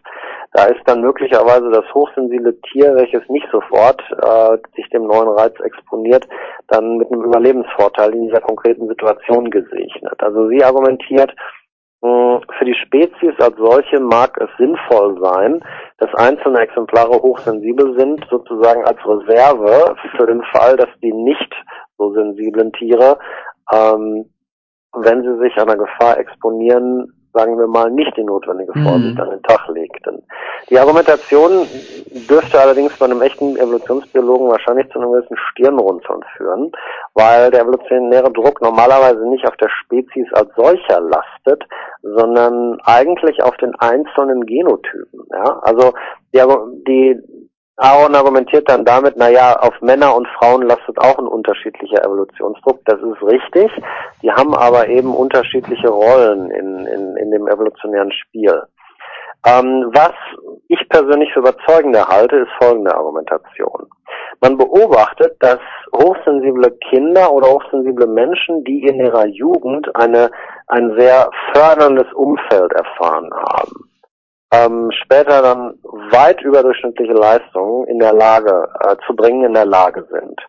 Da 0.53 0.65
ist 0.65 0.81
dann 0.85 1.01
möglicherweise 1.01 1.69
das 1.71 1.85
hochsensible 1.93 2.59
Tier, 2.61 2.95
welches 2.95 3.21
nicht 3.29 3.47
sofort 3.51 4.01
äh, 4.23 4.57
sich 4.75 4.89
dem 4.89 5.05
neuen 5.05 5.27
Reiz 5.29 5.53
exponiert, 5.59 6.27
dann 6.69 6.97
mit 6.97 7.11
einem 7.11 7.23
Überlebensvorteil 7.23 8.13
in 8.13 8.27
dieser 8.27 8.41
konkreten 8.41 8.87
Situation 8.87 9.51
gesegnet. 9.51 10.15
Also 10.19 10.47
sie 10.47 10.63
argumentiert, 10.63 11.35
für 12.01 12.65
die 12.65 12.75
Spezies 12.75 13.33
als 13.39 13.55
solche 13.57 13.99
mag 13.99 14.37
es 14.39 14.49
sinnvoll 14.57 15.17
sein, 15.21 15.63
dass 15.97 16.13
einzelne 16.15 16.59
Exemplare 16.59 17.21
hochsensibel 17.21 17.97
sind, 17.97 18.25
sozusagen 18.29 18.83
als 18.85 18.99
Reserve 19.05 19.95
für 20.15 20.27
den 20.27 20.43
Fall, 20.53 20.77
dass 20.77 20.89
die 21.01 21.11
nicht 21.11 21.53
so 21.97 22.13
sensiblen 22.13 22.71
Tiere, 22.73 23.17
ähm, 23.73 24.29
wenn 24.93 25.23
sie 25.23 25.39
sich 25.43 25.57
einer 25.57 25.75
Gefahr 25.75 26.19
exponieren, 26.19 27.13
sagen 27.37 27.57
wir 27.57 27.67
mal, 27.67 27.91
nicht 27.91 28.15
die 28.17 28.23
notwendige 28.23 28.73
Vorsicht 28.73 29.15
mhm. 29.15 29.21
an 29.21 29.29
den 29.29 29.43
Tag 29.43 29.67
legten. 29.69 30.23
Die 30.69 30.79
Argumentation 30.79 31.67
dürfte 32.29 32.59
allerdings 32.59 32.97
bei 32.97 33.05
einem 33.05 33.21
echten 33.21 33.55
Evolutionsbiologen 33.55 34.49
wahrscheinlich 34.49 34.89
zu 34.89 34.99
einem 34.99 35.11
gewissen 35.11 35.37
Stirnrunzeln 35.51 36.21
führen, 36.35 36.71
weil 37.13 37.51
der 37.51 37.61
evolutionäre 37.61 38.31
Druck 38.31 38.61
normalerweise 38.61 39.27
nicht 39.29 39.47
auf 39.47 39.55
der 39.57 39.69
Spezies 39.69 40.27
als 40.33 40.49
solcher 40.55 40.99
lastet, 41.01 41.63
sondern 42.01 42.79
eigentlich 42.83 43.41
auf 43.43 43.55
den 43.57 43.73
einzelnen 43.75 44.45
Genotypen. 44.45 45.25
Ja? 45.31 45.59
Also 45.61 45.93
die, 46.33 46.41
die 46.87 47.46
Aaron 47.79 48.15
argumentiert 48.15 48.67
dann 48.69 48.85
damit, 48.85 49.17
naja, 49.17 49.55
auf 49.59 49.79
Männer 49.81 50.15
und 50.15 50.27
Frauen 50.39 50.63
lastet 50.63 50.97
auch 50.97 51.19
ein 51.19 51.27
unterschiedlicher 51.27 52.03
Evolutionsdruck. 52.03 52.79
Das 52.85 52.99
ist 52.99 53.21
richtig. 53.21 53.71
Die 54.23 54.31
haben 54.31 54.55
aber 54.55 54.87
eben 54.87 55.15
unterschiedliche 55.15 55.89
Rollen 55.89 56.49
in, 56.49 56.87
in, 56.87 57.17
in 57.17 57.31
dem 57.31 57.47
evolutionären 57.47 58.11
Spiel. 58.11 58.63
Ähm, 59.45 59.91
was 59.93 60.13
ich 60.67 60.89
persönlich 60.89 61.31
für 61.33 61.39
überzeugender 61.39 62.07
halte, 62.07 62.37
ist 62.37 62.51
folgende 62.59 62.95
Argumentation. 62.95 63.87
Man 64.41 64.57
beobachtet, 64.57 65.35
dass 65.39 65.59
hochsensible 65.95 66.71
Kinder 66.89 67.31
oder 67.31 67.47
hochsensible 67.47 68.07
Menschen, 68.07 68.63
die 68.63 68.85
in 68.85 68.99
ihrer 68.99 69.27
Jugend 69.27 69.95
eine, 69.95 70.31
ein 70.67 70.95
sehr 70.97 71.29
förderndes 71.53 72.11
Umfeld 72.13 72.71
erfahren 72.73 73.29
haben, 73.33 73.86
ähm, 74.57 74.91
später 74.91 75.41
dann 75.41 75.73
weit 76.11 76.41
überdurchschnittliche 76.41 77.13
Leistungen 77.13 77.87
in 77.87 77.99
der 77.99 78.13
Lage 78.13 78.67
äh, 78.81 78.95
zu 79.05 79.15
bringen, 79.15 79.45
in 79.45 79.53
der 79.53 79.65
Lage 79.65 80.05
sind. 80.11 80.39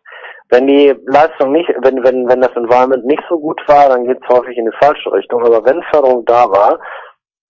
Wenn 0.51 0.67
die 0.67 0.95
Leistung 1.07 1.53
nicht, 1.53 1.69
wenn, 1.83 2.03
wenn, 2.05 2.29
wenn 2.29 2.41
das 2.41 2.57
Environment 2.57 3.05
nicht 3.05 3.23
so 3.29 3.39
gut 3.39 3.61
war, 3.67 3.91
dann 3.91 4.07
geht 4.07 4.19
es 4.23 4.29
häufig 4.29 4.57
in 4.57 4.65
die 4.65 4.77
falsche 4.81 5.13
Richtung. 5.13 5.45
Aber 5.45 5.65
wenn 5.65 5.83
Förderung 5.91 6.25
da 6.25 6.51
war, 6.51 6.79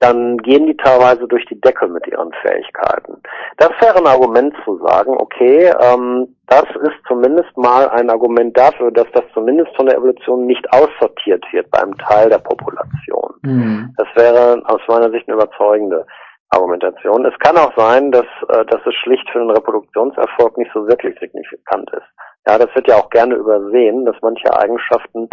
dann 0.01 0.39
gehen 0.39 0.67
die 0.67 0.77
teilweise 0.77 1.27
durch 1.27 1.45
die 1.47 1.61
Decke 1.61 1.89
mit 1.89 2.07
ihren 2.07 2.33
Fähigkeiten. 2.43 3.21
Das 3.57 3.71
wäre 3.81 3.99
ein 3.99 4.07
Argument 4.07 4.55
zu 4.65 4.79
sagen, 4.79 5.15
okay, 5.19 5.73
ähm, 5.81 6.37
das 6.47 6.65
ist 6.83 6.97
zumindest 7.07 7.57
mal 7.57 7.89
ein 7.91 8.09
Argument 8.09 8.57
dafür, 8.57 8.93
dass 8.93 9.07
das 9.13 9.25
zumindest 9.35 9.75
von 9.77 9.87
der 9.87 9.97
Evolution 9.97 10.47
nicht 10.47 10.65
aussortiert 10.73 11.45
wird 11.53 11.71
bei 11.71 11.83
einem 11.83 11.97
Teil 11.99 12.31
der 12.31 12.39
Population. 12.39 13.35
Mhm. 13.43 13.95
Das 13.97 14.07
wäre 14.15 14.63
aus 14.67 14.81
meiner 14.87 15.11
Sicht 15.11 15.29
eine 15.29 15.37
überzeugende 15.37 16.07
Argumentation. 16.51 17.27
Es 17.27 17.39
kann 17.41 17.57
auch 17.59 17.73
sein, 17.77 18.11
dass, 18.11 18.27
äh, 18.49 18.65
dass 18.65 18.81
es 18.87 18.95
schlicht 18.95 19.29
für 19.31 19.39
den 19.39 19.51
Reproduktionserfolg 19.51 20.57
nicht 20.57 20.71
so 20.73 20.87
wirklich 20.87 21.19
signifikant 21.21 21.91
ist. 21.93 22.07
Ja, 22.47 22.59
das 22.59 22.75
wird 22.75 22.89
ja 22.89 22.97
auch 22.97 23.11
gerne 23.11 23.35
übersehen, 23.35 24.07
dass 24.07 24.17
manche 24.23 24.53
Eigenschaften 24.57 25.29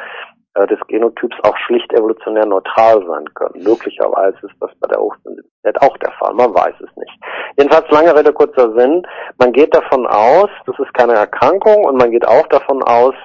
äh, 0.55 0.67
des 0.67 0.79
Genotyps 0.87 1.35
auch 1.43 1.57
schlicht 1.65 1.91
evolutionär 1.93 2.45
neutral 2.45 3.05
sein 3.07 3.25
können. 3.33 3.63
Möglicherweise 3.63 4.37
ist 4.41 4.55
das 4.59 4.71
bei 4.79 4.87
der 4.87 4.99
Hochsensibilität 4.99 5.81
auch 5.81 5.97
der 5.97 6.11
Fall, 6.13 6.33
man 6.33 6.53
weiß 6.53 6.75
es 6.79 6.95
nicht. 6.97 7.19
Jedenfalls 7.57 7.89
lange 7.91 8.15
Rede, 8.15 8.33
kurzer 8.33 8.73
Sinn, 8.77 9.05
man 9.37 9.53
geht 9.53 9.73
davon 9.75 10.05
aus, 10.07 10.49
das 10.65 10.77
ist 10.79 10.93
keine 10.93 11.13
Erkrankung 11.13 11.85
und 11.85 11.97
man 11.97 12.11
geht 12.11 12.27
auch 12.27 12.47
davon 12.47 12.83
aus, 12.83 13.15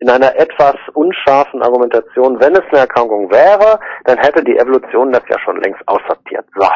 in 0.00 0.08
einer 0.08 0.34
etwas 0.36 0.76
unscharfen 0.94 1.62
Argumentation, 1.62 2.40
wenn 2.40 2.54
es 2.54 2.64
eine 2.70 2.80
Erkrankung 2.80 3.30
wäre, 3.30 3.78
dann 4.04 4.18
hätte 4.18 4.42
die 4.42 4.56
Evolution 4.56 5.12
das 5.12 5.22
ja 5.28 5.38
schon 5.38 5.60
längst 5.60 5.82
aussortiert. 5.86 6.46
So, 6.54 6.66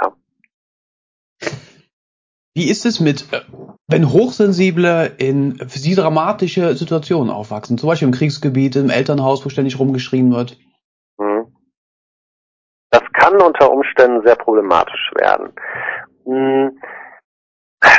ja. 0.00 0.12
Wie 2.54 2.70
ist 2.70 2.84
es 2.84 3.00
mit, 3.00 3.32
äh, 3.32 3.40
wenn 3.88 4.12
Hochsensible 4.12 5.06
in 5.18 5.56
für 5.56 5.78
sie 5.78 5.94
dramatische 5.94 6.74
Situationen 6.74 7.30
aufwachsen, 7.30 7.78
zum 7.78 7.88
Beispiel 7.88 8.08
im 8.08 8.14
Kriegsgebiet, 8.14 8.76
im 8.76 8.90
Elternhaus, 8.90 9.44
wo 9.44 9.48
ständig 9.48 9.78
rumgeschrien 9.78 10.32
wird? 10.32 10.58
Hm. 11.18 11.56
Das 12.90 13.02
kann 13.14 13.40
unter 13.40 13.70
Umständen 13.70 14.22
sehr 14.24 14.36
problematisch 14.36 15.10
werden. 15.14 15.54
Hm. 16.26 16.78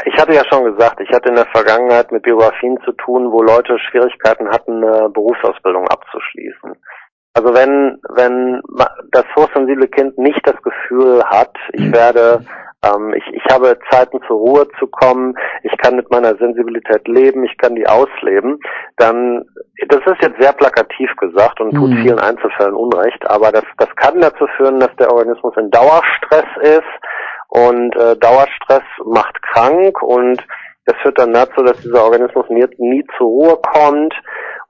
Ich 0.05 0.15
hatte 0.17 0.33
ja 0.33 0.43
schon 0.49 0.63
gesagt, 0.63 1.01
ich 1.01 1.09
hatte 1.13 1.29
in 1.29 1.35
der 1.35 1.47
Vergangenheit 1.47 2.11
mit 2.11 2.23
Biografien 2.23 2.79
zu 2.85 2.93
tun, 2.93 3.31
wo 3.31 3.41
Leute 3.41 3.77
Schwierigkeiten 3.79 4.49
hatten, 4.49 4.83
eine 4.83 5.09
Berufsausbildung 5.09 5.87
abzuschließen. 5.87 6.75
Also 7.35 7.53
wenn, 7.53 7.99
wenn 8.09 8.61
das 9.11 9.25
hochsensible 9.35 9.87
Kind 9.87 10.17
nicht 10.17 10.41
das 10.45 10.61
Gefühl 10.61 11.23
hat, 11.23 11.55
ich 11.71 11.91
werde 11.91 12.45
ähm, 12.83 13.13
ich, 13.15 13.23
ich 13.33 13.43
habe 13.51 13.77
Zeiten 13.89 14.19
zur 14.27 14.37
Ruhe 14.37 14.67
zu 14.77 14.87
kommen, 14.87 15.35
ich 15.63 15.75
kann 15.77 15.95
mit 15.95 16.11
meiner 16.11 16.35
Sensibilität 16.35 17.07
leben, 17.07 17.43
ich 17.43 17.57
kann 17.57 17.75
die 17.75 17.87
ausleben, 17.87 18.59
dann, 18.97 19.45
das 19.87 20.01
ist 20.05 20.21
jetzt 20.21 20.39
sehr 20.39 20.53
plakativ 20.53 21.09
gesagt 21.17 21.59
und 21.61 21.73
tut 21.73 21.89
mhm. 21.89 22.03
vielen 22.03 22.19
Einzelfällen 22.19 22.75
Unrecht, 22.75 23.27
aber 23.29 23.51
das, 23.51 23.63
das 23.77 23.89
kann 23.95 24.19
dazu 24.21 24.45
führen, 24.57 24.79
dass 24.79 24.95
der 24.97 25.11
Organismus 25.11 25.53
in 25.57 25.71
Dauerstress 25.71 26.45
ist 26.61 26.83
und 27.47 27.95
äh, 27.95 28.15
Dauerstress 28.17 28.83
macht 29.05 29.41
krank 29.41 30.01
und 30.01 30.45
das 30.85 30.97
führt 31.01 31.17
dann 31.17 31.33
dazu, 31.33 31.63
dass 31.63 31.81
dieser 31.81 32.03
Organismus 32.03 32.45
nie, 32.49 32.65
nie 32.77 33.05
zur 33.17 33.27
Ruhe 33.27 33.57
kommt 33.73 34.13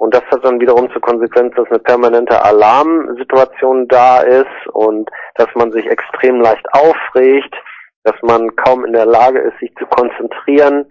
und 0.03 0.13
das 0.13 0.23
hat 0.31 0.43
dann 0.43 0.59
wiederum 0.59 0.91
zur 0.91 1.01
Konsequenz, 1.01 1.55
dass 1.55 1.69
eine 1.69 1.79
permanente 1.79 2.43
Alarmsituation 2.43 3.87
da 3.87 4.21
ist 4.21 4.67
und 4.73 5.09
dass 5.35 5.47
man 5.55 5.71
sich 5.71 5.85
extrem 5.87 6.41
leicht 6.41 6.65
aufregt 6.73 7.55
dass 8.03 8.15
man 8.21 8.55
kaum 8.55 8.85
in 8.85 8.93
der 8.93 9.05
Lage 9.05 9.39
ist, 9.39 9.57
sich 9.59 9.73
zu 9.75 9.85
konzentrieren, 9.85 10.85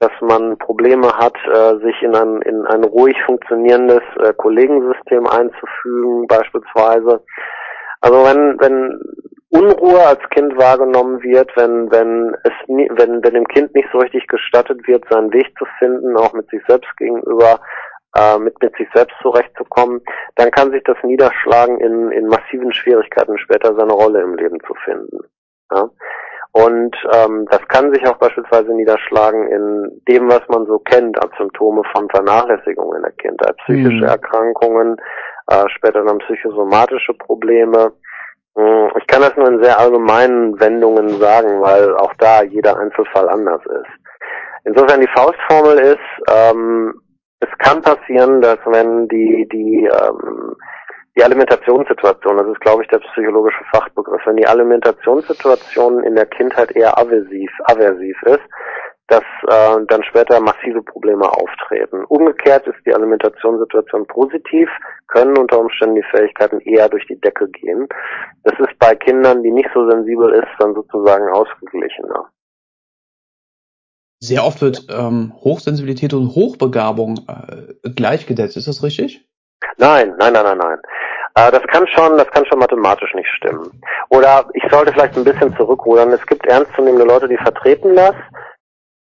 dass 0.00 0.12
man 0.20 0.58
Probleme 0.58 1.08
hat, 1.12 1.34
äh, 1.46 1.78
sich 1.84 2.02
in 2.02 2.14
ein, 2.14 2.40
in 2.42 2.66
ein 2.66 2.84
ruhig 2.84 3.16
funktionierendes 3.26 4.02
äh, 4.22 4.32
Kollegensystem 4.34 5.26
einzufügen, 5.26 6.26
beispielsweise. 6.28 7.24
Also 8.00 8.24
wenn, 8.24 8.60
wenn 8.60 9.00
Unruhe 9.50 10.06
als 10.06 10.20
Kind 10.30 10.56
wahrgenommen 10.56 11.22
wird, 11.22 11.50
wenn, 11.56 11.90
wenn 11.90 12.36
es 12.44 12.52
nie, 12.68 12.88
wenn, 12.92 13.24
wenn 13.24 13.34
dem 13.34 13.48
Kind 13.48 13.74
nicht 13.74 13.88
so 13.90 13.98
richtig 13.98 14.28
gestattet 14.28 14.86
wird, 14.86 15.04
seinen 15.10 15.32
Weg 15.32 15.52
zu 15.58 15.64
finden, 15.78 16.16
auch 16.16 16.32
mit 16.32 16.48
sich 16.50 16.62
selbst 16.68 16.94
gegenüber, 16.98 17.58
äh, 18.18 18.38
mit, 18.38 18.60
mit 18.62 18.76
sich 18.76 18.88
selbst 18.94 19.14
zurechtzukommen, 19.22 20.00
dann 20.36 20.50
kann 20.50 20.70
sich 20.70 20.82
das 20.84 20.96
niederschlagen 21.02 21.78
in, 21.80 22.10
in 22.10 22.26
massiven 22.26 22.72
Schwierigkeiten, 22.72 23.38
später 23.38 23.74
seine 23.74 23.92
Rolle 23.92 24.22
im 24.22 24.34
Leben 24.34 24.58
zu 24.66 24.74
finden. 24.84 25.18
Ja? 25.72 25.88
Und 26.52 26.96
ähm, 27.14 27.46
das 27.50 27.60
kann 27.68 27.92
sich 27.92 28.06
auch 28.06 28.16
beispielsweise 28.16 28.72
niederschlagen 28.74 29.48
in 29.48 30.02
dem, 30.08 30.28
was 30.28 30.40
man 30.48 30.66
so 30.66 30.78
kennt 30.78 31.22
als 31.22 31.32
Symptome 31.36 31.82
von 31.94 32.08
Vernachlässigung 32.08 32.94
in 32.96 33.02
der 33.02 33.12
Kindheit. 33.12 33.56
Psychische 33.58 34.02
mhm. 34.02 34.02
Erkrankungen, 34.04 34.96
äh, 35.48 35.68
später 35.68 36.02
dann 36.04 36.18
psychosomatische 36.18 37.14
Probleme. 37.14 37.92
Hm, 38.56 38.90
ich 38.98 39.06
kann 39.06 39.20
das 39.20 39.36
nur 39.36 39.48
in 39.48 39.62
sehr 39.62 39.78
allgemeinen 39.78 40.58
Wendungen 40.58 41.20
sagen, 41.20 41.60
weil 41.60 41.94
auch 41.96 42.14
da 42.18 42.42
jeder 42.42 42.78
Einzelfall 42.78 43.28
anders 43.28 43.60
ist. 43.66 44.08
Insofern 44.64 45.00
die 45.00 45.10
Faustformel 45.14 45.78
ist, 45.78 46.32
ähm, 46.34 47.00
es 47.40 47.48
kann 47.58 47.82
passieren, 47.82 48.40
dass 48.40 48.58
wenn 48.66 49.08
die, 49.08 49.48
die 49.50 49.86
ähm, 49.86 50.56
die 51.18 51.24
Alimentationssituation, 51.24 52.36
das 52.36 52.46
ist, 52.46 52.60
glaube 52.60 52.82
ich, 52.82 52.88
der 52.90 53.00
psychologische 53.00 53.64
Fachbegriff, 53.72 54.22
wenn 54.24 54.36
die 54.36 54.46
Alimentationssituation 54.46 56.04
in 56.04 56.14
der 56.14 56.26
Kindheit 56.26 56.70
eher 56.76 56.96
aversiv, 56.96 57.50
aversiv 57.64 58.16
ist, 58.22 58.44
dass 59.08 59.24
äh, 59.48 59.84
dann 59.88 60.04
später 60.04 60.38
massive 60.40 60.80
Probleme 60.82 61.28
auftreten. 61.28 62.04
Umgekehrt 62.04 62.68
ist 62.68 62.78
die 62.86 62.94
Alimentationssituation 62.94 64.06
positiv, 64.06 64.68
können 65.08 65.36
unter 65.36 65.58
Umständen 65.58 65.96
die 65.96 66.06
Fähigkeiten 66.10 66.60
eher 66.60 66.88
durch 66.88 67.06
die 67.08 67.20
Decke 67.20 67.48
gehen. 67.48 67.88
Das 68.44 68.56
ist 68.60 68.78
bei 68.78 68.94
Kindern, 68.94 69.42
die 69.42 69.50
nicht 69.50 69.70
so 69.74 69.90
sensibel 69.90 70.32
ist, 70.34 70.54
dann 70.60 70.74
sozusagen 70.74 71.28
ausgeglichener. 71.30 72.30
Sehr 74.20 74.44
oft 74.44 74.60
wird 74.60 74.86
ähm, 74.90 75.32
Hochsensibilität 75.44 76.12
und 76.12 76.34
Hochbegabung 76.34 77.20
äh, 77.28 77.90
gleichgesetzt. 77.90 78.56
Ist 78.56 78.66
das 78.66 78.82
richtig? 78.82 79.24
Nein, 79.76 80.14
nein, 80.18 80.32
nein, 80.32 80.44
nein, 80.44 80.58
nein. 80.58 80.78
Äh, 81.34 81.52
das 81.52 81.62
kann 81.68 81.86
schon, 81.86 82.18
das 82.18 82.26
kann 82.32 82.44
schon 82.46 82.58
mathematisch 82.58 83.14
nicht 83.14 83.28
stimmen. 83.36 83.80
Oder 84.10 84.46
ich 84.54 84.64
sollte 84.70 84.92
vielleicht 84.92 85.16
ein 85.16 85.24
bisschen 85.24 85.56
zurückrudern. 85.56 86.12
Es 86.12 86.26
gibt 86.26 86.46
ernstzunehmende 86.46 87.06
Leute, 87.06 87.28
die 87.28 87.36
vertreten 87.36 87.94
das. 87.94 88.14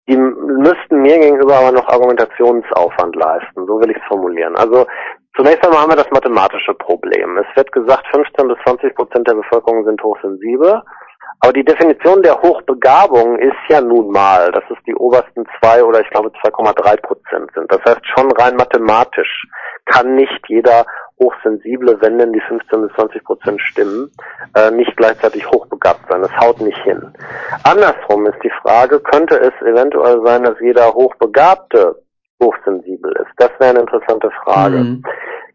Die 0.08 0.16
müssten 0.16 1.02
mir 1.02 1.18
gegenüber 1.18 1.56
aber 1.56 1.72
noch 1.72 1.88
Argumentationsaufwand 1.88 3.16
leisten. 3.16 3.66
So 3.66 3.80
will 3.80 3.90
ich 3.90 3.96
es 3.96 4.08
formulieren. 4.08 4.56
Also 4.56 4.86
zunächst 5.36 5.64
einmal 5.64 5.82
haben 5.82 5.92
wir 5.92 5.96
das 5.96 6.10
mathematische 6.10 6.74
Problem. 6.74 7.38
Es 7.38 7.56
wird 7.56 7.72
gesagt, 7.72 8.06
15 8.10 8.48
bis 8.48 8.58
20 8.64 8.94
Prozent 8.94 9.26
der 9.28 9.34
Bevölkerung 9.34 9.84
sind 9.84 10.02
hochsensibel. 10.02 10.82
Aber 11.40 11.52
die 11.52 11.64
Definition 11.64 12.22
der 12.22 12.40
Hochbegabung 12.42 13.38
ist 13.38 13.56
ja 13.68 13.80
nun 13.80 14.10
mal, 14.10 14.50
dass 14.50 14.64
es 14.70 14.76
die 14.86 14.94
obersten 14.94 15.44
zwei 15.58 15.84
oder 15.84 16.00
ich 16.00 16.10
glaube 16.10 16.30
2,3 16.44 17.00
Prozent 17.00 17.50
sind. 17.54 17.70
Das 17.70 17.80
heißt 17.84 18.06
schon 18.06 18.30
rein 18.32 18.56
mathematisch 18.56 19.46
kann 19.88 20.14
nicht 20.14 20.40
jeder 20.48 20.84
Hochsensible, 21.18 22.00
wenn 22.00 22.18
denn 22.18 22.32
die 22.32 22.40
15 22.40 22.82
bis 22.82 22.92
20 22.94 23.24
Prozent 23.24 23.60
stimmen, 23.60 24.10
äh, 24.54 24.70
nicht 24.70 24.96
gleichzeitig 24.96 25.48
hochbegabt 25.50 26.08
sein. 26.08 26.22
Das 26.22 26.36
haut 26.38 26.60
nicht 26.60 26.78
hin. 26.82 27.12
Andersrum 27.64 28.26
ist 28.26 28.38
die 28.42 28.52
Frage, 28.62 29.00
könnte 29.00 29.36
es 29.36 29.52
eventuell 29.66 30.20
sein, 30.24 30.44
dass 30.44 30.60
jeder 30.60 30.92
Hochbegabte 30.92 32.02
hochsensibel 32.42 33.12
ist? 33.12 33.32
Das 33.36 33.50
wäre 33.58 33.70
eine 33.70 33.80
interessante 33.80 34.30
Frage. 34.44 34.76
Mhm. 34.76 35.02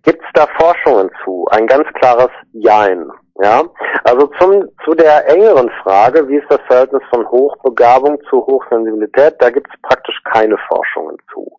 Gibt 0.04 0.22
es 0.22 0.30
da 0.34 0.48
Forschungen 0.60 1.10
zu? 1.24 1.48
Ein 1.52 1.68
ganz 1.68 1.88
klares 1.94 2.32
Jein. 2.52 3.10
Ja, 3.42 3.64
also 4.04 4.28
zum, 4.40 4.70
zu 4.86 4.94
der 4.94 5.28
engeren 5.28 5.70
Frage, 5.82 6.28
wie 6.28 6.38
ist 6.38 6.50
das 6.50 6.62
Verhältnis 6.68 7.02
von 7.10 7.28
Hochbegabung 7.28 8.20
zu 8.30 8.46
Hochsensibilität, 8.46 9.36
da 9.40 9.50
gibt 9.50 9.68
es 9.74 9.82
praktisch 9.82 10.22
keine 10.32 10.58
Forschungen 10.68 11.18
zu. 11.34 11.52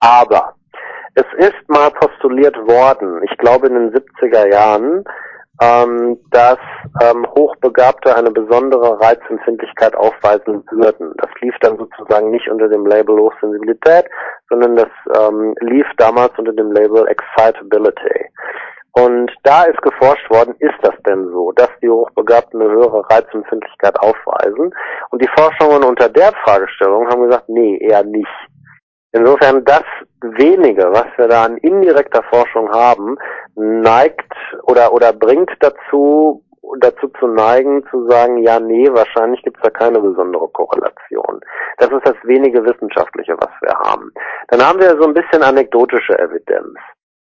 Aber 0.00 0.54
es 1.14 1.26
ist 1.36 1.68
mal 1.68 1.90
postuliert 1.90 2.56
worden, 2.66 3.22
ich 3.22 3.38
glaube 3.38 3.68
in 3.68 3.74
den 3.74 3.92
70er 3.92 4.50
Jahren, 4.50 5.04
ähm, 5.60 6.18
dass 6.30 6.58
ähm, 7.02 7.26
Hochbegabte 7.36 8.16
eine 8.16 8.30
besondere 8.30 9.00
Reizempfindlichkeit 9.00 9.94
aufweisen 9.94 10.64
würden. 10.70 11.12
Das 11.18 11.30
lief 11.40 11.54
dann 11.60 11.76
sozusagen 11.76 12.30
nicht 12.30 12.48
unter 12.48 12.68
dem 12.68 12.86
Label 12.86 13.16
Hochsensibilität, 13.16 14.06
sondern 14.48 14.76
das 14.76 14.88
ähm, 15.16 15.54
lief 15.60 15.86
damals 15.98 16.32
unter 16.36 16.52
dem 16.52 16.72
Label 16.72 17.06
Excitability. 17.06 18.30
Und 18.94 19.32
da 19.42 19.62
ist 19.64 19.80
geforscht 19.80 20.28
worden, 20.30 20.54
ist 20.58 20.78
das 20.82 20.94
denn 21.06 21.26
so, 21.30 21.52
dass 21.52 21.70
die 21.80 21.88
Hochbegabten 21.88 22.60
eine 22.60 22.70
höhere 22.70 23.02
Reizempfindlichkeit 23.10 23.98
aufweisen? 23.98 24.74
Und 25.10 25.22
die 25.22 25.30
Forschungen 25.36 25.82
unter 25.82 26.08
der 26.10 26.32
Fragestellung 26.44 27.08
haben 27.08 27.22
gesagt, 27.22 27.48
nee, 27.48 27.78
eher 27.78 28.04
nicht. 28.04 28.28
Insofern 29.12 29.64
das 29.64 29.84
wenige, 30.20 30.90
was 30.92 31.06
wir 31.16 31.28
da 31.28 31.44
an 31.44 31.56
indirekter 31.58 32.22
Forschung 32.30 32.70
haben, 32.70 33.16
neigt 33.54 34.32
oder 34.64 34.92
oder 34.92 35.12
bringt 35.12 35.50
dazu 35.60 36.42
dazu 36.80 37.08
zu 37.18 37.26
neigen, 37.26 37.84
zu 37.90 38.08
sagen, 38.08 38.38
ja, 38.38 38.58
nee, 38.58 38.88
wahrscheinlich 38.90 39.42
gibt 39.42 39.58
es 39.58 39.62
da 39.62 39.70
keine 39.70 40.00
besondere 40.00 40.48
Korrelation. 40.48 41.40
Das 41.78 41.90
ist 41.90 42.06
das 42.06 42.16
wenige 42.22 42.64
Wissenschaftliche, 42.64 43.34
was 43.34 43.50
wir 43.60 43.74
haben. 43.90 44.10
Dann 44.48 44.66
haben 44.66 44.80
wir 44.80 44.96
so 44.98 45.06
ein 45.06 45.14
bisschen 45.14 45.42
anekdotische 45.42 46.18
Evidenz. 46.18 46.78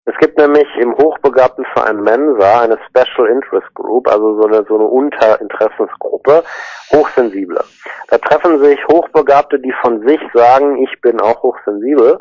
Es 0.08 0.16
gibt 0.20 0.38
nämlich 0.38 0.68
im 0.78 0.96
hochbegabten 0.96 1.66
Verein 1.74 2.02
Mensa 2.04 2.62
eine 2.62 2.78
Special 2.88 3.28
Interest 3.28 3.74
Group, 3.74 4.08
also 4.08 4.40
so 4.40 4.48
eine, 4.48 4.64
so 4.68 4.76
eine 4.76 4.86
Unterinteressensgruppe, 4.86 6.44
Hochsensible. 6.94 7.64
Da 8.10 8.18
treffen 8.20 8.64
sich 8.64 8.80
Hochbegabte, 8.88 9.60
die 9.60 9.74
von 9.82 10.08
sich 10.08 10.20
sagen, 10.34 10.78
ich 10.78 11.02
bin 11.02 11.20
auch 11.20 11.42
hochsensibel. 11.42 12.20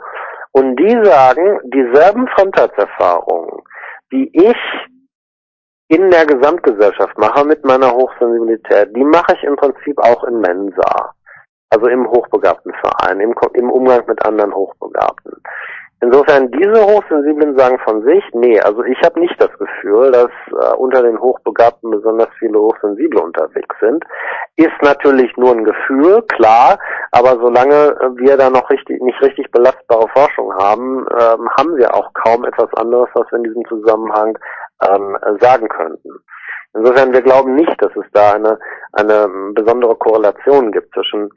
Und 0.53 0.77
die 0.77 1.05
sagen, 1.05 1.61
dieselben 1.65 2.27
Fremdheitserfahrungen, 2.29 3.63
die 4.13 4.31
ich 4.33 4.57
in 5.89 6.11
der 6.11 6.25
Gesamtgesellschaft 6.25 7.19
mache 7.19 7.45
mit 7.45 7.65
meiner 7.67 7.93
Hochsensibilität, 7.93 8.97
die 8.97 9.05
mache 9.05 9.35
ich 9.35 9.43
im 9.43 9.57
Prinzip 9.57 9.99
auch 9.99 10.25
in 10.25 10.41
Mensa. 10.41 11.15
Also 11.69 11.89
im 11.89 12.09
hochbegabten 12.09 12.73
Verein, 12.75 13.21
im, 13.21 13.35
im 13.55 13.71
Umgang 13.71 14.05
mit 14.07 14.25
anderen 14.25 14.55
Hochbegabten. 14.55 15.43
Insofern, 16.01 16.51
diese 16.51 16.85
Hochsensiblen 16.85 17.57
sagen 17.57 17.79
von 17.79 18.03
sich, 18.03 18.23
nee, 18.33 18.61
also 18.61 18.83
ich 18.85 18.99
habe 19.03 19.21
nicht 19.21 19.41
das 19.41 19.51
Gefühl, 19.59 20.13
dass 20.13 20.31
äh, 20.51 20.75
unter 20.77 21.03
den 21.03 21.19
Hochbegabten 21.19 21.91
besonders 21.91 22.29
viele 22.39 22.59
Hochsensible 22.59 23.23
unterwegs 23.23 23.75
sind. 23.81 24.05
Ist 24.57 24.83
natürlich 24.83 25.35
nur 25.37 25.53
ein 25.53 25.65
Gefühl, 25.65 26.23
klar, 26.23 26.79
aber 27.13 27.39
solange 27.41 27.97
wir 28.17 28.37
da 28.37 28.51
noch 28.51 28.69
richtig, 28.71 29.01
nicht 29.01 29.21
richtig 29.23 29.51
belastbare 29.51 30.09
Forschung 30.09 30.53
haben, 30.55 31.07
ähm, 31.13 31.49
haben 31.57 31.77
wir 31.77 31.95
auch 31.95 32.13
kaum 32.13 32.45
etwas 32.45 32.73
anderes, 32.75 33.09
was 33.15 33.31
wir 33.31 33.39
in 33.39 33.45
diesem 33.45 33.65
Zusammenhang 33.67 34.37
ähm, 34.87 35.17
sagen 35.41 35.69
könnten. 35.69 36.11
Insofern, 36.75 37.13
wir 37.13 37.23
glauben 37.23 37.55
nicht, 37.55 37.81
dass 37.81 37.95
es 37.97 38.05
da 38.13 38.33
eine, 38.33 38.59
eine 38.93 39.29
besondere 39.55 39.95
Korrelation 39.95 40.73
gibt 40.73 40.93
zwischen 40.93 41.31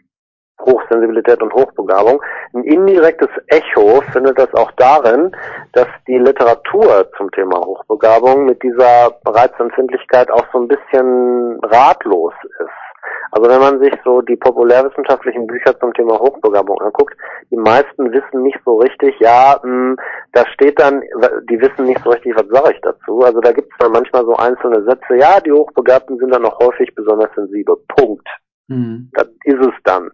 Hochsensibilität 0.61 1.41
und 1.41 1.53
Hochbegabung. 1.53 2.21
Ein 2.53 2.63
indirektes 2.63 3.29
Echo 3.47 4.01
findet 4.11 4.39
das 4.39 4.53
auch 4.53 4.71
darin, 4.77 5.35
dass 5.73 5.87
die 6.07 6.17
Literatur 6.17 7.09
zum 7.17 7.31
Thema 7.31 7.59
Hochbegabung 7.59 8.45
mit 8.45 8.61
dieser 8.63 9.17
Reizempfindlichkeit 9.25 10.31
auch 10.31 10.45
so 10.51 10.59
ein 10.59 10.67
bisschen 10.67 11.59
ratlos 11.63 12.33
ist. 12.43 12.87
Also 13.31 13.49
wenn 13.49 13.59
man 13.59 13.79
sich 13.79 13.93
so 14.03 14.21
die 14.21 14.35
populärwissenschaftlichen 14.35 15.47
Bücher 15.47 15.77
zum 15.79 15.93
Thema 15.93 16.17
Hochbegabung 16.17 16.79
anguckt, 16.81 17.15
die 17.51 17.57
meisten 17.57 18.11
wissen 18.11 18.41
nicht 18.41 18.57
so 18.65 18.77
richtig, 18.77 19.15
ja, 19.19 19.59
mh, 19.61 19.69
hm, 19.69 19.97
da 20.33 20.45
steht 20.53 20.79
dann, 20.79 21.01
die 21.49 21.59
wissen 21.59 21.85
nicht 21.85 22.01
so 22.03 22.09
richtig, 22.09 22.35
was 22.35 22.47
sage 22.47 22.73
ich 22.73 22.81
dazu. 22.81 23.21
Also 23.21 23.41
da 23.41 23.51
gibt 23.51 23.71
es 23.71 23.77
dann 23.79 23.91
manchmal 23.91 24.25
so 24.25 24.35
einzelne 24.35 24.83
Sätze, 24.83 25.17
ja, 25.17 25.39
die 25.39 25.51
Hochbegabten 25.51 26.17
sind 26.17 26.33
dann 26.33 26.45
auch 26.45 26.59
häufig 26.59 26.93
besonders 26.95 27.29
sensibel. 27.35 27.75
Punkt. 27.95 28.27
Mhm. 28.67 29.09
Das 29.13 29.27
ist 29.43 29.61
es 29.61 29.73
dann. 29.83 30.11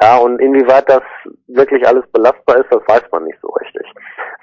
Ja, 0.00 0.18
und 0.18 0.38
inwieweit 0.40 0.88
das 0.90 1.02
wirklich 1.46 1.86
alles 1.86 2.04
belastbar 2.12 2.58
ist, 2.58 2.70
das 2.70 2.82
weiß 2.86 3.04
man 3.12 3.24
nicht 3.24 3.38
so 3.40 3.48
richtig. 3.48 3.86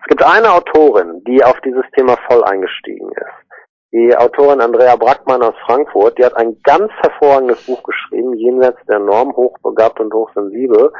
Es 0.01 0.07
gibt 0.07 0.23
eine 0.23 0.51
Autorin, 0.51 1.23
die 1.25 1.43
auf 1.43 1.59
dieses 1.61 1.83
Thema 1.95 2.17
voll 2.27 2.43
eingestiegen 2.43 3.11
ist. 3.11 3.43
Die 3.91 4.17
Autorin 4.17 4.59
Andrea 4.59 4.95
Brackmann 4.95 5.43
aus 5.43 5.53
Frankfurt, 5.67 6.17
die 6.17 6.25
hat 6.25 6.35
ein 6.35 6.59
ganz 6.63 6.91
hervorragendes 7.03 7.63
Buch 7.67 7.83
geschrieben, 7.83 8.33
Jenseits 8.33 8.83
der 8.87 8.97
Norm, 8.97 9.35
hochbegabt 9.35 9.99
und 9.99 10.11
hochsensibel. 10.11 10.91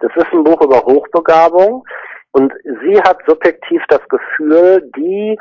Das 0.00 0.12
ist 0.14 0.30
ein 0.32 0.44
Buch 0.44 0.60
über 0.60 0.82
Hochbegabung 0.84 1.82
und 2.32 2.52
sie 2.62 3.00
hat 3.00 3.18
subjektiv 3.26 3.82
das 3.88 4.06
Gefühl, 4.10 4.90
die 4.94 5.38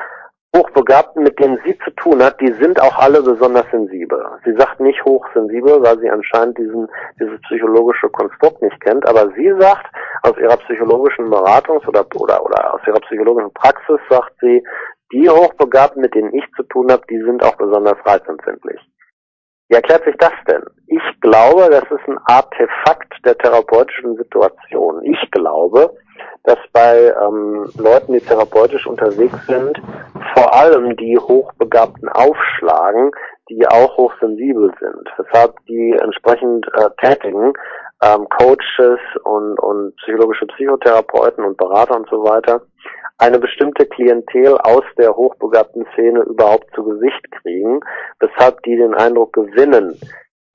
Hochbegabten, 0.56 1.24
mit 1.24 1.40
denen 1.40 1.60
sie 1.66 1.78
zu 1.80 1.92
tun 1.92 2.22
hat, 2.22 2.42
die 2.42 2.52
sind 2.60 2.82
auch 2.82 2.98
alle 2.98 3.22
besonders 3.22 3.66
sensibel. 3.72 4.22
Sie 4.44 4.54
sagt 4.58 4.82
nicht 4.82 5.02
hochsensibel, 5.06 5.82
weil 5.82 5.98
sie 6.00 6.10
anscheinend 6.10 6.58
diesen, 6.58 6.90
dieses 7.20 7.40
psychologische 7.44 8.10
Konstrukt 8.10 8.62
nicht 8.62 8.80
kennt, 8.82 9.08
aber 9.08 9.32
sie 9.36 9.54
sagt, 9.60 9.88
aus 10.24 10.38
ihrer 10.38 10.58
psychologischen 10.58 11.32
Beratungs- 11.32 11.88
oder, 11.88 12.06
oder, 12.16 12.44
oder 12.44 12.74
aus 12.74 12.82
ihrer 12.86 13.00
psychologischen 13.00 13.54
Praxis 13.54 14.00
sagt 14.10 14.34
sie, 14.42 14.62
die 15.14 15.30
Hochbegabten, 15.30 16.02
mit 16.02 16.14
denen 16.16 16.34
ich 16.34 16.44
zu 16.56 16.64
tun 16.64 16.92
habe, 16.92 17.04
die 17.10 17.22
sind 17.24 17.44
auch 17.44 17.56
besonders 17.56 17.98
reizempfindlich. 18.06 18.80
Wie 19.72 19.76
erklärt 19.76 20.04
sich 20.04 20.18
das 20.18 20.34
denn? 20.50 20.64
Ich 20.88 21.22
glaube, 21.22 21.70
das 21.70 21.84
ist 21.84 22.06
ein 22.06 22.18
Artefakt 22.26 23.14
der 23.24 23.38
therapeutischen 23.38 24.18
Situation. 24.18 25.02
Ich 25.06 25.32
glaube, 25.32 25.96
dass 26.44 26.58
bei 26.74 27.14
ähm, 27.24 27.72
Leuten, 27.78 28.12
die 28.12 28.20
therapeutisch 28.20 28.86
unterwegs 28.86 29.38
sind, 29.48 29.82
vor 30.36 30.54
allem 30.54 30.98
die 30.98 31.18
Hochbegabten 31.18 32.10
aufschlagen, 32.10 33.12
die 33.50 33.66
auch 33.66 33.96
hochsensibel 33.96 34.74
sind. 34.78 35.08
Weshalb 35.16 35.56
die 35.70 35.98
entsprechend 36.04 36.68
äh, 36.74 36.90
tätigen, 37.02 37.54
ähm, 38.04 38.28
Coaches 38.30 39.00
und, 39.24 39.60
und 39.60 39.96
psychologische 39.98 40.48
Psychotherapeuten 40.48 41.44
und 41.44 41.58
Berater 41.58 41.96
und 41.96 42.10
so 42.10 42.24
weiter, 42.24 42.62
eine 43.18 43.38
bestimmte 43.38 43.86
Klientel 43.86 44.58
aus 44.58 44.84
der 44.98 45.16
hochbegabten 45.16 45.86
Szene 45.94 46.22
überhaupt 46.22 46.74
zu 46.74 46.84
Gesicht 46.84 47.32
kriegen, 47.32 47.80
weshalb 48.20 48.62
die 48.64 48.76
den 48.76 48.96
Eindruck 48.96 49.34
gewinnen, 49.34 50.00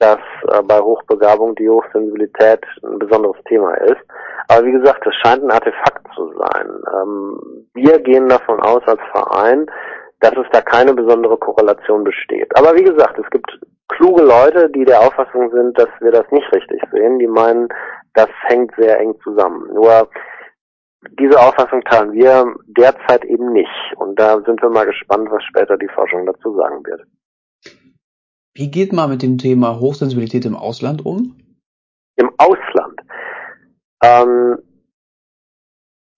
dass 0.01 0.19
äh, 0.49 0.63
bei 0.63 0.81
Hochbegabung 0.81 1.55
die 1.55 1.69
Hochsensibilität 1.69 2.65
ein 2.83 2.99
besonderes 2.99 3.43
Thema 3.49 3.75
ist. 3.75 4.03
Aber 4.49 4.67
wie 4.67 4.73
gesagt, 4.73 5.07
es 5.07 5.15
scheint 5.17 5.43
ein 5.43 5.51
Artefakt 5.51 6.07
zu 6.15 6.33
sein. 6.39 6.69
Ähm, 6.93 7.67
wir 7.75 7.99
gehen 8.01 8.29
davon 8.29 8.61
aus 8.61 8.83
als 8.87 9.01
Verein, 9.13 9.67
dass 10.21 10.33
es 10.33 10.47
da 10.53 10.61
keine 10.61 10.93
besondere 10.95 11.37
Korrelation 11.37 12.05
besteht. 12.05 12.55
Aber 12.57 12.75
wie 12.75 12.85
gesagt, 12.85 13.19
es 13.19 13.31
gibt 13.31 13.59
kluge 13.89 14.23
Leute, 14.23 14.71
die 14.71 14.85
der 14.85 15.01
Auffassung 15.01 15.51
sind, 15.51 15.79
dass 15.79 15.89
wir 16.01 16.11
das 16.11 16.31
nicht 16.31 16.51
richtig 16.53 16.81
sehen. 16.93 17.19
Die 17.19 17.27
meinen, 17.27 17.69
das 18.15 18.29
hängt 18.47 18.73
sehr 18.77 18.99
eng 19.01 19.15
zusammen. 19.23 19.73
Nur 19.73 20.09
diese 21.19 21.39
Auffassung 21.39 21.83
teilen 21.83 22.13
wir 22.13 22.55
derzeit 22.67 23.25
eben 23.25 23.53
nicht. 23.53 23.95
Und 23.97 24.19
da 24.19 24.41
sind 24.43 24.61
wir 24.61 24.71
mal 24.71 24.87
gespannt, 24.87 25.29
was 25.31 25.43
später 25.45 25.77
die 25.77 25.89
Forschung 25.89 26.27
dazu 26.27 26.57
sagen 26.57 26.85
wird. 26.85 27.03
Wie 28.55 28.71
geht 28.71 28.93
man 28.93 29.11
mit 29.11 29.23
dem 29.23 29.39
Thema 29.39 29.79
Hochsensibilität 29.79 30.45
im 30.47 30.57
Ausland 30.57 31.05
um? 31.05 31.37
Im 32.17 32.31
Ausland? 32.39 33.01
Ähm, 34.03 34.59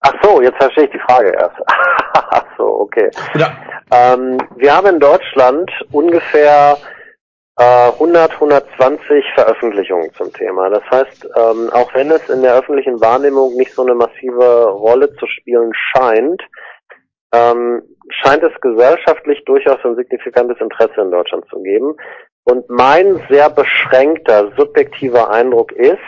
ach 0.01 0.15
so, 0.23 0.41
jetzt 0.41 0.57
verstehe 0.57 0.85
ich 0.85 0.93
die 0.93 1.01
Frage 1.01 1.33
erst. 1.33 1.57
ach 1.67 2.47
so, 2.57 2.65
okay. 2.65 3.11
Ja. 3.35 3.57
Ähm, 3.91 4.39
wir 4.57 4.75
haben 4.75 4.87
in 4.87 5.01
Deutschland 5.01 5.71
ungefähr 5.91 6.77
äh, 6.77 6.98
100, 7.59 8.33
120 8.35 9.25
Veröffentlichungen 9.35 10.13
zum 10.15 10.33
Thema. 10.33 10.71
Das 10.71 10.85
heißt, 10.91 11.29
ähm, 11.37 11.71
auch 11.73 11.93
wenn 11.93 12.11
es 12.11 12.29
in 12.29 12.43
der 12.43 12.55
öffentlichen 12.57 13.01
Wahrnehmung 13.01 13.57
nicht 13.57 13.73
so 13.75 13.83
eine 13.83 13.95
massive 13.95 14.67
Rolle 14.67 15.13
zu 15.17 15.27
spielen 15.27 15.73
scheint, 15.75 16.41
ähm, 17.35 17.83
scheint 18.11 18.45
es 18.45 18.53
gesellschaftlich 18.61 19.45
durchaus 19.45 19.79
ein 19.85 19.97
signifikantes 19.97 20.61
Interesse 20.61 21.01
in 21.01 21.11
Deutschland 21.11 21.47
zu 21.49 21.61
geben. 21.63 21.97
Und 22.45 22.69
mein 22.71 23.21
sehr 23.29 23.51
beschränkter, 23.51 24.53
subjektiver 24.57 25.31
Eindruck 25.31 25.73
ist, 25.73 25.99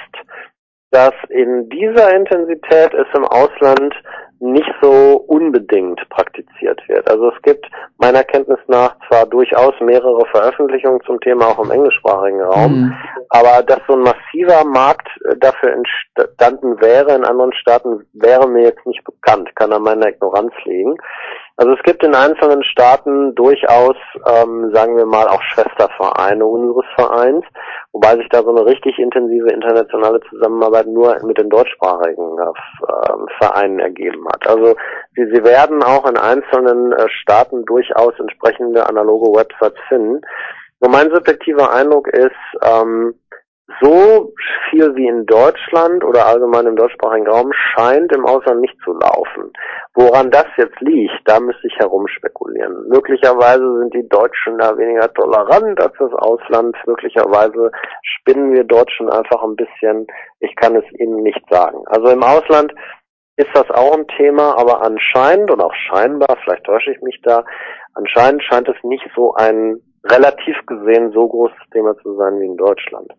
dass 0.92 1.14
in 1.28 1.68
dieser 1.68 2.14
Intensität 2.14 2.94
es 2.94 3.06
im 3.14 3.24
Ausland 3.24 3.94
nicht 4.40 4.72
so 4.80 5.22
unbedingt 5.26 6.00
praktiziert 6.08 6.80
wird. 6.88 7.08
Also 7.10 7.30
es 7.30 7.42
gibt 7.42 7.66
meiner 7.98 8.24
Kenntnis 8.24 8.58
nach 8.68 8.96
zwar 9.06 9.26
durchaus 9.26 9.74
mehrere 9.80 10.24
Veröffentlichungen 10.30 11.00
zum 11.04 11.20
Thema 11.20 11.48
auch 11.48 11.62
im 11.62 11.70
englischsprachigen 11.70 12.40
Raum, 12.40 12.72
mhm. 12.72 12.96
aber 13.28 13.62
dass 13.62 13.80
so 13.86 13.94
ein 13.94 14.00
massiver 14.00 14.64
Markt 14.64 15.08
äh, 15.26 15.36
dafür 15.36 15.74
entstanden 15.74 16.80
wäre 16.80 17.14
in 17.14 17.24
anderen 17.24 17.52
Staaten, 17.52 18.06
wäre 18.14 18.48
mir 18.48 18.62
jetzt 18.62 18.86
nicht 18.86 19.04
bekannt, 19.04 19.54
kann 19.56 19.72
an 19.72 19.82
meiner 19.82 20.08
Ignoranz 20.08 20.52
liegen. 20.64 20.96
Also 21.60 21.74
es 21.74 21.82
gibt 21.82 22.02
in 22.02 22.14
einzelnen 22.14 22.64
Staaten 22.64 23.34
durchaus, 23.34 23.96
ähm, 24.26 24.70
sagen 24.72 24.96
wir 24.96 25.04
mal, 25.04 25.28
auch 25.28 25.42
Schwestervereine 25.42 26.46
unseres 26.46 26.86
Vereins, 26.94 27.44
wobei 27.92 28.16
sich 28.16 28.30
da 28.30 28.42
so 28.42 28.48
eine 28.48 28.64
richtig 28.64 28.98
intensive 28.98 29.50
internationale 29.50 30.20
Zusammenarbeit 30.30 30.86
nur 30.86 31.14
mit 31.22 31.36
den 31.36 31.50
deutschsprachigen 31.50 32.38
äh, 32.38 33.34
Vereinen 33.38 33.78
ergeben 33.78 34.26
hat. 34.32 34.46
Also 34.46 34.76
sie, 35.14 35.26
sie 35.32 35.44
werden 35.44 35.82
auch 35.82 36.08
in 36.08 36.16
einzelnen 36.16 36.92
äh, 36.92 37.08
Staaten 37.08 37.64
durchaus 37.64 38.12
entsprechende 38.18 38.88
analoge 38.88 39.38
Websites 39.38 39.80
finden. 39.88 40.20
Nur 40.80 40.90
mein 40.90 41.10
subjektiver 41.10 41.72
Eindruck 41.72 42.08
ist, 42.08 42.32
ähm, 42.62 43.14
so 43.80 44.32
viel 44.68 44.94
wie 44.96 45.06
in 45.06 45.26
Deutschland 45.26 46.04
oder 46.04 46.26
allgemein 46.26 46.66
im 46.66 46.76
deutschsprachigen 46.76 47.28
Raum 47.28 47.52
scheint 47.52 48.12
im 48.12 48.26
Ausland 48.26 48.60
nicht 48.60 48.76
zu 48.84 48.92
laufen. 48.92 49.52
Woran 49.94 50.30
das 50.30 50.46
jetzt 50.56 50.80
liegt, 50.80 51.20
da 51.24 51.40
müsste 51.40 51.66
ich 51.66 51.74
herumspekulieren. 51.78 52.88
Möglicherweise 52.88 53.78
sind 53.78 53.94
die 53.94 54.08
Deutschen 54.08 54.58
da 54.58 54.76
weniger 54.76 55.12
tolerant 55.14 55.80
als 55.80 55.94
das 55.98 56.12
Ausland. 56.14 56.76
Möglicherweise 56.86 57.70
spinnen 58.02 58.52
wir 58.52 58.64
Deutschen 58.64 59.08
einfach 59.08 59.42
ein 59.42 59.56
bisschen. 59.56 60.06
Ich 60.40 60.54
kann 60.56 60.76
es 60.76 60.84
Ihnen 60.98 61.22
nicht 61.22 61.42
sagen. 61.50 61.82
Also 61.86 62.08
im 62.08 62.22
Ausland 62.22 62.72
ist 63.40 63.50
das 63.54 63.70
auch 63.70 63.96
ein 63.96 64.06
Thema, 64.18 64.56
aber 64.58 64.82
anscheinend 64.82 65.50
und 65.50 65.60
auch 65.60 65.74
scheinbar, 65.74 66.36
vielleicht 66.44 66.64
täusche 66.64 66.92
ich 66.92 67.00
mich 67.00 67.20
da, 67.22 67.44
anscheinend 67.94 68.42
scheint 68.42 68.68
es 68.68 68.76
nicht 68.82 69.04
so 69.14 69.34
ein 69.34 69.80
relativ 70.04 70.56
gesehen 70.66 71.12
so 71.12 71.26
großes 71.26 71.58
Thema 71.72 71.96
zu 72.02 72.16
sein 72.16 72.38
wie 72.40 72.46
in 72.46 72.56
Deutschland. 72.56 73.12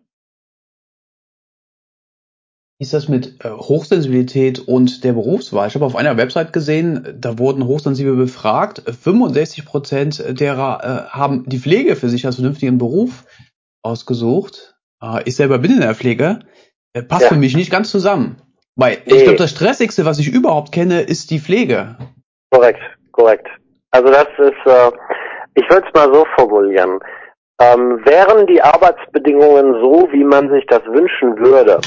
Wie 2.78 2.84
ist 2.84 2.94
das 2.94 3.08
mit 3.08 3.44
äh, 3.44 3.50
Hochsensibilität 3.50 4.58
und 4.60 5.04
der 5.04 5.12
Berufswahl? 5.12 5.68
Ich 5.68 5.74
habe 5.74 5.84
auf 5.84 5.94
einer 5.94 6.16
Website 6.16 6.52
gesehen, 6.52 7.16
da 7.16 7.38
wurden 7.38 7.66
Hochsensible 7.66 8.16
befragt. 8.16 8.82
65 8.86 9.64
Prozent 9.64 10.40
derer 10.40 10.80
äh, 10.82 11.10
haben 11.10 11.44
die 11.46 11.60
Pflege 11.60 11.94
für 11.94 12.08
sich 12.08 12.26
als 12.26 12.36
vernünftigen 12.36 12.78
Beruf 12.78 13.24
ausgesucht. 13.82 14.74
Äh, 15.00 15.22
ich 15.26 15.36
selber 15.36 15.58
bin 15.58 15.72
in 15.72 15.80
der 15.80 15.94
Pflege. 15.94 16.40
Äh, 16.92 17.02
passt 17.02 17.22
ja. 17.22 17.28
für 17.28 17.36
mich 17.36 17.54
nicht 17.54 17.70
ganz 17.70 17.90
zusammen. 17.90 18.42
Weil 18.76 18.98
nee. 19.04 19.14
ich 19.14 19.22
glaube, 19.24 19.38
das 19.38 19.50
Stressigste, 19.50 20.04
was 20.04 20.18
ich 20.18 20.32
überhaupt 20.32 20.72
kenne, 20.72 21.02
ist 21.02 21.30
die 21.30 21.40
Pflege. 21.40 21.96
Korrekt, 22.50 22.80
korrekt. 23.12 23.48
Also 23.90 24.10
das 24.10 24.28
ist, 24.38 24.66
äh, 24.66 24.90
ich 25.54 25.68
würde 25.68 25.86
es 25.86 25.94
mal 25.94 26.12
so 26.12 26.26
formulieren. 26.36 26.98
Ähm, 27.60 28.00
wären 28.04 28.46
die 28.46 28.62
Arbeitsbedingungen 28.62 29.74
so, 29.80 30.08
wie 30.12 30.24
man 30.24 30.50
sich 30.50 30.66
das 30.66 30.84
wünschen 30.86 31.38
würde, 31.38 31.80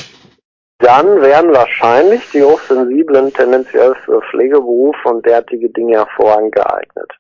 dann 0.80 1.22
wären 1.22 1.54
wahrscheinlich 1.54 2.30
die 2.32 2.44
Hochsensiblen 2.44 3.34
tendenziell 3.34 3.96
für 4.06 4.22
Pflegeberufe 4.30 5.10
und 5.10 5.26
derartige 5.26 5.70
Dinge 5.70 5.98
hervorragend 5.98 6.54
geeignet. 6.54 7.12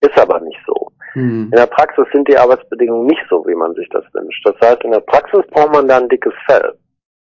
Ist 0.00 0.18
aber 0.18 0.40
nicht 0.40 0.58
so. 0.66 0.92
Mhm. 1.14 1.44
In 1.44 1.56
der 1.56 1.66
Praxis 1.66 2.04
sind 2.12 2.28
die 2.28 2.36
Arbeitsbedingungen 2.36 3.06
nicht 3.06 3.22
so, 3.30 3.46
wie 3.46 3.54
man 3.54 3.74
sich 3.74 3.88
das 3.88 4.04
wünscht. 4.12 4.44
Das 4.44 4.56
heißt, 4.60 4.82
in 4.84 4.90
der 4.90 5.00
Praxis 5.00 5.40
braucht 5.50 5.72
man 5.72 5.88
da 5.88 5.96
ein 5.96 6.08
dickes 6.08 6.34
Fell. 6.46 6.76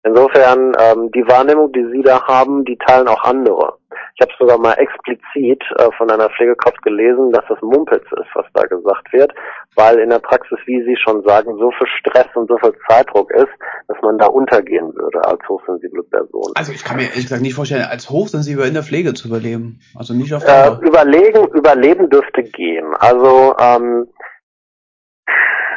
Insofern, 0.07 0.73
ähm, 0.79 1.11
die 1.11 1.27
Wahrnehmung, 1.27 1.73
die 1.73 1.85
Sie 1.93 2.03
da 2.03 2.23
haben, 2.27 2.65
die 2.65 2.79
teilen 2.79 3.09
auch 3.09 3.25
andere. 3.25 3.75
Ich 4.15 4.23
habe 4.23 4.33
sogar 4.39 4.57
mal 4.57 4.75
explizit 4.75 5.63
äh, 5.79 5.89
von 5.99 6.11
einer 6.11 6.31
Pflegekraft 6.31 6.81
gelesen, 6.83 7.33
dass 7.33 7.45
das 7.49 7.61
Mumpitz 7.61 8.05
ist, 8.13 8.31
was 8.35 8.47
da 8.55 8.63
gesagt 8.63 9.13
wird, 9.13 9.35
weil 9.75 9.99
in 9.99 10.11
der 10.11 10.21
Praxis, 10.21 10.59
wie 10.65 10.83
Sie 10.85 10.97
schon 10.97 11.23
sagen, 11.25 11.59
so 11.59 11.73
viel 11.73 11.89
Stress 11.99 12.29
und 12.35 12.49
so 12.49 12.57
viel 12.59 12.73
Zeitdruck 12.89 13.33
ist, 13.33 13.53
dass 13.89 13.97
man 14.03 14.17
da 14.17 14.27
untergehen 14.27 14.95
würde 14.95 15.25
als 15.25 15.41
hochsensible 15.49 16.05
Person. 16.05 16.53
Also 16.55 16.73
ich 16.73 16.85
kann 16.85 16.97
mir 16.97 17.09
ehrlich 17.09 17.25
gesagt 17.25 17.43
nicht 17.43 17.55
vorstellen, 17.55 17.85
als 17.91 18.09
hochsensibler 18.09 18.67
in 18.67 18.75
der 18.75 18.85
Pflege 18.85 19.13
zu 19.13 19.27
überleben. 19.29 19.81
Also 19.97 20.15
nicht 20.15 20.33
auf 20.33 20.45
äh, 20.47 20.71
Überlegen, 20.87 21.49
Überleben 21.49 22.09
dürfte 22.11 22.45
gehen. 22.45 22.95
Also 23.01 23.57
ähm, 23.59 24.07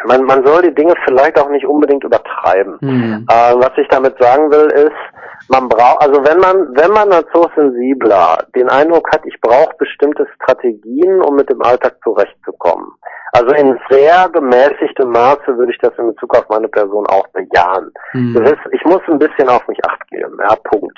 man, 0.06 0.24
man 0.24 0.46
soll 0.46 0.62
die 0.62 0.74
Dinge 0.74 0.94
vielleicht 1.06 1.40
auch 1.40 1.50
nicht 1.50 1.66
unbedingt 1.66 2.04
übertreiben. 2.04 2.78
Mhm. 2.82 3.26
Äh, 3.30 3.56
was 3.56 3.72
ich 3.78 3.88
damit 3.90 4.16
sagen 4.20 4.52
will, 4.52 4.68
ist, 4.72 5.50
man 5.50 5.68
braucht, 5.68 6.02
also 6.02 6.24
wenn 6.26 6.38
man, 6.40 6.76
wenn 6.76 6.92
man 6.92 7.12
als 7.12 7.28
so 7.34 7.48
sensibler 7.56 8.38
den 8.56 8.70
Eindruck 8.70 9.10
hat, 9.12 9.26
ich 9.26 9.40
brauche 9.42 9.76
bestimmte 9.78 10.28
Strategien, 10.36 11.22
um 11.22 11.36
mit 11.36 11.50
dem 11.50 11.62
Alltag 11.62 11.96
zurechtzukommen. 12.04 12.92
Also 13.32 13.54
in 13.54 13.80
sehr 13.90 14.30
gemäßigtem 14.30 15.10
Maße 15.10 15.58
würde 15.58 15.72
ich 15.72 15.78
das 15.80 15.94
in 15.98 16.08
Bezug 16.08 16.36
auf 16.36 16.50
meine 16.50 16.68
Person 16.68 17.06
auch 17.08 17.28
bejahen. 17.30 17.92
Mhm. 18.14 18.34
Das 18.34 18.52
ist, 18.52 18.60
ich 18.72 18.84
muss 18.86 19.02
ein 19.08 19.20
bisschen 19.20 19.50
auf 19.50 19.68
mich 19.68 19.80
acht 19.86 20.08
geben, 20.10 20.38
ja, 20.40 20.56
Punkt. 20.64 20.98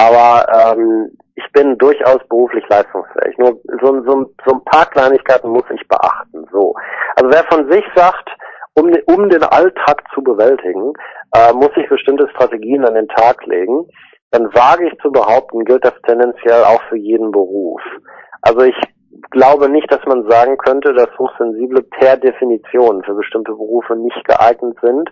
Aber 0.00 0.46
ähm, 0.48 1.10
ich 1.34 1.44
bin 1.52 1.76
durchaus 1.76 2.20
beruflich 2.28 2.64
leistungsfähig. 2.68 3.36
Nur 3.36 3.60
so, 3.82 4.02
so, 4.04 4.32
so 4.46 4.54
ein 4.54 4.64
paar 4.64 4.86
Kleinigkeiten 4.86 5.50
muss 5.50 5.64
ich 5.74 5.86
beachten. 5.88 6.46
So. 6.52 6.74
Also 7.16 7.30
wer 7.30 7.44
von 7.44 7.70
sich 7.70 7.84
sagt, 7.94 8.30
um, 8.74 8.90
um 9.06 9.28
den 9.28 9.42
Alltag 9.42 10.02
zu 10.14 10.22
bewältigen, 10.22 10.94
äh, 11.34 11.52
muss 11.52 11.70
ich 11.76 11.88
bestimmte 11.88 12.28
Strategien 12.30 12.84
an 12.86 12.94
den 12.94 13.08
Tag 13.08 13.44
legen, 13.46 13.86
dann 14.30 14.46
wage 14.54 14.88
ich 14.88 14.98
zu 15.00 15.12
behaupten, 15.12 15.64
gilt 15.64 15.84
das 15.84 15.94
tendenziell 16.06 16.64
auch 16.64 16.82
für 16.88 16.96
jeden 16.96 17.30
Beruf. 17.30 17.82
Also 18.42 18.62
ich 18.62 18.76
glaube 19.32 19.68
nicht, 19.68 19.92
dass 19.92 20.04
man 20.06 20.28
sagen 20.30 20.56
könnte, 20.56 20.94
dass 20.94 21.08
Hochsensible 21.18 21.82
per 21.82 22.16
Definition 22.16 23.02
für 23.04 23.14
bestimmte 23.14 23.52
Berufe 23.52 23.96
nicht 23.96 24.24
geeignet 24.24 24.78
sind. 24.82 25.10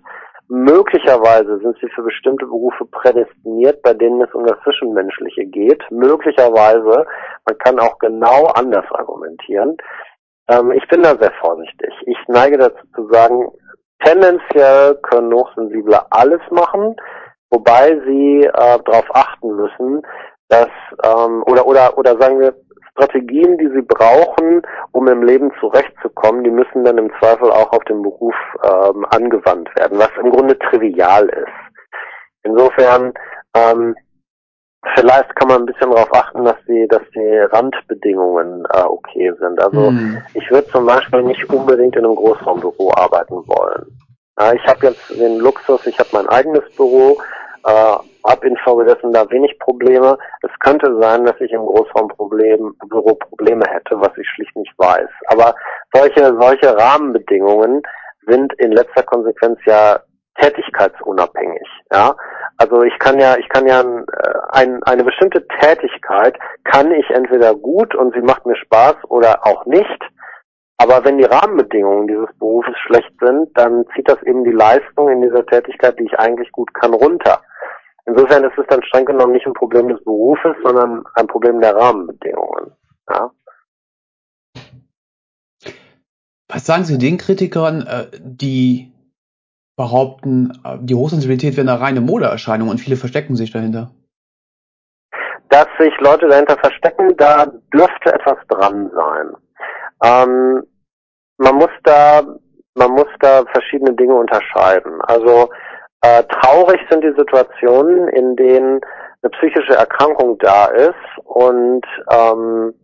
Möglicherweise 0.49 1.59
sind 1.59 1.77
sie 1.79 1.89
für 1.95 2.03
bestimmte 2.03 2.47
Berufe 2.47 2.87
prädestiniert, 2.87 3.83
bei 3.83 3.93
denen 3.93 4.23
es 4.23 4.33
um 4.33 4.47
das 4.47 4.59
Zwischenmenschliche 4.63 5.45
geht. 5.45 5.83
Möglicherweise, 5.91 7.07
man 7.47 7.59
kann 7.59 7.79
auch 7.79 7.99
genau 7.99 8.47
anders 8.55 8.87
argumentieren. 8.91 9.77
Ähm, 10.49 10.73
ich 10.73 10.89
bin 10.89 11.03
da 11.03 11.17
sehr 11.21 11.33
vorsichtig. 11.41 11.93
Ich 12.07 12.17
neige 12.29 12.57
dazu 12.57 12.81
zu 12.95 13.09
sagen, 13.11 13.51
tendenziell 14.03 14.95
können 15.03 15.35
Hochsensible 15.35 16.01
alles 16.11 16.41
machen, 16.51 16.97
wobei 17.51 18.01
sie 18.07 18.45
äh, 18.45 18.79
darauf 18.85 19.15
achten 19.15 19.55
müssen, 19.55 20.03
dass 20.49 20.69
ähm, 21.05 21.43
oder 21.47 21.67
oder 21.67 21.99
oder 21.99 22.19
sagen 22.19 22.41
wir 22.41 22.55
Strategien, 22.99 23.57
die 23.59 23.69
sie 23.69 23.83
brauchen, 23.83 24.63
um 24.93 25.07
im 25.09 25.23
Leben 25.23 25.53
zurechtzukommen, 25.61 26.43
die 26.43 26.51
müssen 26.51 26.85
dann 26.85 26.99
im 26.99 27.11
Zweifel 27.19 27.51
auch 27.51 27.73
auf 27.73 27.85
den 27.85 28.03
Beruf 28.03 28.35
ähm, 28.65 29.07
angewandt 29.11 29.71
werden, 29.77 29.99
was 29.99 30.11
im 30.21 30.31
Grunde 30.31 30.59
trivial 30.59 31.29
ist. 31.29 31.87
Insofern 32.43 33.13
ähm, 33.55 33.95
Vielleicht 34.95 35.35
kann 35.35 35.49
man 35.49 35.63
ein 35.63 35.67
bisschen 35.67 35.91
darauf 35.91 36.13
achten, 36.15 36.45
dass 36.45 36.57
die, 36.69 36.87
dass 36.89 37.03
die 37.13 37.39
Randbedingungen 37.51 38.65
äh, 38.73 38.83
okay 38.83 39.33
sind. 39.39 39.61
Also 39.61 39.89
hm. 39.89 40.23
ich 40.35 40.49
würde 40.53 40.69
zum 40.69 40.87
Beispiel 40.87 41.23
nicht 41.23 41.53
unbedingt 41.53 41.97
in 41.97 42.05
einem 42.05 42.15
Großraumbüro 42.15 42.93
arbeiten 42.95 43.35
wollen. 43.49 43.87
Äh, 44.41 44.57
ich 44.57 44.65
habe 44.67 44.87
jetzt 44.87 45.11
den 45.11 45.39
Luxus, 45.39 45.85
ich 45.87 45.99
habe 45.99 46.11
mein 46.13 46.29
eigenes 46.29 46.63
Büro, 46.77 47.19
äh, 47.65 47.97
habe 48.29 48.47
infolgedessen 48.47 49.13
da 49.13 49.29
wenig 49.31 49.59
Probleme. 49.59 50.19
Es 50.43 50.51
könnte 50.61 50.99
sein, 51.01 51.25
dass 51.25 51.41
ich 51.41 51.53
im 51.53 51.65
Großraumbüro 51.65 53.15
Probleme 53.15 53.65
hätte, 53.69 54.01
was 54.01 54.17
ich 54.17 54.29
schlicht 54.29 54.55
nicht 54.57 54.73
weiß. 54.79 55.09
Aber 55.29 55.55
solche, 55.93 56.37
solche 56.39 56.77
Rahmenbedingungen 56.77 57.83
sind 58.27 58.53
in 58.55 58.73
letzter 58.73 59.03
Konsequenz 59.03 59.59
ja 59.65 60.01
tätigkeitsunabhängig. 60.41 61.67
Ja, 61.93 62.15
also 62.59 62.83
ich 62.83 62.97
kann 62.99 63.19
ja, 63.19 63.37
ich 63.37 63.49
kann 63.49 63.67
ja 63.67 63.81
äh, 63.81 64.39
ein, 64.51 64.83
eine 64.85 65.05
bestimmte 65.05 65.47
Tätigkeit 65.61 66.39
kann 66.65 66.93
ich 66.93 67.09
entweder 67.11 67.55
gut 67.55 67.95
und 67.95 68.15
sie 68.15 68.21
macht 68.21 68.47
mir 68.47 68.57
Spaß 68.57 68.97
oder 69.09 69.47
auch 69.47 69.65
nicht. 69.67 70.03
Aber 70.81 71.05
wenn 71.05 71.19
die 71.19 71.25
Rahmenbedingungen 71.25 72.07
dieses 72.07 72.29
Berufes 72.39 72.77
schlecht 72.87 73.13
sind, 73.21 73.51
dann 73.59 73.85
zieht 73.95 74.09
das 74.09 74.23
eben 74.23 74.45
die 74.45 74.53
Leistung 74.53 75.09
in 75.09 75.23
dieser 75.23 75.45
Tätigkeit, 75.45 75.99
die 75.99 76.05
ich 76.05 76.19
eigentlich 76.19 76.53
gut 76.53 76.73
kann, 76.73 76.95
runter. 76.95 77.43
Insofern 78.09 78.45
ist 78.45 78.57
es 78.57 78.67
dann 78.69 78.83
streng 78.85 79.05
genommen 79.05 79.35
nicht 79.35 79.47
ein 79.47 79.53
Problem 79.53 79.89
des 79.89 80.03
Berufes, 80.03 80.57
sondern 80.65 81.05
ein 81.15 81.27
Problem 81.27 81.61
der 81.61 81.77
Rahmenbedingungen. 81.77 82.73
Ja. 83.11 83.31
Was 86.51 86.65
sagen 86.65 86.85
Sie 86.85 86.97
den 86.97 87.19
Kritikern, 87.19 87.83
äh, 87.83 88.07
die 88.19 88.91
behaupten, 89.77 90.59
die 90.81 90.95
Hochsensibilität 90.95 91.57
wäre 91.57 91.71
eine 91.71 91.81
reine 91.81 92.01
Modeerscheinung 92.01 92.69
und 92.71 92.79
viele 92.79 92.97
verstecken 92.97 93.37
sich 93.37 93.53
dahinter. 93.53 93.91
Dass 95.51 95.67
sich 95.79 95.93
Leute 96.01 96.29
dahinter 96.29 96.57
verstecken, 96.59 97.15
da 97.17 97.47
dürfte 97.73 98.13
etwas 98.13 98.39
dran 98.49 98.91
sein. 98.91 99.37
Ähm, 100.03 100.63
man 101.37 101.55
muss 101.57 101.71
da, 101.85 102.23
man 102.75 102.91
muss 102.91 103.07
da 103.21 103.45
verschiedene 103.53 103.95
Dinge 103.95 104.15
unterscheiden. 104.15 105.01
Also 105.03 105.51
äh, 106.03 106.23
traurig 106.25 106.81
sind 106.91 107.03
die 107.03 107.15
Situationen, 107.17 108.09
in 108.09 108.37
denen 108.37 108.81
eine 109.23 109.31
psychische 109.31 109.75
Erkrankung 109.75 110.39
da 110.39 110.67
ist 110.67 110.95
und 111.25 111.85
ähm, 112.11 112.75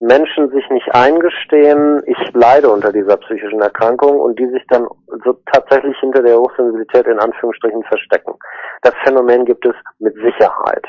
Menschen 0.00 0.50
sich 0.50 0.68
nicht 0.70 0.94
eingestehen, 0.94 2.02
ich 2.06 2.32
leide 2.32 2.70
unter 2.70 2.90
dieser 2.90 3.18
psychischen 3.18 3.60
Erkrankung 3.60 4.18
und 4.18 4.38
die 4.38 4.48
sich 4.48 4.62
dann 4.68 4.88
so 5.24 5.34
tatsächlich 5.52 5.96
hinter 6.00 6.22
der 6.22 6.38
Hochsensibilität 6.38 7.06
in 7.06 7.18
Anführungsstrichen 7.18 7.82
verstecken. 7.84 8.32
Das 8.80 8.94
Phänomen 9.04 9.44
gibt 9.44 9.66
es 9.66 9.74
mit 9.98 10.14
Sicherheit. 10.14 10.86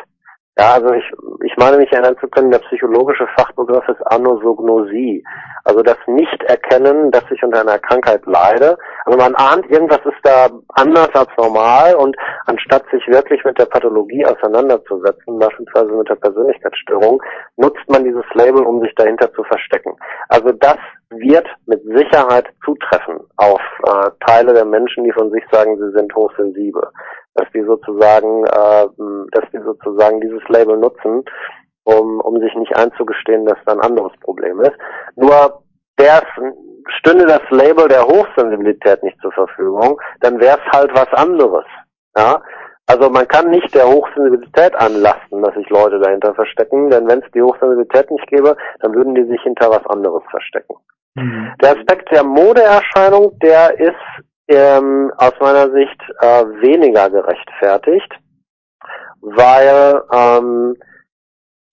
Ja, 0.57 0.73
also 0.73 0.93
ich, 0.93 1.05
ich 1.45 1.55
meine 1.57 1.77
mich 1.77 1.91
erinnern 1.93 2.17
zu 2.19 2.27
können, 2.27 2.51
der 2.51 2.59
psychologische 2.59 3.25
Fachbegriff 3.37 3.87
ist 3.87 4.01
Anosognosie. 4.07 5.23
Also 5.63 5.81
das 5.81 5.97
Nicht-Erkennen, 6.07 7.09
dass 7.11 7.23
ich 7.31 7.41
unter 7.41 7.61
einer 7.61 7.79
Krankheit 7.79 8.25
leide. 8.25 8.77
Also 9.05 9.17
man 9.17 9.33
ahnt, 9.35 9.65
irgendwas 9.71 10.01
ist 10.03 10.19
da 10.23 10.49
anders 10.75 11.09
als 11.13 11.29
normal 11.37 11.95
und 11.95 12.17
anstatt 12.47 12.83
sich 12.91 13.07
wirklich 13.07 13.43
mit 13.45 13.57
der 13.59 13.65
Pathologie 13.65 14.25
auseinanderzusetzen, 14.25 15.39
beispielsweise 15.39 15.93
mit 15.93 16.09
der 16.09 16.15
Persönlichkeitsstörung, 16.15 17.23
nutzt 17.55 17.89
man 17.89 18.03
dieses 18.03 18.25
Label, 18.33 18.63
um 18.63 18.81
sich 18.81 18.93
dahinter 18.95 19.31
zu 19.33 19.43
verstecken. 19.45 19.95
Also 20.27 20.51
das 20.51 20.77
wird 21.11 21.47
mit 21.65 21.83
Sicherheit 21.83 22.47
zutreffen 22.63 23.19
auf 23.37 23.61
äh, 23.85 24.09
Teile 24.25 24.53
der 24.53 24.65
Menschen, 24.65 25.03
die 25.03 25.11
von 25.11 25.31
sich 25.31 25.43
sagen, 25.51 25.77
sie 25.77 25.91
sind 25.91 26.13
hochsensibel 26.15 26.87
dass 27.35 27.47
die 27.53 27.63
sozusagen, 27.63 28.45
äh, 28.45 28.87
dass 29.31 29.49
die 29.53 29.61
sozusagen 29.63 30.21
dieses 30.21 30.43
Label 30.49 30.77
nutzen, 30.77 31.23
um, 31.83 32.19
um 32.21 32.39
sich 32.39 32.53
nicht 32.55 32.75
einzugestehen, 32.75 33.45
dass 33.45 33.57
da 33.65 33.73
ein 33.73 33.81
anderes 33.81 34.11
Problem 34.21 34.61
ist. 34.61 34.73
Nur 35.15 35.63
wäre 35.97 36.23
stünde 36.97 37.25
das 37.25 37.41
Label 37.49 37.87
der 37.87 38.05
Hochsensibilität 38.05 39.03
nicht 39.03 39.19
zur 39.21 39.31
Verfügung, 39.31 40.01
dann 40.19 40.39
wäre 40.39 40.57
es 40.57 40.77
halt 40.77 40.91
was 40.93 41.11
anderes. 41.13 41.65
Ja? 42.17 42.41
Also 42.87 43.09
man 43.09 43.27
kann 43.27 43.49
nicht 43.49 43.73
der 43.73 43.87
Hochsensibilität 43.87 44.75
anlasten, 44.75 45.41
dass 45.41 45.55
sich 45.55 45.69
Leute 45.69 45.99
dahinter 45.99 46.33
verstecken, 46.33 46.89
denn 46.89 47.07
wenn 47.07 47.19
es 47.19 47.31
die 47.33 47.41
Hochsensibilität 47.41 48.11
nicht 48.11 48.27
gäbe, 48.27 48.57
dann 48.79 48.93
würden 48.93 49.15
die 49.15 49.23
sich 49.25 49.41
hinter 49.43 49.69
was 49.69 49.85
anderes 49.85 50.23
verstecken. 50.29 50.75
Mhm. 51.15 51.53
Der 51.61 51.77
Aspekt 51.77 52.11
der 52.11 52.23
Modeerscheinung, 52.23 53.37
der 53.39 53.79
ist 53.79 53.95
ähm, 54.47 55.11
aus 55.17 55.33
meiner 55.39 55.71
Sicht 55.71 56.01
äh, 56.19 56.45
weniger 56.61 57.09
gerechtfertigt, 57.09 58.11
weil 59.21 60.01
ähm, 60.13 60.75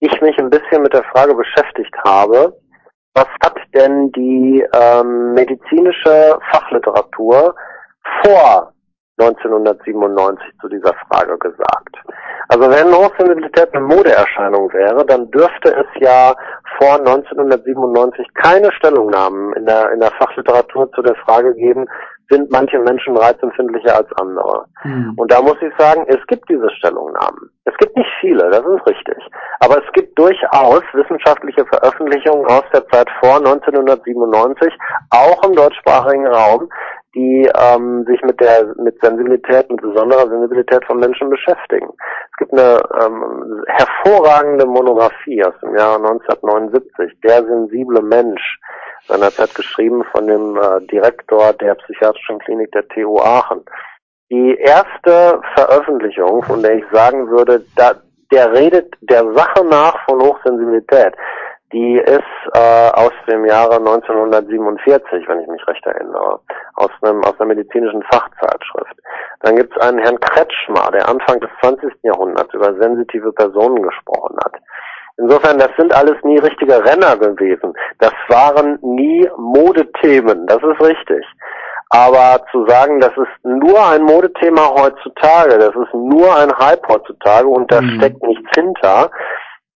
ich 0.00 0.20
mich 0.20 0.38
ein 0.38 0.50
bisschen 0.50 0.82
mit 0.82 0.92
der 0.92 1.04
Frage 1.04 1.34
beschäftigt 1.34 1.94
habe, 2.04 2.56
was 3.14 3.26
hat 3.42 3.56
denn 3.74 4.12
die 4.12 4.64
ähm, 4.74 5.34
medizinische 5.34 6.38
Fachliteratur 6.52 7.54
vor 8.22 8.72
1997 9.18 10.46
zu 10.60 10.68
dieser 10.68 10.94
Frage 11.08 11.36
gesagt. 11.38 11.96
Also 12.48 12.70
wenn 12.70 12.94
Hochsensibilität 12.94 13.74
eine 13.74 13.84
Modeerscheinung 13.84 14.72
wäre, 14.72 15.04
dann 15.04 15.30
dürfte 15.30 15.74
es 15.74 15.86
ja 16.00 16.34
vor 16.78 16.98
1997 16.98 18.26
keine 18.34 18.72
Stellungnahmen 18.72 19.52
in 19.54 19.66
der, 19.66 19.92
in 19.92 20.00
der 20.00 20.10
Fachliteratur 20.12 20.90
zu 20.92 21.02
der 21.02 21.14
Frage 21.16 21.54
geben, 21.54 21.86
sind 22.30 22.50
manche 22.50 22.78
Menschen 22.78 23.16
reizempfindlicher 23.16 23.96
als 23.96 24.08
andere. 24.20 24.66
Mhm. 24.84 25.14
Und 25.16 25.32
da 25.32 25.40
muss 25.40 25.56
ich 25.62 25.72
sagen, 25.78 26.04
es 26.08 26.18
gibt 26.26 26.48
diese 26.48 26.68
Stellungnahmen. 26.70 27.50
Es 27.64 27.74
gibt 27.78 27.96
nicht 27.96 28.10
viele, 28.20 28.50
das 28.50 28.60
ist 28.60 28.86
richtig. 28.86 29.16
Aber 29.60 29.78
es 29.78 29.92
gibt 29.92 30.18
durchaus 30.18 30.82
wissenschaftliche 30.92 31.64
Veröffentlichungen 31.66 32.46
aus 32.46 32.64
der 32.72 32.86
Zeit 32.88 33.08
vor 33.20 33.36
1997, 33.36 34.72
auch 35.10 35.42
im 35.44 35.54
deutschsprachigen 35.54 36.26
Raum, 36.26 36.68
die 37.14 37.50
ähm, 37.58 38.04
sich 38.06 38.20
mit 38.22 38.38
der 38.40 38.74
mit 38.76 39.00
Sensibilität, 39.00 39.70
mit 39.70 39.80
besonderer 39.80 40.28
Sensibilität 40.28 40.84
von 40.84 40.98
Menschen 40.98 41.30
beschäftigen. 41.30 41.88
Es 42.32 42.36
gibt 42.38 42.52
eine 42.52 42.80
ähm, 43.00 43.64
hervorragende 43.66 44.66
Monographie 44.66 45.42
aus 45.42 45.54
dem 45.62 45.76
Jahre 45.76 45.96
1979, 45.96 47.18
Der 47.24 47.44
sensible 47.44 48.02
Mensch, 48.02 48.58
seinerzeit 49.06 49.54
geschrieben 49.54 50.04
von 50.12 50.26
dem 50.26 50.56
äh, 50.56 50.86
Direktor 50.86 51.52
der 51.54 51.74
psychiatrischen 51.76 52.38
Klinik 52.40 52.70
der 52.72 52.86
TU 52.88 53.18
Aachen. 53.18 53.64
Die 54.30 54.56
erste 54.58 55.40
Veröffentlichung, 55.54 56.42
von 56.42 56.62
der 56.62 56.76
ich 56.76 56.84
sagen 56.92 57.30
würde, 57.30 57.64
da, 57.76 57.92
der 58.30 58.52
redet 58.52 58.94
der 59.00 59.24
Sache 59.32 59.64
nach 59.64 60.04
von 60.04 60.20
Hochsensibilität, 60.20 61.14
die 61.72 61.96
ist 61.96 62.54
äh, 62.54 62.90
aus 62.94 63.12
dem 63.28 63.44
Jahre 63.44 63.76
1947, 63.76 65.28
wenn 65.28 65.40
ich 65.40 65.48
mich 65.48 65.66
recht 65.68 65.84
erinnere, 65.84 66.40
aus 66.76 66.90
einem 67.02 67.22
aus 67.24 67.34
einer 67.38 67.54
medizinischen 67.54 68.02
Fachzeitschrift. 68.04 68.96
Dann 69.40 69.56
gibt 69.56 69.76
es 69.76 69.82
einen 69.82 69.98
Herrn 69.98 70.18
Kretschmer, 70.20 70.90
der 70.92 71.08
Anfang 71.08 71.40
des 71.40 71.50
20. 71.60 71.92
Jahrhunderts 72.02 72.52
über 72.54 72.74
sensitive 72.80 73.32
Personen 73.32 73.82
gesprochen 73.82 74.36
hat. 74.44 74.54
Insofern, 75.18 75.58
das 75.58 75.70
sind 75.76 75.92
alles 75.94 76.16
nie 76.22 76.38
richtige 76.38 76.82
Renner 76.84 77.16
gewesen. 77.16 77.74
Das 77.98 78.12
waren 78.28 78.78
nie 78.82 79.28
Modethemen, 79.36 80.46
das 80.46 80.62
ist 80.62 80.80
richtig. 80.80 81.24
Aber 81.90 82.44
zu 82.52 82.66
sagen, 82.66 83.00
das 83.00 83.12
ist 83.16 83.44
nur 83.44 83.84
ein 83.84 84.02
Modethema 84.02 84.74
heutzutage, 84.76 85.58
das 85.58 85.74
ist 85.74 85.94
nur 85.94 86.34
ein 86.36 86.52
Hype 86.58 86.86
heutzutage 86.86 87.48
und 87.48 87.70
da 87.72 87.80
mhm. 87.80 87.96
steckt 87.98 88.22
nichts 88.22 88.48
hinter, 88.54 89.10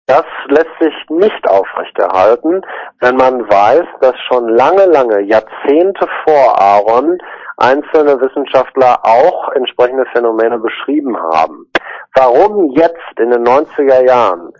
das 0.10 0.26
lässt 0.47 0.74
sich 0.82 0.93
nicht 1.10 1.47
aufrechterhalten, 1.47 2.62
wenn 2.99 3.16
man 3.16 3.47
weiß, 3.47 3.86
dass 4.01 4.16
schon 4.28 4.49
lange, 4.49 4.86
lange, 4.86 5.22
Jahrzehnte 5.22 6.07
vor 6.26 6.60
Aaron 6.60 7.20
einzelne 7.57 8.20
Wissenschaftler 8.20 8.97
auch 9.03 9.51
entsprechende 9.51 10.05
Phänomene 10.12 10.57
beschrieben 10.57 11.16
haben. 11.16 11.70
Warum 12.16 12.72
jetzt 12.72 13.20
in 13.20 13.30
den 13.30 13.45
90er 13.45 14.03
Jahren 14.07 14.51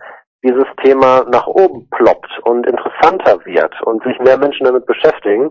dieses 0.44 0.66
Thema 0.84 1.24
nach 1.28 1.48
oben 1.48 1.88
ploppt 1.90 2.30
und 2.44 2.66
interessanter 2.66 3.44
wird 3.44 3.74
und 3.82 4.04
sich 4.04 4.18
mehr 4.20 4.38
Menschen 4.38 4.66
damit 4.66 4.86
beschäftigen, 4.86 5.50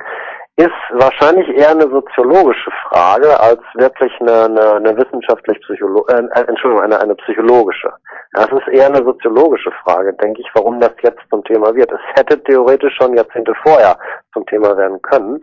ist 0.56 0.72
wahrscheinlich 0.92 1.48
eher 1.58 1.72
eine 1.72 1.90
soziologische 1.90 2.72
Frage 2.88 3.40
als 3.40 3.62
wirklich 3.76 4.12
eine, 4.20 4.46
eine, 4.46 4.74
eine 4.76 4.98
wissenschaftlich 4.98 5.60
psycholo 5.62 6.06
äh, 6.08 6.16
äh, 6.16 6.48
Entschuldigung, 6.48 6.84
eine, 6.84 7.00
eine 7.00 7.16
psychologische. 7.16 7.94
Das 8.34 8.48
ist 8.52 8.68
eher 8.68 8.88
eine 8.88 9.04
soziologische 9.04 9.72
Frage, 9.84 10.14
denke 10.14 10.42
ich, 10.42 10.50
warum 10.54 10.80
das 10.80 10.94
jetzt 11.02 11.22
zum 11.30 11.44
Thema 11.46 11.74
wird. 11.76 11.92
Es 11.92 12.00
hätte 12.14 12.42
theoretisch 12.44 12.96
schon 12.96 13.16
Jahrzehnte 13.16 13.54
vorher 13.64 13.98
zum 14.34 14.46
Thema 14.46 14.78
werden 14.78 15.02
können, 15.02 15.40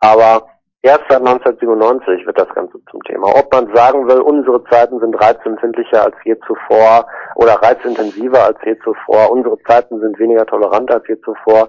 aber 0.00 0.48
erst 0.82 1.04
seit 1.08 1.20
1997 1.20 2.26
wird 2.26 2.38
das 2.38 2.48
Ganze 2.54 2.78
zum 2.90 3.00
Thema. 3.04 3.28
Ob 3.28 3.52
man 3.52 3.72
sagen 3.74 4.08
will, 4.08 4.20
unsere 4.20 4.62
Zeiten 4.64 4.98
sind 4.98 5.14
reizempfindlicher 5.14 6.04
als 6.04 6.16
je 6.24 6.36
zuvor 6.46 7.06
oder 7.36 7.54
reizintensiver 7.62 8.44
als 8.44 8.58
je 8.64 8.76
zuvor, 8.80 9.30
unsere 9.30 9.58
Zeiten 9.62 10.00
sind 10.00 10.18
weniger 10.18 10.46
tolerant 10.46 10.90
als 10.92 11.06
je 11.06 11.20
zuvor, 11.20 11.68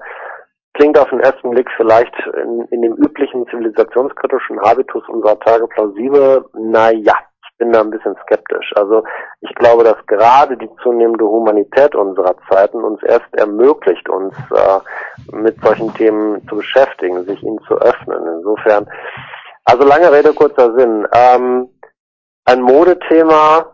klingt 0.73 0.97
auf 0.97 1.09
den 1.09 1.19
ersten 1.19 1.51
Blick 1.51 1.69
vielleicht 1.75 2.13
in, 2.33 2.65
in 2.71 2.81
dem 2.81 2.93
üblichen 2.93 3.47
zivilisationskritischen 3.47 4.59
Habitus 4.61 5.07
unserer 5.09 5.39
Tage 5.39 5.67
plausibel. 5.67 6.45
Naja, 6.53 7.13
bin 7.57 7.71
da 7.71 7.81
ein 7.81 7.89
bisschen 7.89 8.15
skeptisch. 8.23 8.71
Also 8.75 9.03
ich 9.41 9.53
glaube, 9.55 9.83
dass 9.83 9.97
gerade 10.07 10.57
die 10.57 10.69
zunehmende 10.83 11.25
Humanität 11.25 11.95
unserer 11.95 12.35
Zeiten 12.49 12.83
uns 12.83 13.01
erst 13.03 13.33
ermöglicht, 13.33 14.07
uns 14.09 14.33
äh, 14.51 15.35
mit 15.35 15.59
solchen 15.63 15.93
Themen 15.95 16.47
zu 16.47 16.57
beschäftigen, 16.57 17.23
sich 17.25 17.41
ihnen 17.43 17.59
zu 17.67 17.75
öffnen. 17.75 18.25
Insofern, 18.37 18.87
also 19.65 19.85
lange 19.85 20.11
Rede, 20.11 20.33
kurzer 20.33 20.73
Sinn. 20.77 21.07
Ähm, 21.13 21.69
ein 22.45 22.61
Modethema, 22.61 23.73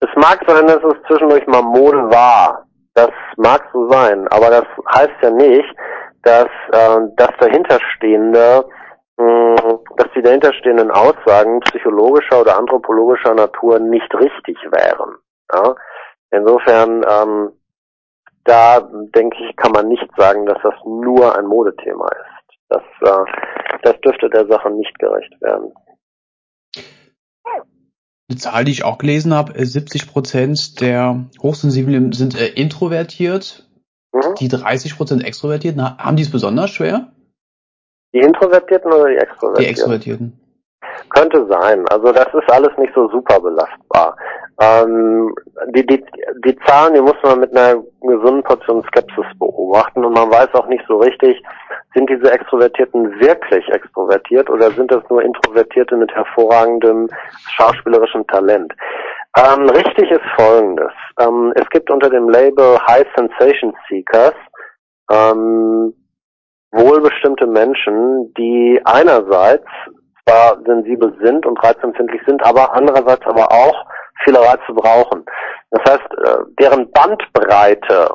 es 0.00 0.10
mag 0.16 0.40
sein, 0.46 0.66
dass 0.66 0.82
es 0.82 1.02
zwischendurch 1.08 1.46
mal 1.46 1.62
Mode 1.62 2.10
war. 2.10 2.66
Das 2.94 3.10
mag 3.36 3.62
so 3.72 3.88
sein, 3.90 4.28
aber 4.28 4.50
das 4.50 4.64
heißt 4.94 5.14
ja 5.22 5.30
nicht, 5.30 5.74
dass 6.22 6.48
äh, 6.72 6.98
das 7.16 7.30
dahinterstehende, 7.40 8.64
dass 9.16 10.08
die 10.16 10.22
dahinterstehenden 10.22 10.90
Aussagen 10.90 11.60
psychologischer 11.60 12.40
oder 12.40 12.58
anthropologischer 12.58 13.34
Natur 13.34 13.78
nicht 13.78 14.12
richtig 14.14 14.56
wären. 14.70 15.16
Ja? 15.52 15.74
Insofern, 16.30 17.04
ähm, 17.08 17.52
da 18.44 18.80
denke 19.14 19.36
ich, 19.44 19.56
kann 19.56 19.72
man 19.72 19.88
nicht 19.88 20.08
sagen, 20.16 20.46
dass 20.46 20.58
das 20.62 20.74
nur 20.84 21.36
ein 21.36 21.46
Modethema 21.46 22.08
ist. 22.08 22.58
Das, 22.68 22.82
äh, 23.00 23.32
das 23.82 24.00
dürfte 24.00 24.30
der 24.30 24.46
Sache 24.46 24.70
nicht 24.70 24.98
gerecht 24.98 25.40
werden. 25.40 25.72
Eine 28.28 28.38
Zahl, 28.38 28.64
die 28.64 28.72
ich 28.72 28.84
auch 28.84 28.96
gelesen 28.96 29.34
habe, 29.34 29.52
70 29.62 30.10
Prozent 30.10 30.80
der 30.80 31.26
Hochsensiblen 31.42 32.12
sind 32.12 32.40
äh, 32.40 32.48
introvertiert, 32.48 33.68
Mhm. 34.12 34.34
Die 34.38 34.48
30 34.48 34.96
Prozent 34.96 35.24
Extrovertierten, 35.24 35.82
haben 35.82 36.16
die 36.16 36.22
es 36.22 36.30
besonders 36.30 36.70
schwer? 36.70 37.12
Die 38.12 38.20
Introvertierten 38.20 38.92
oder 38.92 39.08
die 39.08 39.16
Extrovertierten? 39.16 39.64
Die 39.64 39.70
Extrovertierten. 39.70 40.38
Könnte 41.10 41.46
sein. 41.48 41.86
Also 41.88 42.12
das 42.12 42.28
ist 42.34 42.50
alles 42.50 42.76
nicht 42.78 42.92
so 42.94 43.08
super 43.08 43.40
belastbar. 43.40 44.16
Ähm, 44.60 45.34
die, 45.74 45.86
die, 45.86 46.04
die 46.44 46.56
Zahlen, 46.66 46.94
die 46.94 47.00
muss 47.00 47.16
man 47.22 47.40
mit 47.40 47.56
einer 47.56 47.82
gesunden 48.00 48.42
Portion 48.42 48.82
Skepsis 48.84 49.24
beobachten 49.38 50.04
und 50.04 50.12
man 50.12 50.30
weiß 50.30 50.54
auch 50.54 50.66
nicht 50.66 50.84
so 50.86 50.98
richtig, 50.98 51.42
sind 51.94 52.08
diese 52.08 52.30
Extrovertierten 52.30 53.20
wirklich 53.20 53.66
extrovertiert 53.68 54.50
oder 54.50 54.70
sind 54.72 54.90
das 54.90 55.02
nur 55.08 55.22
Introvertierte 55.22 55.96
mit 55.96 56.12
hervorragendem 56.12 57.08
schauspielerischem 57.56 58.26
Talent? 58.26 58.72
Ähm, 59.36 59.68
richtig 59.70 60.10
ist 60.10 60.24
folgendes. 60.36 60.92
Ähm, 61.18 61.52
es 61.56 61.68
gibt 61.70 61.90
unter 61.90 62.10
dem 62.10 62.28
Label 62.28 62.78
High 62.86 63.06
Sensation 63.16 63.74
Seekers 63.88 64.34
ähm, 65.10 65.94
wohl 66.72 67.00
bestimmte 67.00 67.46
Menschen, 67.46 68.32
die 68.34 68.80
einerseits 68.84 69.66
zwar 70.26 70.58
sensibel 70.64 71.14
sind 71.22 71.46
und 71.46 71.62
reizempfindlich 71.62 72.22
sind, 72.26 72.44
aber 72.44 72.72
andererseits 72.72 73.24
aber 73.26 73.50
auch 73.52 73.86
viele 74.24 74.40
Reize 74.40 74.72
brauchen. 74.74 75.24
Das 75.70 75.82
heißt, 75.92 76.12
äh, 76.24 76.36
deren 76.60 76.90
Bandbreite 76.92 78.10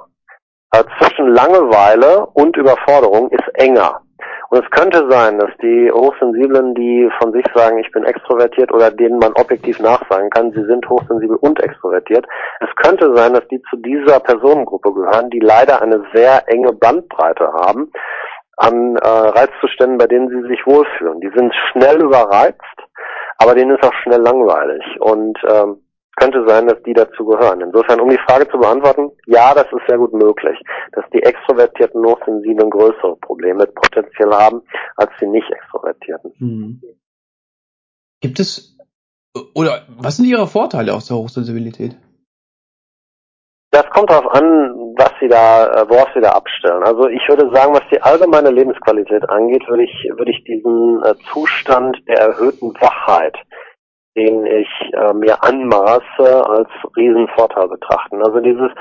äh, 0.71 0.83
zwischen 0.99 1.27
Langeweile 1.27 2.25
und 2.33 2.55
Überforderung 2.57 3.29
ist 3.29 3.47
enger. 3.55 4.01
Und 4.49 4.63
es 4.63 4.71
könnte 4.71 5.05
sein, 5.09 5.37
dass 5.39 5.49
die 5.61 5.91
Hochsensiblen, 5.91 6.73
die 6.73 7.09
von 7.19 7.33
sich 7.33 7.43
sagen, 7.53 7.79
ich 7.79 7.91
bin 7.91 8.05
extrovertiert 8.05 8.71
oder 8.71 8.89
denen 8.91 9.19
man 9.19 9.33
objektiv 9.33 9.79
nachsagen 9.79 10.29
kann, 10.29 10.51
sie 10.53 10.63
sind 10.63 10.87
hochsensibel 10.87 11.35
und 11.37 11.61
extrovertiert, 11.61 12.25
es 12.61 12.69
könnte 12.77 13.13
sein, 13.13 13.33
dass 13.33 13.45
die 13.49 13.61
zu 13.69 13.75
dieser 13.77 14.21
Personengruppe 14.21 14.93
gehören, 14.93 15.29
die 15.29 15.39
leider 15.39 15.81
eine 15.81 16.01
sehr 16.13 16.43
enge 16.47 16.71
Bandbreite 16.71 17.51
haben 17.51 17.91
an 18.57 18.95
äh, 18.97 19.07
Reizzuständen, 19.07 19.97
bei 19.97 20.07
denen 20.07 20.29
sie 20.29 20.47
sich 20.47 20.65
wohlfühlen. 20.65 21.21
Die 21.21 21.31
sind 21.35 21.53
schnell 21.71 22.01
überreizt, 22.01 22.61
aber 23.37 23.55
denen 23.55 23.77
ist 23.77 23.83
auch 23.83 23.93
schnell 24.03 24.21
langweilig. 24.21 24.83
Und 24.99 25.37
ähm, 25.49 25.81
könnte 26.17 26.43
sein, 26.47 26.67
dass 26.67 26.81
die 26.83 26.93
dazu 26.93 27.25
gehören. 27.25 27.61
Insofern, 27.61 28.01
um 28.01 28.09
die 28.09 28.19
Frage 28.27 28.49
zu 28.49 28.57
beantworten, 28.57 29.11
ja, 29.27 29.53
das 29.53 29.67
ist 29.67 29.87
sehr 29.87 29.99
gut 29.99 30.13
möglich, 30.13 30.59
dass 30.93 31.05
die 31.13 31.21
extrovertierten 31.21 32.03
Hochsensiblen 32.03 32.71
größere 32.71 33.15
Probleme 33.17 33.67
potenziell 33.67 34.31
haben 34.31 34.61
als 34.95 35.11
die 35.21 35.27
nicht 35.27 35.49
extrovertierten. 35.49 36.33
Mhm. 36.39 36.81
Gibt 38.19 38.39
es 38.39 38.75
Oder 39.53 39.85
was 39.99 40.17
sind 40.17 40.25
Ihre 40.25 40.47
Vorteile 40.47 40.95
aus 40.95 41.07
der 41.07 41.17
Hochsensibilität? 41.17 41.95
Das 43.71 43.83
kommt 43.89 44.09
darauf 44.09 44.33
an, 44.33 44.95
was 44.97 45.11
Sie 45.19 45.27
da, 45.27 45.67
äh, 45.67 45.89
worauf 45.89 46.07
Sie 46.13 46.21
da 46.21 46.31
abstellen. 46.31 46.83
Also 46.83 47.07
ich 47.07 47.27
würde 47.27 47.53
sagen, 47.53 47.73
was 47.73 47.83
die 47.91 48.01
allgemeine 48.01 48.49
Lebensqualität 48.49 49.29
angeht, 49.29 49.67
würde 49.67 49.83
ich, 49.83 50.09
würde 50.15 50.31
ich 50.31 50.43
diesen 50.45 51.03
äh, 51.03 51.15
Zustand 51.31 51.97
der 52.07 52.17
erhöhten 52.17 52.73
Wachheit, 52.79 53.35
den 54.15 54.45
ich 54.45 54.69
äh, 54.93 55.13
mir 55.13 55.43
anmaße, 55.43 56.49
als 56.49 56.69
Riesenvorteil 56.95 57.67
betrachten. 57.67 58.23
Also 58.23 58.39
dieses, 58.39 58.71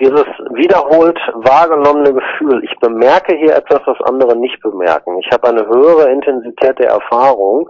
dieses 0.00 0.26
wiederholt 0.54 1.18
wahrgenommene 1.34 2.14
Gefühl, 2.14 2.62
ich 2.62 2.78
bemerke 2.78 3.34
hier 3.36 3.56
etwas, 3.56 3.80
was 3.86 4.00
andere 4.02 4.36
nicht 4.36 4.62
bemerken. 4.62 5.18
Ich 5.20 5.30
habe 5.32 5.48
eine 5.48 5.66
höhere 5.66 6.10
Intensität 6.12 6.78
der 6.78 6.90
Erfahrung, 6.90 7.68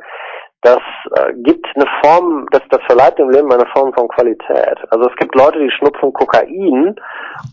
das 0.63 0.81
äh, 1.15 1.35
gibt 1.35 1.67
eine 1.77 1.87
Form, 2.03 2.49
das, 2.51 2.63
das 2.71 2.81
verleiht 2.87 3.19
dem 3.19 3.31
Leben 3.31 3.53
eine 3.53 3.67
Form 3.67 3.93
von 3.93 4.09
Qualität. 4.09 4.79
Also 4.91 5.09
es 5.09 5.17
gibt 5.17 5.35
Leute, 5.37 5.59
die 5.61 5.71
schnupfen 5.71 6.13
Kokain, 6.13 6.97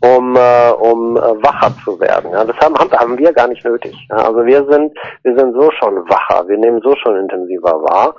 um, 0.02 0.36
äh, 0.36 0.72
um 0.72 1.16
äh, 1.16 1.44
wacher 1.44 1.72
zu 1.84 2.00
werden. 2.00 2.32
Ja, 2.32 2.44
das 2.44 2.58
haben, 2.58 2.76
haben 2.76 3.18
wir 3.18 3.32
gar 3.34 3.48
nicht 3.48 3.64
nötig. 3.64 3.96
Ja, 4.10 4.18
also 4.18 4.44
wir 4.46 4.66
sind, 4.66 4.98
wir 5.24 5.38
sind 5.38 5.54
so 5.54 5.70
schon 5.72 6.10
wacher, 6.10 6.48
wir 6.48 6.58
nehmen 6.58 6.82
so 6.82 6.96
schon 6.96 7.16
intensiver 7.18 7.84
wahr. 7.84 8.16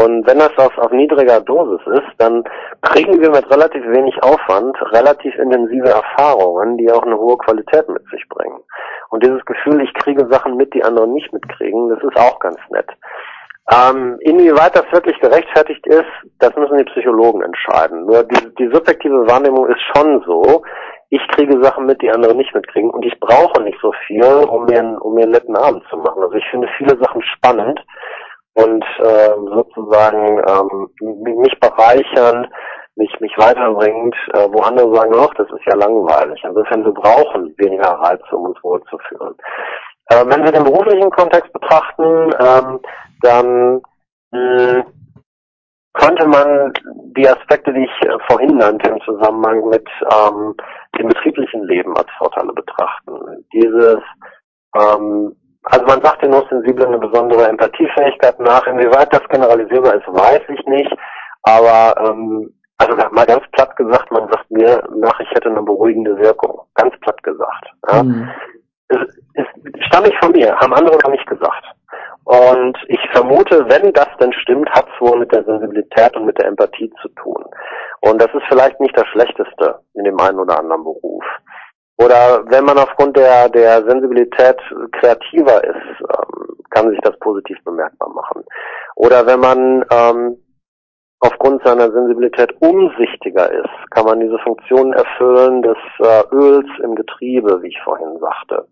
Und 0.00 0.24
wenn 0.28 0.38
das 0.38 0.56
auf, 0.58 0.76
auf 0.78 0.92
niedriger 0.92 1.40
Dosis 1.40 1.84
ist, 1.86 2.12
dann 2.18 2.44
kriegen 2.82 3.20
wir 3.20 3.30
mit 3.30 3.50
relativ 3.50 3.82
wenig 3.84 4.14
Aufwand 4.22 4.76
relativ 4.92 5.34
intensive 5.36 5.88
Erfahrungen, 5.88 6.76
die 6.76 6.92
auch 6.92 7.02
eine 7.02 7.18
hohe 7.18 7.36
Qualität 7.38 7.88
mit 7.88 8.04
sich 8.10 8.28
bringen. 8.28 8.60
Und 9.10 9.24
dieses 9.24 9.44
Gefühl, 9.44 9.80
ich 9.82 9.92
kriege 9.94 10.28
Sachen 10.30 10.56
mit, 10.56 10.72
die 10.72 10.84
andere 10.84 11.08
nicht 11.08 11.32
mitkriegen, 11.32 11.88
das 11.88 12.00
ist 12.04 12.16
auch 12.16 12.38
ganz 12.38 12.58
nett. 12.70 12.88
Ähm, 13.70 14.18
inwieweit 14.20 14.74
das 14.74 14.90
wirklich 14.92 15.18
gerechtfertigt 15.20 15.86
ist, 15.86 16.08
das 16.38 16.54
müssen 16.56 16.78
die 16.78 16.84
Psychologen 16.84 17.42
entscheiden. 17.42 18.06
Nur 18.06 18.24
die, 18.24 18.54
die 18.58 18.70
subjektive 18.72 19.28
Wahrnehmung 19.28 19.66
ist 19.68 19.80
schon 19.94 20.22
so, 20.26 20.62
ich 21.10 21.26
kriege 21.28 21.62
Sachen 21.62 21.86
mit, 21.86 22.00
die 22.00 22.10
andere 22.10 22.34
nicht 22.34 22.54
mitkriegen 22.54 22.90
und 22.90 23.04
ich 23.04 23.18
brauche 23.20 23.62
nicht 23.62 23.78
so 23.80 23.92
viel, 24.06 24.24
um 24.24 24.64
mir, 24.64 24.78
einen, 24.78 24.98
um 24.98 25.14
mir 25.14 25.22
einen 25.22 25.32
netten 25.32 25.56
Abend 25.56 25.82
zu 25.90 25.96
machen. 25.96 26.22
Also 26.22 26.34
ich 26.34 26.44
finde 26.50 26.68
viele 26.78 26.98
Sachen 26.98 27.22
spannend 27.22 27.82
und 28.54 28.84
äh, 28.98 29.34
sozusagen 29.54 30.42
ähm, 30.48 30.90
mich 31.40 31.58
bereichern, 31.60 32.48
mich, 32.96 33.20
mich 33.20 33.32
weiterbringt, 33.38 34.16
äh, 34.34 34.48
wo 34.50 34.60
andere 34.60 34.94
sagen, 34.94 35.14
ach, 35.16 35.32
das 35.34 35.46
ist 35.50 35.64
ja 35.66 35.76
langweilig. 35.76 36.42
Insofern, 36.44 36.84
wir 36.84 36.92
brauchen 36.92 37.54
weniger 37.58 37.90
Reize, 37.90 38.24
um 38.32 38.46
uns 38.46 38.62
wohlzufühlen. 38.62 39.34
Äh, 40.10 40.24
wenn 40.26 40.44
wir 40.44 40.52
den 40.52 40.64
beruflichen 40.64 41.10
Kontext 41.10 41.52
betrachten, 41.52 42.34
ähm, 42.40 42.80
dann 43.22 43.80
mh, 44.32 44.84
könnte 45.94 46.26
man 46.26 46.72
die 47.16 47.28
Aspekte, 47.28 47.72
die 47.72 47.84
ich 47.84 48.08
äh, 48.08 48.18
vorhin 48.28 48.56
nannte, 48.56 48.90
im 48.90 49.00
Zusammenhang 49.02 49.68
mit 49.68 49.86
ähm, 50.12 50.54
dem 50.98 51.08
betrieblichen 51.08 51.64
Leben 51.64 51.96
als 51.96 52.08
Vorteile 52.18 52.52
betrachten. 52.52 53.44
Dieses, 53.52 54.00
ähm, 54.76 55.34
also 55.64 55.86
man 55.86 56.02
sagt 56.02 56.22
den 56.22 56.34
Hochsensiblen 56.34 56.88
eine 56.88 56.98
besondere 56.98 57.48
Empathiefähigkeit 57.48 58.38
nach. 58.38 58.66
Inwieweit 58.66 59.12
das 59.12 59.26
generalisierbar 59.28 59.94
ist, 59.94 60.06
weiß 60.06 60.42
ich 60.48 60.64
nicht. 60.66 60.92
Aber 61.42 61.94
ähm, 62.00 62.54
also 62.78 62.94
mal 63.10 63.26
ganz 63.26 63.42
platt 63.52 63.74
gesagt, 63.76 64.10
man 64.12 64.28
sagt 64.30 64.50
mir 64.50 64.82
nach, 64.94 65.18
ich 65.18 65.30
hätte 65.30 65.50
eine 65.50 65.62
beruhigende 65.62 66.16
Wirkung. 66.18 66.60
Ganz 66.74 66.94
platt 67.00 67.20
gesagt. 67.22 67.66
Ja. 67.90 68.02
Mhm 68.02 68.30
es, 68.88 68.98
es 69.34 69.86
stammt 69.86 70.06
nicht 70.06 70.18
von 70.18 70.32
mir, 70.32 70.54
haben 70.56 70.74
andere 70.74 70.96
noch 70.96 71.10
nicht 71.10 71.26
gesagt. 71.26 71.64
Und 72.24 72.76
ich 72.88 73.00
vermute, 73.12 73.66
wenn 73.68 73.92
das 73.92 74.08
denn 74.20 74.32
stimmt, 74.34 74.68
hat 74.70 74.86
es 74.86 75.00
wohl 75.00 75.18
mit 75.18 75.32
der 75.32 75.44
Sensibilität 75.44 76.14
und 76.16 76.26
mit 76.26 76.38
der 76.38 76.46
Empathie 76.46 76.92
zu 77.00 77.08
tun. 77.10 77.44
Und 78.00 78.20
das 78.20 78.28
ist 78.34 78.44
vielleicht 78.48 78.78
nicht 78.80 78.96
das 78.96 79.06
Schlechteste 79.08 79.80
in 79.94 80.04
dem 80.04 80.20
einen 80.20 80.38
oder 80.38 80.58
anderen 80.58 80.84
Beruf. 80.84 81.24
Oder 81.96 82.44
wenn 82.46 82.64
man 82.64 82.78
aufgrund 82.78 83.16
der, 83.16 83.48
der 83.48 83.82
Sensibilität 83.88 84.56
kreativer 84.92 85.64
ist, 85.64 86.00
ähm, 86.00 86.56
kann 86.70 86.90
sich 86.90 87.00
das 87.00 87.18
positiv 87.18 87.58
bemerkbar 87.64 88.08
machen. 88.10 88.44
Oder 88.94 89.26
wenn 89.26 89.40
man 89.40 89.84
ähm, 89.90 90.36
aufgrund 91.20 91.66
seiner 91.66 91.90
Sensibilität 91.90 92.54
umsichtiger 92.60 93.50
ist, 93.50 93.90
kann 93.90 94.04
man 94.04 94.20
diese 94.20 94.38
Funktion 94.38 94.92
erfüllen 94.92 95.62
des 95.62 95.76
äh, 95.98 96.22
Öls 96.30 96.68
im 96.82 96.94
Getriebe, 96.94 97.62
wie 97.62 97.68
ich 97.68 97.80
vorhin 97.82 98.18
sagte. 98.20 98.68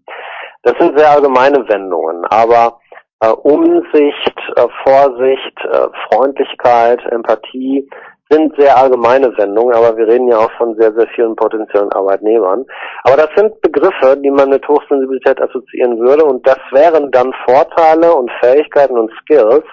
Das 0.63 0.75
sind 0.79 0.99
sehr 0.99 1.11
allgemeine 1.11 1.69
Wendungen, 1.69 2.25
aber 2.27 2.81
Umsicht, 3.25 4.37
äh, 4.57 4.67
Vorsicht, 4.85 5.59
äh, 5.65 5.89
Freundlichkeit, 6.09 7.01
Empathie 7.11 7.89
sind 8.29 8.55
sehr 8.59 8.77
allgemeine 8.77 9.37
Wendungen, 9.39 9.75
aber 9.75 9.97
wir 9.97 10.07
reden 10.07 10.29
ja 10.29 10.39
auch 10.39 10.51
von 10.59 10.77
sehr, 10.77 10.93
sehr 10.95 11.07
vielen 11.15 11.37
potenziellen 11.37 11.93
Arbeitnehmern. 11.93 12.65
Aber 13.05 13.17
das 13.17 13.29
sind 13.37 13.61
Begriffe, 13.61 14.17
die 14.23 14.31
man 14.31 14.51
mit 14.51 14.67
Hochsensibilität 14.67 15.41
assoziieren 15.41 15.99
würde 15.99 16.25
und 16.25 16.47
das 16.47 16.59
wären 16.73 17.11
dann 17.13 17.33
Vorteile 17.45 18.13
und 18.13 18.31
Fähigkeiten 18.43 18.99
und 18.99 19.11
Skills, 19.21 19.65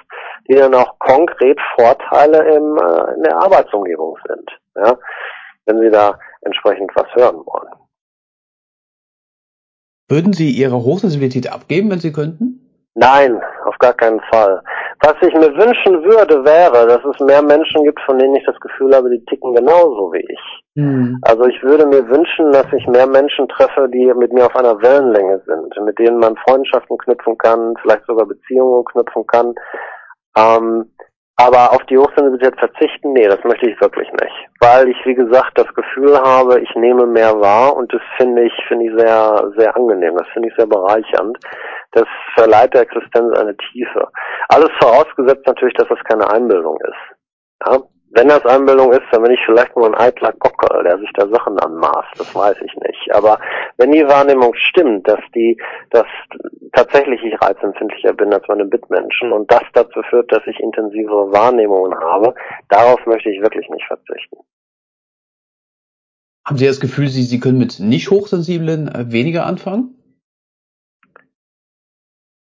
die 0.47 0.55
dann 0.55 0.75
auch 0.75 0.97
konkret 0.99 1.59
Vorteile 1.75 2.55
im, 2.55 2.77
äh, 2.77 3.15
in 3.15 3.23
der 3.23 3.37
Arbeitsumgebung 3.37 4.17
sind, 4.27 4.51
ja, 4.75 4.97
wenn 5.65 5.79
Sie 5.79 5.89
da 5.89 6.17
entsprechend 6.41 6.91
was 6.95 7.07
hören 7.15 7.43
wollen. 7.45 7.73
Würden 10.09 10.33
Sie 10.33 10.51
Ihre 10.51 10.75
Hochsensibilität 10.75 11.51
abgeben, 11.51 11.89
wenn 11.89 11.99
Sie 11.99 12.11
könnten? 12.11 12.62
Nein, 12.95 13.41
auf 13.65 13.77
gar 13.79 13.93
keinen 13.93 14.21
Fall. 14.31 14.61
Was 15.01 15.15
ich 15.21 15.33
mir 15.33 15.51
wünschen 15.55 16.03
würde, 16.03 16.45
wäre, 16.45 16.87
dass 16.87 17.03
es 17.03 17.19
mehr 17.19 17.41
Menschen 17.41 17.83
gibt, 17.83 17.99
von 18.01 18.19
denen 18.19 18.35
ich 18.35 18.45
das 18.45 18.59
Gefühl 18.59 18.95
habe, 18.95 19.09
die 19.09 19.25
ticken 19.25 19.55
genauso 19.55 20.13
wie 20.13 20.25
ich. 20.29 20.63
Mhm. 20.75 21.19
Also 21.23 21.45
ich 21.45 21.61
würde 21.63 21.87
mir 21.87 22.07
wünschen, 22.07 22.51
dass 22.51 22.71
ich 22.71 22.85
mehr 22.87 23.07
Menschen 23.07 23.47
treffe, 23.49 23.89
die 23.89 24.13
mit 24.13 24.31
mir 24.31 24.45
auf 24.45 24.55
einer 24.55 24.79
Wellenlänge 24.81 25.41
sind, 25.45 25.75
mit 25.83 25.97
denen 25.97 26.19
man 26.19 26.37
Freundschaften 26.47 26.97
knüpfen 26.99 27.37
kann, 27.39 27.73
vielleicht 27.81 28.05
sogar 28.05 28.27
Beziehungen 28.27 28.85
knüpfen 28.85 29.25
kann, 29.25 29.55
ähm, 30.37 30.91
aber 31.35 31.71
auf 31.71 31.83
die 31.89 31.97
Hochsensibilität 31.97 32.57
verzichten, 32.59 33.13
nee, 33.13 33.27
das 33.27 33.43
möchte 33.43 33.67
ich 33.69 33.79
wirklich 33.81 34.07
nicht. 34.11 34.49
Weil 34.59 34.89
ich, 34.89 34.97
wie 35.05 35.15
gesagt, 35.15 35.57
das 35.57 35.67
Gefühl 35.73 36.15
habe, 36.17 36.59
ich 36.59 36.73
nehme 36.75 37.07
mehr 37.07 37.39
wahr 37.39 37.75
und 37.75 37.91
das 37.91 38.01
finde 38.17 38.43
ich, 38.43 38.53
finde 38.67 38.85
ich 38.85 38.91
sehr, 38.97 39.51
sehr 39.57 39.75
angenehm. 39.75 40.15
Das 40.15 40.27
finde 40.33 40.49
ich 40.49 40.55
sehr 40.55 40.67
bereichernd. 40.67 41.37
Das 41.91 42.05
verleiht 42.35 42.73
der 42.73 42.81
Existenz 42.81 43.35
eine 43.37 43.55
Tiefe. 43.57 44.07
Alles 44.49 44.69
vorausgesetzt 44.79 45.45
natürlich, 45.47 45.73
dass 45.75 45.87
das 45.87 46.03
keine 46.03 46.29
Einbildung 46.29 46.77
ist. 46.81 47.17
Ja? 47.65 47.79
Wenn 48.15 48.27
das 48.27 48.45
Einbildung 48.45 48.93
ist, 48.93 49.01
dann 49.11 49.23
bin 49.23 49.31
ich 49.31 49.39
vielleicht 49.43 49.75
nur 49.75 49.87
ein 49.87 49.95
eitler 49.95 50.33
Gockel, 50.33 50.83
der 50.83 50.99
sich 50.99 51.09
da 51.15 51.27
Sachen 51.27 51.57
anmaßt. 51.57 52.13
Das 52.15 52.35
weiß 52.35 52.57
ich 52.63 52.75
nicht. 52.75 53.11
Aber 53.11 53.39
wenn 53.77 53.91
die 53.91 54.05
Wahrnehmung 54.07 54.53
stimmt, 54.53 55.07
dass 55.07 55.19
die, 55.33 55.59
dass 55.89 56.05
tatsächlich 56.73 57.23
ich 57.23 57.41
reizempfindlicher 57.41 58.13
bin 58.13 58.31
als 58.31 58.47
meine 58.47 58.65
Mitmenschen 58.65 59.31
und 59.31 59.51
das 59.51 59.63
dazu 59.73 60.03
führt, 60.11 60.31
dass 60.31 60.45
ich 60.45 60.59
intensivere 60.59 61.31
Wahrnehmungen 61.31 61.99
habe, 61.99 62.35
darauf 62.69 63.03
möchte 63.07 63.31
ich 63.31 63.41
wirklich 63.41 63.67
nicht 63.69 63.85
verzichten. 63.87 64.37
Haben 66.45 66.57
Sie 66.57 66.67
das 66.67 66.79
Gefühl, 66.79 67.07
Sie, 67.07 67.23
Sie 67.23 67.39
können 67.39 67.57
mit 67.57 67.79
nicht 67.79 68.11
hochsensiblen 68.11 68.89
äh, 68.89 69.11
weniger 69.11 69.47
anfangen? 69.47 69.97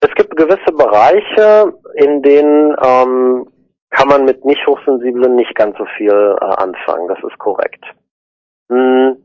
Es 0.02 0.14
gibt 0.16 0.36
gewisse 0.36 0.74
Bereiche, 0.74 1.74
in 1.96 2.22
denen 2.22 2.76
ähm, 2.84 3.48
kann 3.96 4.10
man 4.10 4.26
mit 4.26 4.44
nicht 4.44 4.66
hochsensiblen 4.68 5.36
nicht 5.36 5.56
ganz 5.56 5.78
so 5.78 5.86
viel 5.98 6.36
äh, 6.42 6.46
anfangen. 6.46 7.08
Das 7.08 7.20
ist 7.24 7.38
korrekt. 7.40 7.84
Hm, 8.70 9.18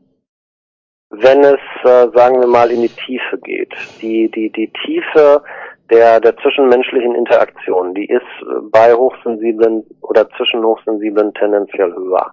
wenn 1.09 1.43
es, 1.43 1.59
äh, 1.83 2.07
sagen 2.15 2.39
wir 2.39 2.47
mal, 2.47 2.71
in 2.71 2.81
die 2.81 2.89
Tiefe 2.89 3.37
geht, 3.39 3.73
die, 4.01 4.31
die, 4.31 4.49
die 4.49 4.71
Tiefe 4.85 5.43
der, 5.89 6.21
der 6.21 6.37
zwischenmenschlichen 6.37 7.15
Interaktion, 7.15 7.93
die 7.93 8.05
ist 8.05 8.21
äh, 8.43 8.61
bei 8.71 8.93
Hochsensiblen 8.93 9.83
oder 10.01 10.29
zwischen 10.37 10.63
Hochsensiblen 10.63 11.33
tendenziell 11.33 11.93
höher. 11.93 12.31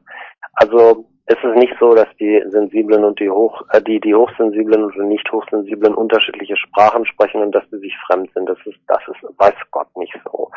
Also 0.53 1.07
es 1.31 1.37
ist 1.45 1.57
nicht 1.57 1.75
so, 1.79 1.95
dass 1.95 2.09
die 2.19 2.43
Sensiblen 2.49 3.05
und 3.05 3.21
die 3.21 3.29
Hoch, 3.29 3.63
äh, 3.73 3.83
die, 3.83 4.01
die 4.01 4.15
Hochsensiblen 4.15 4.83
und 4.83 4.95
die 4.95 5.01
nicht 5.03 5.31
Hochsensiblen 5.31 5.95
unterschiedliche 5.95 6.57
Sprachen 6.57 7.05
sprechen 7.05 7.43
und 7.43 7.55
dass 7.55 7.65
sie 7.71 7.79
sich 7.79 7.95
fremd 8.07 8.31
sind. 8.33 8.49
Das 8.49 8.57
ist, 8.65 8.79
das 8.89 9.03
ist, 9.09 9.39
weiß 9.39 9.55
Gott 9.71 9.95
nicht 9.97 10.19
so. 10.25 10.51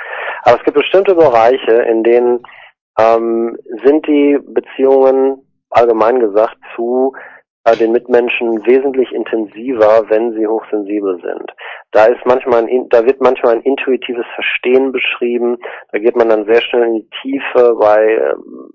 Aber 0.43 0.57
es 0.57 0.63
gibt 0.63 0.77
bestimmte 0.77 1.13
Bereiche, 1.13 1.73
in 1.73 2.03
denen 2.03 2.43
ähm, 2.97 3.57
sind 3.83 4.07
die 4.07 4.39
Beziehungen 4.41 5.45
allgemein 5.71 6.21
gesagt 6.21 6.57
zu 6.73 7.13
äh, 7.65 7.75
den 7.75 7.91
Mitmenschen 7.91 8.65
wesentlich 8.65 9.11
intensiver, 9.11 10.05
wenn 10.07 10.31
sie 10.35 10.47
hochsensibel 10.47 11.19
sind. 11.21 11.51
Da 11.91 12.05
ist 12.05 12.25
manchmal 12.25 12.63
ein, 12.63 12.87
da 12.89 13.05
wird 13.05 13.19
manchmal 13.19 13.55
ein 13.55 13.61
intuitives 13.63 14.25
Verstehen 14.35 14.93
beschrieben. 14.93 15.57
Da 15.91 15.99
geht 15.99 16.15
man 16.15 16.29
dann 16.29 16.45
sehr 16.45 16.61
schnell 16.61 16.83
in 16.83 16.93
die 16.93 17.09
Tiefe 17.21 17.75
bei 17.77 18.15
ähm, 18.15 18.71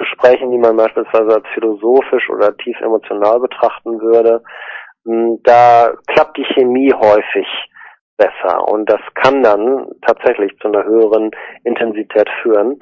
Gesprächen, 0.00 0.50
die 0.50 0.58
man 0.58 0.78
beispielsweise 0.78 1.34
als 1.34 1.46
philosophisch 1.52 2.28
oder 2.30 2.56
tief 2.56 2.80
emotional 2.80 3.38
betrachten 3.38 4.00
würde, 4.00 4.42
hm, 5.04 5.38
da 5.44 5.92
klappt 6.06 6.38
die 6.38 6.46
Chemie 6.54 6.92
häufig 6.92 7.46
besser 8.16 8.66
und 8.68 8.90
das 8.90 9.00
kann 9.14 9.42
dann 9.42 9.86
tatsächlich 10.06 10.56
zu 10.58 10.68
einer 10.68 10.84
höheren 10.84 11.30
Intensität 11.64 12.28
führen. 12.42 12.78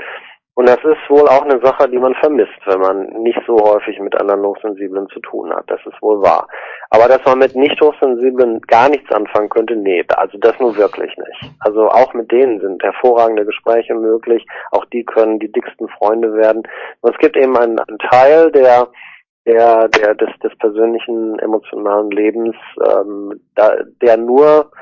Und 0.59 0.69
das 0.69 0.79
ist 0.79 1.09
wohl 1.09 1.29
auch 1.29 1.43
eine 1.43 1.61
Sache, 1.61 1.89
die 1.89 1.99
man 1.99 2.17
vermisst, 2.17 2.59
wenn 2.67 2.81
man 2.81 3.07
nicht 3.23 3.39
so 3.47 3.61
häufig 3.61 4.01
mit 4.01 4.21
anderen 4.21 4.45
Hochsensiblen 4.45 5.09
zu 5.11 5.21
tun 5.21 5.55
hat. 5.55 5.71
Das 5.71 5.79
ist 5.87 6.03
wohl 6.03 6.21
wahr. 6.21 6.49
Aber 6.91 7.07
dass 7.07 7.25
man 7.25 7.39
mit 7.39 7.55
nicht 7.55 7.81
Hochsensiblen 7.81 8.61
gar 8.63 8.89
nichts 8.89 9.09
anfangen 9.13 9.51
könnte, 9.51 9.77
nee, 9.77 10.05
also 10.17 10.37
das 10.39 10.59
nur 10.59 10.77
wirklich 10.77 11.17
nicht. 11.17 11.55
Also 11.61 11.87
auch 11.89 12.13
mit 12.13 12.33
denen 12.33 12.59
sind 12.59 12.83
hervorragende 12.83 13.45
Gespräche 13.45 13.95
möglich. 13.95 14.45
Auch 14.73 14.85
die 14.87 15.05
können 15.05 15.39
die 15.39 15.53
dicksten 15.53 15.89
Freunde 15.91 16.35
werden. 16.35 16.65
Und 17.03 17.13
es 17.13 17.19
gibt 17.19 17.37
eben 17.37 17.57
einen, 17.57 17.79
einen 17.79 17.99
Teil 18.11 18.51
der 18.51 18.89
der, 19.47 19.89
der 19.89 20.17
des, 20.17 20.31
des 20.43 20.59
persönlichen 20.59 21.39
emotionalen 21.39 22.11
Lebens, 22.11 22.57
ähm, 22.85 23.41
da, 23.55 23.77
der 24.03 24.17
nur 24.17 24.73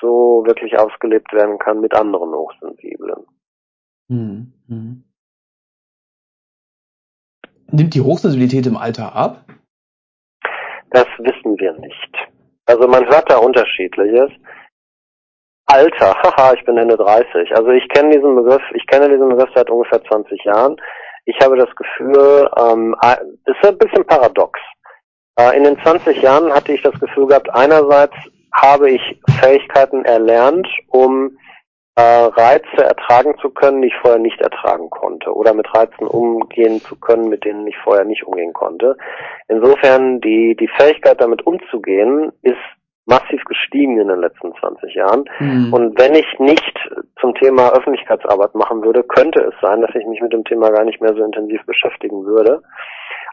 so 0.00 0.44
wirklich 0.46 0.78
ausgelebt 0.78 1.30
werden 1.34 1.58
kann 1.58 1.80
mit 1.80 1.94
anderen 1.94 2.32
Hochsensiblen. 2.32 3.26
Hm, 4.08 4.52
hm. 4.68 5.05
Nimmt 7.76 7.92
die 7.92 8.00
Hochsensibilität 8.00 8.66
im 8.66 8.78
Alter 8.78 9.14
ab? 9.14 9.44
Das 10.92 11.06
wissen 11.18 11.58
wir 11.58 11.74
nicht. 11.74 12.14
Also 12.64 12.88
man 12.88 13.04
hört 13.04 13.30
da 13.30 13.36
unterschiedliches. 13.36 14.30
Alter, 15.66 16.14
haha, 16.22 16.54
ich 16.54 16.64
bin 16.64 16.78
Ende 16.78 16.96
30. 16.96 17.54
Also 17.54 17.68
ich 17.72 17.86
kenne 17.90 18.16
diesen 18.16 18.34
Begriff, 18.34 18.62
ich 18.72 18.86
kenne 18.86 19.10
diesen 19.10 19.28
Begriff 19.28 19.50
seit 19.54 19.68
ungefähr 19.68 20.02
20 20.02 20.42
Jahren. 20.44 20.76
Ich 21.26 21.36
habe 21.42 21.58
das 21.58 21.68
Gefühl, 21.76 22.48
ähm, 22.56 22.96
ist 23.44 23.68
ein 23.68 23.76
bisschen 23.76 24.06
paradox. 24.06 24.58
Äh, 25.38 25.54
in 25.58 25.64
den 25.64 25.78
20 25.82 26.22
Jahren 26.22 26.50
hatte 26.50 26.72
ich 26.72 26.80
das 26.80 26.98
Gefühl 26.98 27.26
gehabt, 27.26 27.50
einerseits 27.50 28.14
habe 28.54 28.90
ich 28.90 29.20
Fähigkeiten 29.38 30.02
erlernt, 30.06 30.66
um 30.88 31.36
Reize 32.02 32.84
ertragen 32.84 33.36
zu 33.40 33.50
können, 33.50 33.80
die 33.80 33.88
ich 33.88 33.96
vorher 34.02 34.20
nicht 34.20 34.40
ertragen 34.40 34.90
konnte 34.90 35.34
oder 35.34 35.54
mit 35.54 35.66
Reizen 35.74 36.06
umgehen 36.06 36.80
zu 36.80 36.96
können, 36.96 37.28
mit 37.28 37.44
denen 37.44 37.66
ich 37.66 37.76
vorher 37.78 38.04
nicht 38.04 38.24
umgehen 38.26 38.52
konnte. 38.52 38.96
Insofern 39.48 40.20
die, 40.20 40.56
die 40.60 40.68
Fähigkeit 40.68 41.20
damit 41.20 41.46
umzugehen 41.46 42.32
ist 42.42 42.56
massiv 43.06 43.42
gestiegen 43.44 43.98
in 43.98 44.08
den 44.08 44.20
letzten 44.20 44.52
20 44.54 44.94
Jahren. 44.94 45.24
Mhm. 45.38 45.72
Und 45.72 45.98
wenn 45.98 46.14
ich 46.14 46.26
nicht 46.38 46.76
zum 47.20 47.34
Thema 47.36 47.70
Öffentlichkeitsarbeit 47.72 48.54
machen 48.54 48.82
würde, 48.84 49.02
könnte 49.04 49.40
es 49.42 49.54
sein, 49.62 49.80
dass 49.80 49.94
ich 49.94 50.04
mich 50.06 50.20
mit 50.20 50.32
dem 50.32 50.44
Thema 50.44 50.70
gar 50.70 50.84
nicht 50.84 51.00
mehr 51.00 51.14
so 51.14 51.24
intensiv 51.24 51.64
beschäftigen 51.66 52.24
würde. 52.24 52.62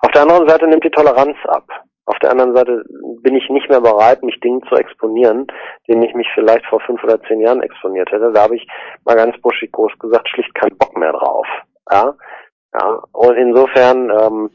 Auf 0.01 0.11
der 0.11 0.21
anderen 0.21 0.47
Seite 0.47 0.67
nimmt 0.67 0.83
die 0.83 0.91
Toleranz 0.91 1.37
ab. 1.47 1.65
Auf 2.05 2.19
der 2.19 2.31
anderen 2.31 2.53
Seite 2.53 2.83
bin 3.21 3.35
ich 3.35 3.49
nicht 3.49 3.69
mehr 3.69 3.79
bereit, 3.79 4.23
mich 4.23 4.39
Dingen 4.41 4.61
zu 4.67 4.75
exponieren, 4.75 5.47
denen 5.87 6.03
ich 6.03 6.13
mich 6.13 6.27
vielleicht 6.33 6.65
vor 6.65 6.81
fünf 6.81 7.01
oder 7.03 7.21
zehn 7.23 7.39
Jahren 7.39 7.61
exponiert 7.61 8.11
hätte. 8.11 8.31
Da 8.33 8.43
habe 8.43 8.57
ich 8.57 8.67
mal 9.05 9.15
ganz 9.15 9.39
buschig 9.41 9.71
groß 9.71 9.91
gesagt, 9.99 10.27
schlicht 10.29 10.53
keinen 10.53 10.77
Bock 10.77 10.97
mehr 10.97 11.13
drauf. 11.13 11.47
Ja, 11.89 12.13
ja. 12.73 13.03
Und 13.13 13.35
insofern, 13.35 14.09
ähm, 14.09 14.49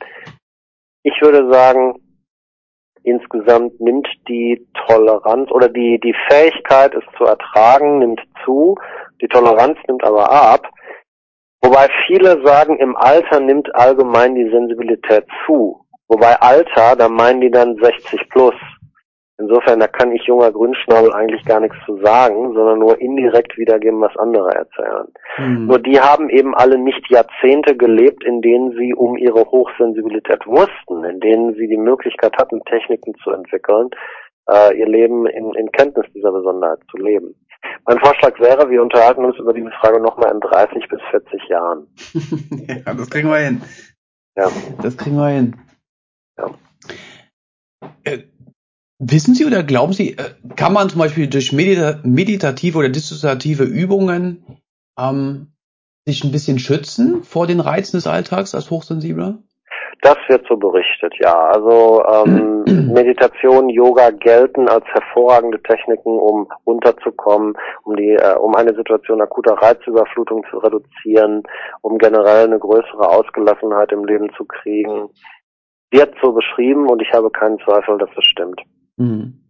ich 1.03 1.19
würde 1.23 1.51
sagen, 1.51 2.03
insgesamt 3.03 3.81
nimmt 3.81 4.09
die 4.29 4.67
Toleranz 4.87 5.51
oder 5.51 5.69
die 5.69 5.99
die 6.01 6.15
Fähigkeit, 6.29 6.95
es 6.95 7.05
zu 7.17 7.25
ertragen, 7.25 8.01
nimmt 8.01 8.21
zu. 8.45 8.75
Die 9.23 9.29
Toleranz 9.29 9.79
nimmt 9.89 10.05
aber 10.05 10.31
ab. 10.31 10.69
Wobei 11.63 11.89
viele 12.07 12.45
sagen, 12.45 12.79
im 12.79 12.95
Alter 12.97 13.41
nimmt 13.41 13.75
allgemein 13.75 14.35
die 14.35 14.51
Sensibilität 14.51 15.27
zu. 15.47 15.85
Wobei 16.09 16.35
Alter, 16.41 16.97
da 16.97 17.09
meinen 17.09 17.41
die 17.41 17.51
dann 17.51 17.77
60 17.77 18.29
plus. 18.31 18.55
Insofern, 19.41 19.79
da 19.79 19.87
kann 19.87 20.11
ich 20.11 20.25
junger 20.25 20.51
Grünschnabel 20.51 21.13
eigentlich 21.13 21.45
gar 21.45 21.61
nichts 21.61 21.77
zu 21.87 21.97
sagen, 22.03 22.55
sondern 22.55 22.81
nur 22.81 23.01
indirekt 23.01 23.57
wiedergeben, 23.57 24.01
was 24.01 24.17
andere 24.17 24.53
erzählen. 24.53 25.07
Mhm. 25.37 25.67
Nur 25.67 25.79
die 25.79 26.01
haben 26.01 26.29
eben 26.29 26.57
alle 26.57 26.77
nicht 26.77 27.09
Jahrzehnte 27.09 27.77
gelebt, 27.77 28.25
in 28.25 28.43
denen 28.43 28.73
sie 28.73 28.95
um 28.95 29.17
ihre 29.17 29.45
Hochsensibilität 29.45 30.45
wussten, 30.45 31.05
in 31.05 31.21
denen 31.21 31.55
sie 31.55 31.69
die 31.69 31.77
Möglichkeit 31.77 32.37
hatten, 32.37 32.65
Techniken 32.65 33.15
zu 33.23 33.31
entwickeln, 33.31 33.91
äh, 34.51 34.77
ihr 34.77 34.89
Leben 34.89 35.27
in, 35.27 35.55
in 35.55 35.71
Kenntnis 35.71 36.07
dieser 36.13 36.33
Besonderheit 36.33 36.81
zu 36.91 36.97
leben. 36.97 37.37
Mein 37.87 38.01
Vorschlag 38.01 38.41
wäre, 38.41 38.69
wir 38.69 38.83
unterhalten 38.83 39.25
uns 39.25 39.39
über 39.39 39.53
diese 39.53 39.71
Frage 39.81 40.01
nochmal 40.01 40.33
in 40.33 40.41
30 40.41 40.89
bis 40.89 41.01
40 41.11 41.49
Jahren. 41.49 41.87
ja, 42.85 42.93
das 42.93 43.09
kriegen 43.09 43.29
wir 43.29 43.39
hin. 43.39 43.63
Ja. 44.37 44.49
Das 44.83 44.97
kriegen 44.97 45.17
wir 45.17 45.29
hin. 45.29 45.57
Ja. 46.39 46.55
Äh, 48.05 48.19
wissen 48.99 49.35
Sie 49.35 49.45
oder 49.45 49.63
glauben 49.63 49.93
Sie, 49.93 50.17
äh, 50.17 50.35
kann 50.57 50.73
man 50.73 50.89
zum 50.89 51.01
Beispiel 51.01 51.29
durch 51.29 51.53
medita 51.53 51.99
meditative 52.05 52.79
oder 52.79 52.89
dissoziative 52.89 53.65
Übungen 53.65 54.45
ähm, 54.99 55.53
sich 56.07 56.25
ein 56.25 56.33
bisschen 56.33 56.59
schützen 56.59 57.23
vor 57.23 57.47
den 57.47 57.61
Reizen 57.61 57.97
des 57.97 58.07
Alltags 58.07 58.55
als 58.55 58.71
Hochsensibler? 58.71 59.39
Das 60.01 60.17
wird 60.29 60.47
so 60.49 60.57
berichtet, 60.57 61.13
ja. 61.19 61.35
Also 61.35 62.05
ähm, 62.05 62.65
Meditation, 62.93 63.69
Yoga 63.69 64.11
gelten 64.11 64.69
als 64.69 64.85
hervorragende 64.87 65.61
Techniken, 65.63 66.19
um 66.19 66.49
runterzukommen, 66.67 67.55
um 67.83 67.97
die, 67.97 68.13
äh, 68.13 68.37
um 68.37 68.55
eine 68.55 68.75
Situation 68.75 69.21
akuter 69.21 69.55
Reizüberflutung 69.55 70.47
zu 70.51 70.59
reduzieren, 70.59 71.43
um 71.81 71.99
generell 71.99 72.47
eine 72.47 72.61
größere 72.61 73.09
Ausgelassenheit 73.09 73.91
im 73.91 74.05
Leben 74.05 74.31
zu 74.37 74.45
kriegen 74.45 75.11
wird 75.91 76.15
so 76.23 76.33
beschrieben 76.33 76.89
und 76.89 77.03
ich 77.03 77.13
habe 77.13 77.31
keinen 77.31 77.59
Zweifel, 77.61 77.99
dass 77.99 78.11
das 78.15 78.25
stimmt. 78.25 78.61
Mhm. 78.97 79.45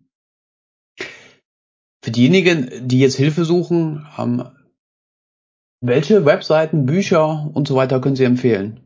Für 2.05 2.11
diejenigen, 2.11 2.71
die 2.89 3.01
jetzt 3.01 3.17
Hilfe 3.17 3.45
suchen, 3.45 4.07
ähm, 4.19 4.45
welche 5.81 6.25
Webseiten, 6.25 6.87
Bücher 6.87 7.51
und 7.55 7.69
so 7.69 7.77
weiter 7.77 8.01
können 8.01 8.17
Sie 8.17 8.25
empfehlen? 8.25 8.81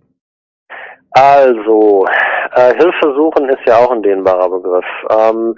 Also, 1.13 2.07
äh, 2.55 2.75
Hilfe 2.75 3.15
suchen 3.15 3.49
ist 3.49 3.67
ja 3.67 3.77
auch 3.79 3.91
ein 3.91 4.03
dehnbarer 4.03 4.49
Begriff. 4.49 4.85
Ähm, 5.11 5.55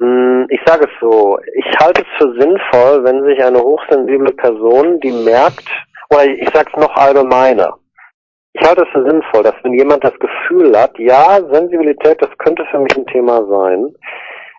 hm, 0.00 0.46
ich 0.50 0.60
sage 0.66 0.86
es 0.86 1.00
so, 1.00 1.38
ich 1.54 1.66
halte 1.80 2.02
es 2.02 2.08
für 2.18 2.32
sinnvoll, 2.40 3.04
wenn 3.04 3.24
sich 3.24 3.42
eine 3.42 3.60
hochsensible 3.60 4.32
Person, 4.32 5.00
die 5.00 5.12
merkt, 5.12 5.68
oder 6.10 6.26
ich 6.26 6.48
sage 6.52 6.70
es 6.74 6.80
noch 6.80 6.94
allgemeiner, 6.96 7.78
ich 8.54 8.66
halte 8.66 8.82
es 8.82 8.88
für 8.92 9.02
sinnvoll, 9.08 9.42
dass 9.42 9.54
wenn 9.62 9.74
jemand 9.74 10.04
das 10.04 10.14
Gefühl 10.18 10.78
hat, 10.78 10.96
ja, 10.98 11.40
Sensibilität, 11.52 12.22
das 12.22 12.30
könnte 12.38 12.64
für 12.70 12.78
mich 12.78 12.96
ein 12.96 13.06
Thema 13.06 13.44
sein, 13.46 13.92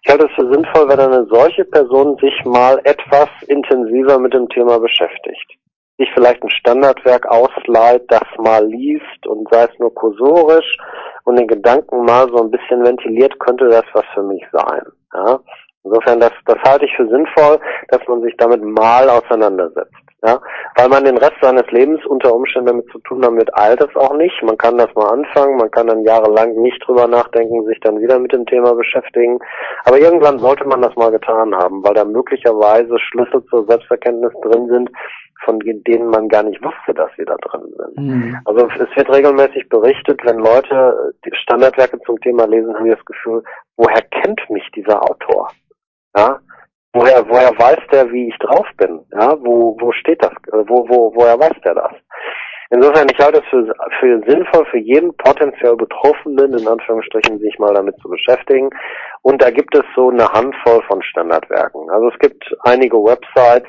ich 0.04 0.12
halte 0.12 0.28
es 0.28 0.34
für 0.36 0.54
sinnvoll, 0.54 0.88
wenn 0.88 1.00
eine 1.00 1.26
solche 1.32 1.66
Person 1.66 2.18
sich 2.18 2.46
mal 2.46 2.80
etwas 2.84 3.30
intensiver 3.48 4.20
mit 4.20 4.34
dem 4.34 4.48
Thema 4.50 4.80
beschäftigt. 4.80 5.58
Sich 5.98 6.10
vielleicht 6.14 6.44
ein 6.44 6.50
Standardwerk 6.50 7.26
ausleiht, 7.26 8.04
das 8.10 8.28
mal 8.38 8.64
liest 8.68 9.26
und 9.26 9.48
sei 9.50 9.64
es 9.64 9.80
nur 9.80 9.94
kursorisch 9.96 10.78
und 11.24 11.40
den 11.40 11.48
Gedanken 11.48 12.04
mal 12.04 12.28
so 12.30 12.44
ein 12.44 12.52
bisschen 12.52 12.84
ventiliert, 12.84 13.40
könnte 13.40 13.70
das 13.70 13.86
was 13.94 14.06
für 14.14 14.24
mich 14.24 14.46
sein. 14.52 14.84
Ja? 15.14 15.40
Insofern, 15.86 16.20
das, 16.20 16.34
das 16.46 16.58
halte 16.68 16.86
ich 16.86 16.96
für 16.96 17.08
sinnvoll, 17.08 17.60
dass 17.90 18.02
man 18.08 18.22
sich 18.22 18.36
damit 18.38 18.62
mal 18.62 19.10
auseinandersetzt. 19.10 20.05
Ja, 20.26 20.40
weil 20.76 20.90
man 20.90 21.06
den 21.06 21.18
Rest 21.18 21.36
seines 21.40 21.70
Lebens 21.70 22.04
unter 22.08 22.34
Umständen 22.34 22.68
damit 22.68 22.90
zu 22.90 22.98
tun 23.00 23.24
haben 23.24 23.38
wird, 23.38 23.56
eilt 23.56 23.80
es 23.80 23.96
auch 23.96 24.16
nicht. 24.16 24.42
Man 24.42 24.58
kann 24.58 24.76
das 24.76 24.92
mal 24.96 25.10
anfangen, 25.10 25.58
man 25.58 25.70
kann 25.70 25.86
dann 25.86 26.02
jahrelang 26.04 26.56
nicht 26.64 26.80
drüber 26.84 27.06
nachdenken, 27.06 27.64
sich 27.66 27.80
dann 27.82 28.00
wieder 28.00 28.18
mit 28.18 28.34
dem 28.34 28.48
Thema 28.48 28.74
beschäftigen. 28.74 29.38
Aber 29.84 30.00
irgendwann 30.00 30.40
sollte 30.40 30.66
man 30.66 30.82
das 30.82 30.96
mal 30.96 31.12
getan 31.12 31.54
haben, 31.54 31.84
weil 31.84 31.94
da 31.94 32.04
möglicherweise 32.04 32.98
Schlüssel 32.98 33.46
zur 33.52 33.68
Selbsterkenntnis 33.68 34.34
drin 34.42 34.68
sind, 34.68 34.90
von 35.44 35.60
denen 35.60 36.08
man 36.08 36.28
gar 36.28 36.42
nicht 36.42 36.64
wusste, 36.64 36.96
dass 36.96 37.12
sie 37.18 37.26
da 37.26 37.36
drin 37.36 37.72
sind. 37.78 37.98
Mhm. 37.98 38.40
Also 38.46 38.68
es 38.68 38.96
wird 38.96 39.14
regelmäßig 39.14 39.70
berichtet, 39.70 40.22
wenn 40.24 40.40
Leute 40.40 41.14
die 41.24 41.36
Standardwerke 41.36 42.00
zum 42.02 42.20
Thema 42.22 42.48
lesen, 42.48 42.74
haben 42.74 42.86
die 42.86 42.96
das 42.96 43.06
Gefühl, 43.06 43.44
woher 43.78 44.02
kennt 44.02 44.42
mich 44.50 44.68
dieser 44.74 45.04
Autor? 45.04 45.52
Ja, 46.18 46.40
Woher, 46.96 47.28
woher 47.28 47.52
weiß 47.52 47.80
der, 47.92 48.10
wie 48.14 48.30
ich 48.30 48.38
drauf 48.40 48.66
bin? 48.78 49.02
Ja, 49.12 49.36
wo, 49.42 49.76
wo 49.78 49.92
steht 49.92 50.24
das? 50.24 50.32
Äh, 50.54 50.64
wo, 50.66 50.88
wo, 50.88 51.14
woher 51.14 51.38
weiß 51.38 51.60
der 51.66 51.76
das? 51.76 51.92
Insofern, 52.70 53.10
ich 53.12 53.20
halte 53.20 53.40
es 53.40 53.50
für, 53.50 53.66
für 54.00 54.22
sinnvoll, 54.26 54.66
für 54.72 54.78
jeden 54.78 55.14
potenziell 55.18 55.76
Betroffenen, 55.76 56.58
in 56.58 56.66
Anführungsstrichen, 56.66 57.40
sich 57.40 57.60
mal 57.60 57.74
damit 57.74 57.98
zu 58.02 58.08
beschäftigen. 58.08 58.70
Und 59.24 59.42
da 59.42 59.52
gibt 59.52 59.76
es 59.76 59.84
so 59.94 60.10
eine 60.10 60.26
Handvoll 60.30 60.82
von 60.88 61.04
Standardwerken. 61.04 61.90
Also 61.92 62.08
es 62.08 62.20
gibt 62.20 62.44
einige 62.64 62.96
Websites. 62.96 63.68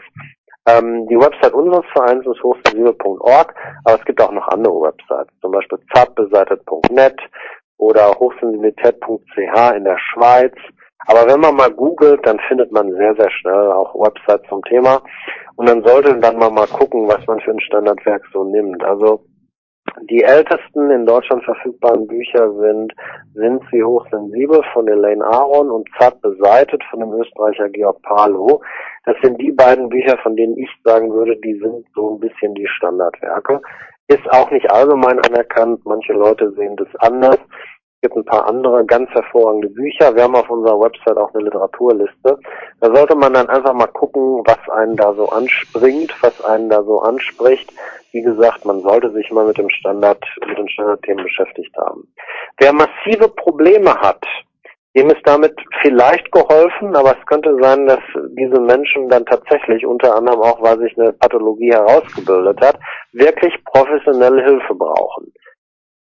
Ähm, 0.69 1.09
die 1.09 1.19
Website 1.19 1.53
unseres 1.53 1.85
Vereins 1.93 2.25
ist 2.27 2.43
hochsensibel.org, 2.45 3.55
aber 3.85 3.99
es 3.99 4.05
gibt 4.05 4.23
auch 4.23 4.33
noch 4.33 4.47
andere 4.49 4.83
Websites, 4.83 5.35
zum 5.41 5.51
Beispiel 5.51 5.79
zartbeseitet.net 5.93 7.19
oder 7.79 8.13
hochsensibilität.ch 8.13 9.77
in 9.77 9.85
der 9.85 9.99
Schweiz 9.99 10.55
aber 11.07 11.27
wenn 11.27 11.41
man 11.41 11.55
mal 11.55 11.71
googelt, 11.71 12.27
dann 12.27 12.39
findet 12.49 12.73
man 12.73 12.93
sehr, 12.93 13.15
sehr 13.15 13.31
schnell 13.31 13.73
auch 13.73 13.95
Websites 13.95 14.49
zum 14.49 14.63
Thema. 14.63 15.03
Und 15.57 15.69
dann 15.69 15.83
sollte 15.85 16.19
dann 16.19 16.39
mal 16.39 16.51
mal 16.51 16.67
gucken, 16.67 17.09
was 17.09 17.25
man 17.27 17.41
für 17.41 17.53
ein 17.53 17.61
Standardwerk 17.61 18.23
so 18.33 18.45
nimmt. 18.45 18.83
Also 18.85 19.25
die 20.11 20.23
ältesten 20.23 20.91
in 20.91 21.07
Deutschland 21.07 21.45
verfügbaren 21.45 22.07
Bücher 22.07 22.53
sind 22.55 22.93
Sind 23.35 23.63
Sie 23.71 23.83
hochsensibel 23.83 24.63
von 24.73 24.89
Elaine 24.89 25.25
Aron 25.25 25.71
und 25.71 25.89
Zart 25.99 26.21
beseitet 26.21 26.83
von 26.91 27.01
dem 27.01 27.13
Österreicher 27.13 27.69
Georg 27.71 28.03
Palo. 28.03 28.61
Das 29.05 29.17
sind 29.23 29.41
die 29.41 29.53
beiden 29.53 29.89
Bücher, 29.89 30.19
von 30.19 30.37
denen 30.37 30.57
ich 30.59 30.69
sagen 30.85 31.13
würde, 31.13 31.37
die 31.37 31.55
sind 31.55 31.87
so 31.95 32.15
ein 32.15 32.21
bisschen 32.21 32.55
die 32.55 32.67
Standardwerke. 32.67 33.61
ist 34.09 34.29
auch 34.33 34.51
nicht 34.51 34.71
allgemein 34.71 35.19
anerkannt. 35.21 35.81
Manche 35.85 36.13
Leute 36.13 36.53
sehen 36.53 36.77
das 36.77 36.89
anders. 36.99 37.39
Es 37.97 38.11
gibt 38.11 38.17
ein 38.17 38.25
paar 38.27 38.47
andere 38.47 38.85
ganz 38.85 39.09
hervorragende 39.11 39.69
Bücher. 39.69 40.15
Wir 40.15 40.25
haben 40.25 40.37
auf 40.37 40.51
unserer 40.51 40.79
Website 40.79 41.17
auch 41.17 41.33
eine 41.33 41.45
Literaturliste. 41.45 42.39
Da 42.81 42.95
sollte 42.95 43.17
man 43.17 43.33
dann 43.33 43.49
einfach 43.49 43.73
mal 43.73 43.87
gucken, 43.87 44.43
was 44.45 44.59
einen 44.69 44.97
da 44.97 45.15
so 45.15 45.31
anspringt, 45.31 46.15
was 46.21 46.45
einen 46.45 46.69
da 46.69 46.83
so 46.83 47.01
anspricht. 47.01 47.73
Wie 48.13 48.21
gesagt, 48.21 48.67
man 48.67 48.83
sollte 48.83 49.11
sich 49.13 49.31
mal 49.31 49.47
mit 49.47 49.57
dem 49.57 49.71
Standard, 49.71 50.23
mit 50.47 50.59
den 50.59 50.69
Standardthemen 50.69 51.25
beschäftigt 51.25 51.75
haben. 51.79 52.13
Wer 52.59 52.75
massive 52.75 53.29
Probleme 53.29 53.95
hat, 53.95 54.23
dem 54.95 55.09
ist 55.09 55.21
damit 55.25 55.55
vielleicht 55.83 56.31
geholfen, 56.33 56.97
aber 56.97 57.17
es 57.19 57.27
könnte 57.27 57.57
sein, 57.61 57.87
dass 57.87 58.01
diese 58.31 58.61
Menschen 58.61 59.09
dann 59.09 59.25
tatsächlich 59.27 59.85
unter 59.87 60.15
anderem 60.15 60.41
auch, 60.41 60.63
weil 60.63 60.79
sich 60.79 60.99
eine 60.99 61.13
Pathologie 61.13 61.71
herausgebildet 61.71 62.61
hat, 62.61 62.79
wirklich 63.13 63.53
professionelle 63.65 64.43
Hilfe 64.45 64.75
brauchen. 64.75 65.33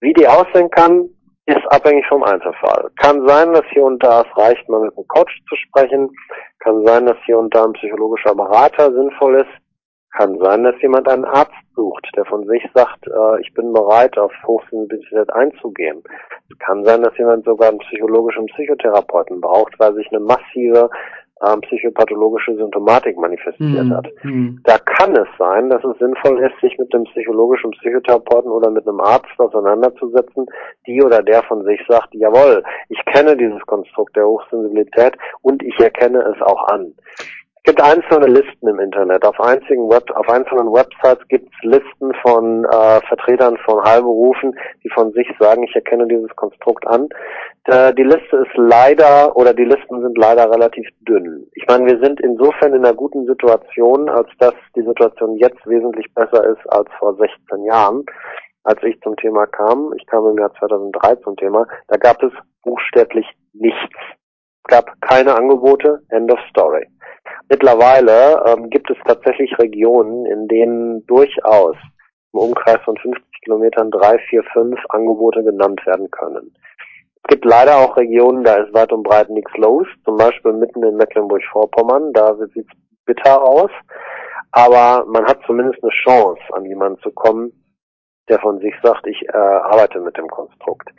Wie 0.01 0.13
die 0.13 0.27
aussehen 0.27 0.69
kann, 0.69 1.09
ist 1.45 1.65
abhängig 1.71 2.05
vom 2.07 2.23
Einzelfall. 2.23 2.89
Kann 3.01 3.27
sein, 3.27 3.53
dass 3.53 3.65
hier 3.71 3.83
und 3.83 4.01
da 4.03 4.21
es 4.21 4.37
reicht, 4.37 4.67
mal 4.69 4.81
mit 4.81 4.95
einem 4.95 5.07
Coach 5.07 5.41
zu 5.49 5.55
sprechen. 5.55 6.09
Kann 6.59 6.85
sein, 6.85 7.05
dass 7.05 7.17
hier 7.25 7.37
und 7.37 7.53
da 7.53 7.65
ein 7.65 7.73
psychologischer 7.73 8.33
Berater 8.33 8.93
sinnvoll 8.93 9.35
ist. 9.41 9.51
Kann 10.15 10.37
sein, 10.39 10.63
dass 10.63 10.79
jemand 10.81 11.09
einen 11.09 11.25
Arzt 11.25 11.51
sucht, 11.75 12.07
der 12.15 12.23
von 12.25 12.45
sich 12.47 12.63
sagt, 12.75 13.07
äh, 13.07 13.41
ich 13.41 13.51
bin 13.55 13.73
bereit, 13.73 14.15
auf 14.17 14.31
Hochsensibilität 14.45 15.33
einzugehen. 15.33 16.03
Es 16.51 16.59
kann 16.59 16.85
sein, 16.85 17.01
dass 17.01 17.17
jemand 17.17 17.45
sogar 17.45 17.69
einen 17.69 17.79
psychologischen 17.79 18.45
Psychotherapeuten 18.45 19.41
braucht, 19.41 19.73
weil 19.79 19.95
sich 19.95 20.07
eine 20.11 20.19
massive 20.19 20.89
ähm, 21.45 21.61
psychopathologische 21.61 22.55
Symptomatik 22.55 23.17
manifestiert 23.17 23.85
mhm. 23.85 23.93
hat. 23.93 24.07
Mhm. 24.23 24.61
Da 24.63 24.77
kann 24.77 25.15
es 25.15 25.27
sein, 25.37 25.69
dass 25.69 25.83
es 25.83 25.97
sinnvoll 25.99 26.39
ist, 26.39 26.59
sich 26.61 26.77
mit 26.77 26.93
einem 26.93 27.05
psychologischen 27.05 27.71
Psychotherapeuten 27.71 28.51
oder 28.51 28.69
mit 28.69 28.87
einem 28.87 28.99
Arzt 28.99 29.37
auseinanderzusetzen, 29.37 30.45
die 30.87 31.01
oder 31.01 31.21
der 31.21 31.43
von 31.43 31.63
sich 31.65 31.81
sagt, 31.87 32.13
jawohl, 32.13 32.63
ich 32.89 33.03
kenne 33.05 33.35
dieses 33.35 33.61
Konstrukt 33.65 34.15
der 34.15 34.27
Hochsensibilität 34.27 35.17
und 35.41 35.63
ich 35.63 35.77
erkenne 35.79 36.19
es 36.19 36.41
auch 36.41 36.67
an. 36.67 36.93
Es 37.65 37.71
gibt 37.71 37.81
einzelne 37.81 38.27
Listen 38.27 38.67
im 38.67 38.77
Internet. 38.77 39.23
Auf, 39.25 39.39
einzigen 39.39 39.89
Web, 39.89 40.11
auf 40.15 40.27
einzelnen 40.27 40.73
Websites 40.73 41.25
gibt 41.29 41.47
es 41.47 41.63
Listen 41.63 42.13
von 42.21 42.65
äh, 42.65 42.99
Vertretern 43.07 43.55
von 43.63 43.81
Heilberufen, 43.81 44.53
die 44.83 44.89
von 44.89 45.13
sich 45.13 45.25
sagen, 45.39 45.63
ich 45.63 45.73
erkenne 45.73 46.05
dieses 46.05 46.35
Konstrukt 46.35 46.85
an. 46.85 47.07
Äh, 47.63 47.93
die 47.93 48.03
Liste 48.03 48.35
ist 48.35 48.51
leider, 48.57 49.37
oder 49.37 49.53
die 49.53 49.63
Listen 49.63 50.01
sind 50.01 50.17
leider 50.17 50.51
relativ 50.51 50.85
dünn. 51.07 51.47
Ich 51.53 51.65
meine, 51.69 51.85
wir 51.85 51.99
sind 52.03 52.19
insofern 52.19 52.73
in 52.73 52.83
einer 52.83 52.93
guten 52.93 53.25
Situation, 53.27 54.09
als 54.09 54.27
dass 54.39 54.55
die 54.75 54.83
Situation 54.83 55.37
jetzt 55.37 55.65
wesentlich 55.65 56.13
besser 56.13 56.43
ist 56.45 56.69
als 56.69 56.89
vor 56.99 57.15
16 57.15 57.63
Jahren, 57.63 58.03
als 58.65 58.83
ich 58.83 58.99
zum 58.99 59.15
Thema 59.15 59.45
kam. 59.47 59.93
Ich 59.95 60.05
kam 60.07 60.27
im 60.27 60.37
Jahr 60.37 60.53
2003 60.59 61.15
zum 61.23 61.37
Thema. 61.37 61.65
Da 61.87 61.95
gab 61.95 62.21
es 62.23 62.33
buchstäblich 62.61 63.25
nichts. 63.53 63.95
Gab 64.67 65.01
keine 65.01 65.35
Angebote, 65.35 66.01
end 66.09 66.31
of 66.31 66.39
story. 66.49 66.87
Mittlerweile 67.49 68.43
ähm, 68.45 68.69
gibt 68.69 68.89
es 68.89 68.97
tatsächlich 69.05 69.57
Regionen, 69.59 70.25
in 70.25 70.47
denen 70.47 71.05
durchaus 71.05 71.75
im 72.33 72.39
Umkreis 72.39 72.79
von 72.83 72.97
50 72.97 73.23
Kilometern 73.43 73.91
drei, 73.91 74.17
vier, 74.29 74.43
fünf 74.53 74.79
Angebote 74.89 75.43
genannt 75.43 75.85
werden 75.85 76.09
können. 76.11 76.53
Es 77.23 77.29
gibt 77.29 77.45
leider 77.45 77.77
auch 77.77 77.95
Regionen, 77.95 78.43
da 78.43 78.55
ist 78.55 78.73
weit 78.73 78.91
und 78.91 79.03
breit 79.03 79.29
nichts 79.29 79.51
los, 79.57 79.87
zum 80.03 80.17
Beispiel 80.17 80.53
mitten 80.53 80.83
in 80.83 80.97
Mecklenburg-Vorpommern, 80.97 82.11
da 82.13 82.35
sieht 82.35 82.65
es 82.69 82.77
bitter 83.05 83.41
aus, 83.41 83.71
aber 84.51 85.05
man 85.05 85.25
hat 85.25 85.39
zumindest 85.45 85.81
eine 85.83 85.91
Chance, 85.91 86.41
an 86.51 86.65
jemanden 86.65 86.99
zu 87.01 87.11
kommen, 87.11 87.51
der 88.29 88.39
von 88.39 88.59
sich 88.59 88.73
sagt, 88.81 89.05
ich 89.07 89.21
äh, 89.29 89.37
arbeite 89.37 89.99
mit 89.99 90.17
dem 90.17 90.27
Konstrukt. 90.27 90.89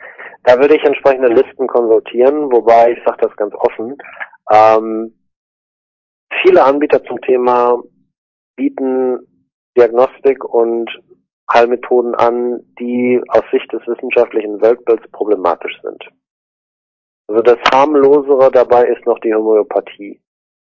Da 0.43 0.59
würde 0.59 0.75
ich 0.75 0.83
entsprechende 0.83 1.27
Listen 1.27 1.67
konsultieren, 1.67 2.51
wobei 2.51 2.91
ich 2.91 3.03
sage 3.03 3.17
das 3.21 3.35
ganz 3.35 3.53
offen. 3.55 3.97
Ähm, 4.51 5.13
viele 6.41 6.63
Anbieter 6.63 7.03
zum 7.03 7.19
Thema 7.21 7.81
bieten 8.55 9.19
Diagnostik 9.77 10.43
und 10.43 10.89
Heilmethoden 11.51 12.15
an, 12.15 12.61
die 12.79 13.21
aus 13.27 13.43
Sicht 13.51 13.71
des 13.71 13.85
wissenschaftlichen 13.87 14.61
Weltbilds 14.61 15.09
problematisch 15.11 15.79
sind. 15.81 16.03
Also 17.27 17.41
das 17.41 17.57
harmlosere 17.73 18.51
dabei 18.51 18.85
ist 18.85 19.05
noch 19.05 19.19
die 19.19 19.33
Homöopathie. 19.33 20.21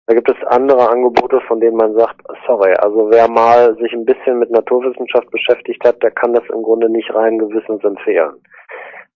Da 0.08 0.14
gibt 0.14 0.30
es 0.30 0.46
andere 0.46 0.88
Angebote, 0.88 1.38
von 1.42 1.60
denen 1.60 1.76
man 1.76 1.94
sagt, 1.94 2.16
sorry, 2.46 2.72
also 2.78 3.10
wer 3.10 3.28
mal 3.28 3.76
sich 3.76 3.92
ein 3.92 4.06
bisschen 4.06 4.38
mit 4.38 4.50
Naturwissenschaft 4.50 5.30
beschäftigt 5.30 5.84
hat, 5.84 6.02
der 6.02 6.10
kann 6.10 6.32
das 6.32 6.44
im 6.50 6.62
Grunde 6.62 6.88
nicht 6.88 7.14
rein 7.14 7.38
gewissens 7.38 7.84
empfehlen. 7.84 8.40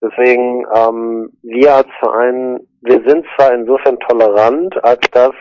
Deswegen, 0.03 0.67
ähm, 0.77 1.31
wir 1.43 1.77
als 1.77 1.89
Verein, 1.99 2.61
wir 2.83 3.03
sind 3.07 3.25
zwar 3.35 3.55
insofern 3.55 3.99
tolerant, 4.01 4.85
als 4.85 5.01
dass 5.13 5.33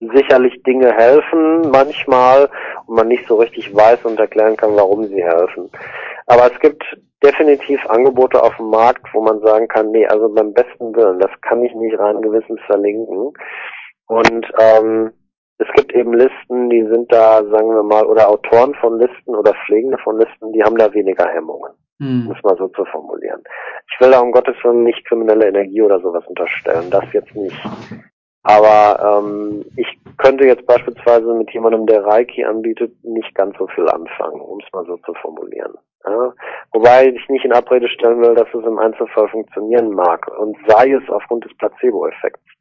sicherlich 0.00 0.62
Dinge 0.64 0.92
helfen 0.92 1.70
manchmal 1.70 2.50
und 2.86 2.96
man 2.96 3.08
nicht 3.08 3.26
so 3.26 3.36
richtig 3.36 3.74
weiß 3.74 4.04
und 4.04 4.20
erklären 4.20 4.58
kann, 4.58 4.76
warum 4.76 5.04
sie 5.04 5.24
helfen. 5.24 5.70
Aber 6.26 6.52
es 6.52 6.60
gibt 6.60 6.84
definitiv 7.24 7.80
Angebote 7.88 8.42
auf 8.42 8.54
dem 8.58 8.68
Markt, 8.68 9.06
wo 9.14 9.22
man 9.22 9.40
sagen 9.40 9.68
kann, 9.68 9.90
nee, 9.90 10.06
also 10.06 10.28
beim 10.28 10.52
besten 10.52 10.94
Willen, 10.94 11.18
das 11.18 11.30
kann 11.40 11.64
ich 11.64 11.74
nicht 11.74 11.98
rein 11.98 12.20
gewissens 12.20 12.60
verlinken. 12.66 13.32
Und 14.06 14.46
ähm, 14.58 15.12
es 15.58 15.66
gibt 15.74 15.94
eben 15.94 16.12
Listen, 16.12 16.68
die 16.70 16.86
sind 16.86 17.10
da, 17.12 17.42
sagen 17.44 17.74
wir 17.74 17.82
mal, 17.82 18.04
oder 18.04 18.28
Autoren 18.28 18.74
von 18.74 18.98
Listen 18.98 19.34
oder 19.34 19.54
Pflegende 19.64 19.98
von 19.98 20.18
Listen, 20.18 20.52
die 20.52 20.62
haben 20.62 20.76
da 20.76 20.92
weniger 20.92 21.26
Hemmungen, 21.28 21.72
hm. 22.00 22.24
muss 22.24 22.42
man 22.42 22.56
so 22.56 22.68
zu 22.68 22.84
formulieren. 22.86 23.42
Ich 23.92 24.00
will 24.00 24.10
da 24.10 24.20
um 24.20 24.32
Gottes 24.32 24.56
Willen 24.62 24.84
nicht 24.84 25.04
kriminelle 25.06 25.48
Energie 25.48 25.80
oder 25.80 26.00
sowas 26.00 26.24
unterstellen, 26.26 26.90
das 26.90 27.04
jetzt 27.12 27.34
nicht. 27.34 27.58
Aber 28.42 29.24
ähm, 29.24 29.64
ich 29.76 29.88
könnte 30.18 30.46
jetzt 30.46 30.66
beispielsweise 30.66 31.34
mit 31.34 31.50
jemandem, 31.52 31.84
der 31.86 32.04
Reiki 32.04 32.44
anbietet, 32.44 32.92
nicht 33.02 33.34
ganz 33.34 33.56
so 33.58 33.66
viel 33.68 33.88
anfangen, 33.88 34.40
um 34.40 34.60
es 34.64 34.72
mal 34.72 34.84
so 34.86 34.96
zu 34.98 35.14
formulieren. 35.14 35.74
Ja? 36.04 36.32
Wobei 36.72 37.08
ich 37.08 37.28
nicht 37.28 37.44
in 37.44 37.52
Abrede 37.52 37.88
stellen 37.88 38.20
will, 38.20 38.36
dass 38.36 38.46
es 38.54 38.64
im 38.64 38.78
Einzelfall 38.78 39.28
funktionieren 39.28 39.90
mag 39.90 40.28
und 40.38 40.56
sei 40.68 40.92
es 40.92 41.02
aufgrund 41.10 41.44
des 41.44 41.56
Placebo-Effekts. 41.56 42.55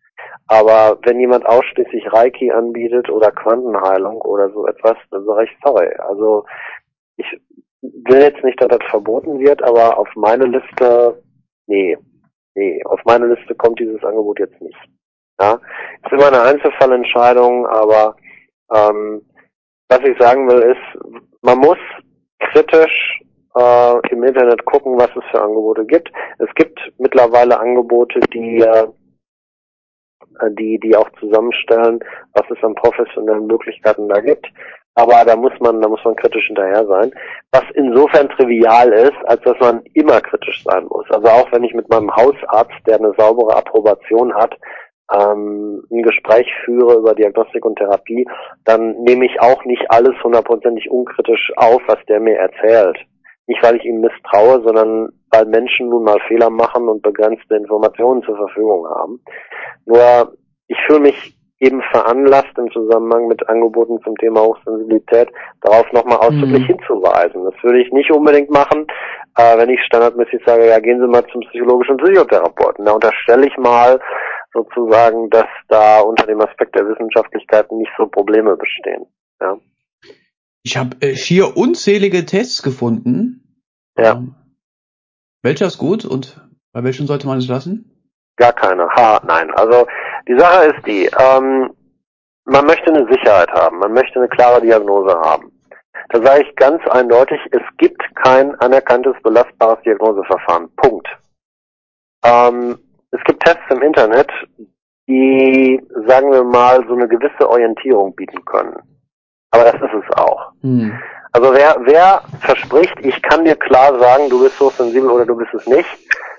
Aber 0.48 1.00
wenn 1.04 1.20
jemand 1.20 1.46
ausschließlich 1.46 2.12
Reiki 2.12 2.52
anbietet 2.52 3.10
oder 3.10 3.32
Quantenheilung 3.32 4.22
oder 4.22 4.50
so 4.52 4.68
etwas, 4.68 4.98
dann 5.12 5.26
sage 5.26 5.46
ich 5.46 5.58
sorry. 5.64 5.90
Also 5.98 6.46
ich 7.18 7.26
will 7.82 8.22
jetzt 8.22 8.44
nicht, 8.44 8.62
dass 8.62 8.70
das 8.70 8.90
verboten 8.90 9.40
wird, 9.40 9.64
aber 9.64 9.98
auf 9.98 10.08
meine 10.16 10.46
Liste, 10.46 11.22
nee, 11.68 11.98
nee, 12.56 12.82
auf 12.86 13.00
meine 13.06 13.28
Liste 13.28 13.56
kommt 13.56 13.80
dieses 13.80 14.04
Angebot 14.04 14.40
jetzt 14.40 14.60
nicht. 14.62 14.78
Ja, 15.40 15.60
ist 16.04 16.12
immer 16.12 16.28
eine 16.28 16.42
Einzelfallentscheidung, 16.44 17.68
aber 17.68 18.16
ähm, 18.74 19.22
was 19.90 20.00
ich 20.00 20.18
sagen 20.18 20.48
will 20.48 20.62
ist, 20.62 21.24
man 21.42 21.60
muss 21.60 21.78
kritisch 22.40 23.22
äh, 23.56 24.10
im 24.10 24.24
Internet 24.24 24.64
gucken, 24.66 24.98
was 24.98 25.10
es 25.16 25.24
für 25.32 25.42
Angebote 25.42 25.86
gibt. 25.86 26.12
Es 26.40 26.54
gibt 26.56 26.80
mittlerweile 26.98 27.60
Angebote, 27.60 28.20
die 28.34 28.60
äh, 28.60 28.88
die 30.52 30.80
die 30.80 30.96
auch 30.96 31.10
zusammenstellen, 31.20 32.00
was 32.34 32.44
es 32.50 32.64
an 32.64 32.76
professionellen 32.76 33.48
Möglichkeiten 33.48 34.10
da 34.10 34.20
gibt. 34.20 34.48
Aber 34.96 35.26
da 35.26 35.36
muss 35.36 35.52
man, 35.60 35.82
da 35.82 35.90
muss 35.90 36.04
man 36.06 36.16
kritisch 36.16 36.48
hinterher 36.48 36.86
sein. 36.88 37.12
Was 37.52 37.64
insofern 37.74 38.30
trivial 38.30 38.94
ist, 38.94 39.18
als 39.26 39.42
dass 39.42 39.60
man 39.60 39.84
immer 39.94 40.22
kritisch 40.22 40.64
sein 40.64 40.86
muss. 40.86 41.06
Also 41.12 41.28
auch 41.28 41.52
wenn 41.52 41.66
ich 41.66 41.74
mit 41.74 41.90
meinem 41.90 42.16
Hausarzt, 42.16 42.76
der 42.88 43.00
eine 43.00 43.14
saubere 43.18 43.58
Approbation 43.58 44.34
hat, 44.34 44.58
ähm, 45.14 45.84
ein 45.92 46.02
Gespräch 46.02 46.48
führe 46.64 46.96
über 46.96 47.14
Diagnostik 47.14 47.66
und 47.66 47.78
Therapie, 47.78 48.26
dann 48.64 48.96
nehme 49.04 49.26
ich 49.26 49.40
auch 49.42 49.64
nicht 49.66 49.84
alles 49.90 50.16
hundertprozentig 50.24 50.90
unkritisch 50.90 51.52
auf, 51.58 51.82
was 51.88 52.00
der 52.08 52.22
mir 52.22 52.38
erzählt. 52.38 52.98
Nicht, 53.48 53.64
weil 53.64 53.76
ich 53.76 53.86
ihm 53.86 54.02
misstraue, 54.02 54.62
sondern 54.64 55.10
weil 55.32 55.46
Menschen 55.46 55.90
nun 55.90 56.04
mal 56.04 56.20
Fehler 56.28 56.50
machen 56.50 56.88
und 56.88 57.04
begrenzte 57.04 57.56
Informationen 57.56 58.24
zur 58.24 58.36
Verfügung 58.38 58.88
haben. 58.88 59.22
Nur 59.86 60.34
ich 60.68 60.78
fühle 60.88 61.02
mich 61.02 61.36
eben 61.60 61.82
veranlasst 61.92 62.58
im 62.58 62.72
Zusammenhang 62.72 63.28
mit 63.28 63.48
Angeboten 63.48 64.00
zum 64.04 64.16
Thema 64.18 64.42
Hochsensibilität 64.42 65.30
darauf 65.62 65.90
nochmal 65.94 66.18
ausdrücklich 66.18 66.64
mhm. 66.64 66.74
hinzuweisen. 66.78 67.46
Das 67.46 67.54
würde 67.64 67.82
ich 67.82 67.92
nicht 67.92 68.12
unbedingt 68.12 68.50
machen, 68.50 68.88
äh, 69.38 69.58
wenn 69.58 69.70
ich 69.70 69.82
standardmäßig 69.84 70.42
sage, 70.46 70.68
ja, 70.68 70.80
gehen 70.80 71.00
Sie 71.00 71.08
mal 71.08 71.26
zum 71.28 71.42
psychologischen 71.42 71.98
Psychotherapeuten. 71.98 72.86
Da 72.86 72.94
unterstelle 72.94 73.48
ich 73.48 73.58
mal, 73.58 74.00
sozusagen, 74.56 75.30
dass 75.30 75.48
da 75.68 76.00
unter 76.00 76.26
dem 76.26 76.42
Aspekt 76.42 76.76
der 76.76 76.88
Wissenschaftlichkeit 76.88 77.72
nicht 77.72 77.92
so 77.98 78.08
Probleme 78.08 78.56
bestehen. 78.56 79.06
Ja. 79.42 79.58
Ich 80.66 80.78
habe 80.78 80.98
äh, 81.02 81.14
hier 81.14 81.56
unzählige 81.56 82.26
Tests 82.26 82.64
gefunden. 82.64 83.62
Ja. 83.96 84.14
Ähm, 84.14 84.34
welcher 85.44 85.68
ist 85.68 85.78
gut 85.78 86.06
und 86.06 86.42
bei 86.74 86.84
welchen 86.84 87.06
sollte 87.06 87.28
man 87.28 87.38
es 87.38 87.48
lassen? 87.48 88.10
Gar 88.36 88.54
keine. 88.54 88.90
Ha, 88.90 89.22
nein. 89.28 89.52
Also 89.52 89.86
die 90.28 90.38
Sache 90.38 90.66
ist 90.66 90.88
die, 90.88 91.06
ähm, 91.06 91.70
man 92.46 92.66
möchte 92.66 92.88
eine 92.88 93.08
Sicherheit 93.12 93.52
haben, 93.52 93.78
man 93.78 93.94
möchte 93.94 94.18
eine 94.18 94.28
klare 94.28 94.60
Diagnose 94.60 95.14
haben. 95.14 95.52
Da 96.10 96.24
sage 96.24 96.46
ich 96.48 96.56
ganz 96.56 96.86
eindeutig, 96.88 97.40
es 97.52 97.62
gibt 97.78 98.02
kein 98.16 98.56
anerkanntes 98.60 99.14
belastbares 99.22 99.82
Diagnoseverfahren. 99.84 100.70
Punkt. 100.78 101.08
Ähm, 102.24 102.80
es 103.12 103.24
gibt 103.26 103.44
Tests 103.44 103.64
im 103.70 103.84
Internet, 103.84 104.32
die, 105.08 105.80
sagen 106.08 106.32
wir 106.32 106.44
mal, 106.44 106.84
so 106.88 106.96
eine 106.96 107.08
gewisse 107.08 107.48
Orientierung 107.48 108.16
bieten 108.16 108.44
können. 108.46 108.95
Aber 109.56 109.72
das 109.72 109.82
ist 109.82 110.04
es 110.04 110.18
auch. 110.18 110.52
Hm. 110.62 110.98
Also 111.32 111.54
wer, 111.54 111.76
wer 111.82 112.22
verspricht, 112.40 112.96
ich 113.02 113.22
kann 113.22 113.44
dir 113.44 113.56
klar 113.56 114.00
sagen, 114.00 114.30
du 114.30 114.42
bist 114.42 114.58
so 114.58 114.70
sensibel 114.70 115.10
oder 115.10 115.26
du 115.26 115.36
bist 115.36 115.54
es 115.54 115.68
nicht, 115.68 115.90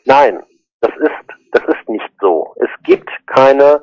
nein, 0.07 0.43
das 0.81 0.91
ist, 0.97 1.53
das 1.53 1.63
ist 1.65 1.89
nicht 1.89 2.11
so. 2.21 2.55
Es 2.57 2.71
gibt 2.85 3.11
keine 3.27 3.83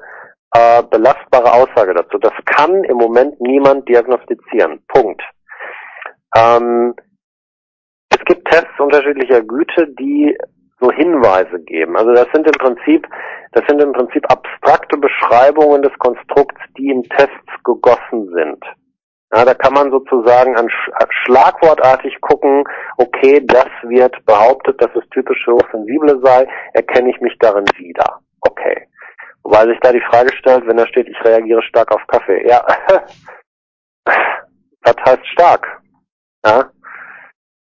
äh, 0.53 0.83
belastbare 0.83 1.51
Aussage 1.51 1.93
dazu. 1.93 2.17
Das 2.17 2.33
kann 2.45 2.83
im 2.83 2.97
Moment 2.97 3.39
niemand 3.41 3.87
diagnostizieren. 3.89 4.81
Punkt. 4.87 5.21
Ähm, 6.35 6.95
es 8.09 8.23
gibt 8.25 8.49
Tests 8.49 8.79
unterschiedlicher 8.79 9.41
Güte, 9.41 9.87
die 9.99 10.37
so 10.79 10.91
Hinweise 10.91 11.59
geben. 11.61 11.97
Also 11.97 12.13
das 12.13 12.27
sind 12.33 12.45
im 12.45 12.53
Prinzip, 12.53 13.07
das 13.53 13.63
sind 13.67 13.81
im 13.81 13.93
Prinzip 13.93 14.29
abstrakte 14.31 14.97
Beschreibungen 14.97 15.81
des 15.81 15.93
Konstrukts, 15.99 16.59
die 16.77 16.89
in 16.89 17.03
Tests 17.03 17.63
gegossen 17.63 18.29
sind. 18.33 18.63
Ja, 19.35 19.45
da 19.45 19.53
kann 19.55 19.73
man 19.73 19.89
sozusagen 19.89 20.55
an, 20.55 20.69
schlagwortartig 21.25 22.21
gucken, 22.21 22.63
okay, 22.97 23.41
das 23.43 23.67
wird 23.81 24.23
behauptet, 24.27 24.79
dass 24.79 24.91
es 24.95 25.09
typisch 25.09 25.43
Hochsensible 25.47 26.19
sei, 26.23 26.47
erkenne 26.73 27.09
ich 27.09 27.19
mich 27.19 27.35
darin 27.39 27.65
wieder. 27.75 28.19
Okay. 28.41 28.87
Wobei 29.43 29.65
sich 29.65 29.79
da 29.81 29.91
die 29.91 30.03
Frage 30.09 30.31
stellt, 30.37 30.67
wenn 30.67 30.77
da 30.77 30.85
steht, 30.85 31.07
ich 31.07 31.25
reagiere 31.25 31.63
stark 31.63 31.91
auf 31.93 32.05
Kaffee. 32.07 32.47
Ja, 32.47 32.63
was 34.05 34.95
heißt 35.05 35.25
stark? 35.27 35.81
Ja? 36.45 36.69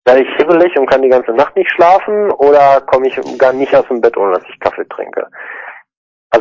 Werde 0.06 0.24
ich 0.24 0.36
hibbelig 0.38 0.76
und 0.78 0.90
kann 0.90 1.04
die 1.04 1.10
ganze 1.10 1.32
Nacht 1.32 1.56
nicht 1.56 1.72
schlafen 1.72 2.32
oder 2.32 2.82
komme 2.82 3.08
ich 3.08 3.38
gar 3.38 3.54
nicht 3.54 3.76
aus 3.76 3.88
dem 3.88 4.02
Bett, 4.02 4.18
ohne 4.18 4.34
dass 4.34 4.50
ich 4.50 4.60
Kaffee 4.60 4.86
trinke? 4.86 5.28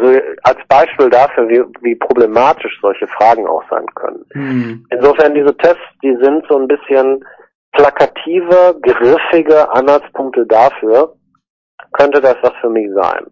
Also 0.01 0.21
als 0.43 0.59
Beispiel 0.69 1.11
dafür, 1.11 1.49
wie, 1.49 1.63
wie 1.83 1.95
problematisch 1.95 2.79
solche 2.81 3.07
Fragen 3.09 3.47
auch 3.47 3.63
sein 3.69 3.87
können. 3.95 4.25
Mhm. 4.35 4.87
Insofern 4.91 5.35
diese 5.35 5.57
Tests, 5.57 5.83
die 6.03 6.17
sind 6.23 6.45
so 6.49 6.59
ein 6.59 6.69
bisschen 6.69 7.25
plakative, 7.73 8.79
griffige 8.83 9.71
Anhaltspunkte 9.71 10.47
dafür, 10.47 11.15
könnte 11.93 12.21
das 12.21 12.37
was 12.43 12.53
für 12.61 12.71
mich 12.71 12.89
sein. 12.95 13.27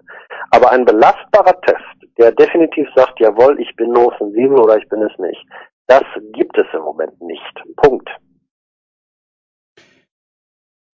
Aber 0.50 0.70
ein 0.70 0.84
belastbarer 0.84 1.60
Test, 1.62 1.84
der 2.18 2.32
definitiv 2.32 2.88
sagt, 2.94 3.18
jawohl, 3.20 3.60
ich 3.60 3.74
bin 3.76 3.96
hochsensibel 3.96 4.58
oder 4.58 4.76
ich 4.76 4.88
bin 4.88 5.02
es 5.02 5.16
nicht, 5.18 5.44
das 5.86 6.04
gibt 6.32 6.56
es 6.58 6.66
im 6.72 6.82
Moment 6.82 7.20
nicht. 7.22 7.54
Punkt. 7.76 8.08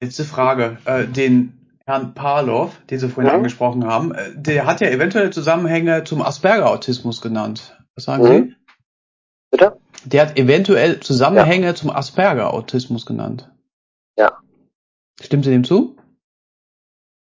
Letzte 0.01 0.25
Frage. 0.25 0.77
Äh, 0.85 1.07
den 1.07 1.64
Herrn 1.87 2.15
Parlow, 2.15 2.71
den 2.89 2.99
Sie 2.99 3.09
vorhin 3.09 3.31
ja. 3.31 3.37
angesprochen 3.37 3.87
haben, 3.87 4.15
äh, 4.15 4.31
der 4.35 4.67
hat 4.67 4.81
ja 4.81 4.89
eventuell 4.89 5.31
Zusammenhänge 5.31 6.05
zum 6.05 6.23
Asperger-Autismus 6.23 7.21
genannt. 7.21 7.79
Was 7.95 8.05
sagen 8.05 8.23
mhm. 8.23 8.29
Sie? 8.29 8.57
Bitte? 9.51 9.79
Der 10.05 10.23
hat 10.23 10.39
eventuell 10.39 11.01
Zusammenhänge 11.01 11.67
ja. 11.67 11.75
zum 11.75 11.91
Asperger-Autismus 11.91 13.05
genannt. 13.05 13.51
Ja. 14.17 14.33
Stimmt 15.21 15.45
Sie 15.45 15.51
dem 15.51 15.65
zu? 15.65 15.97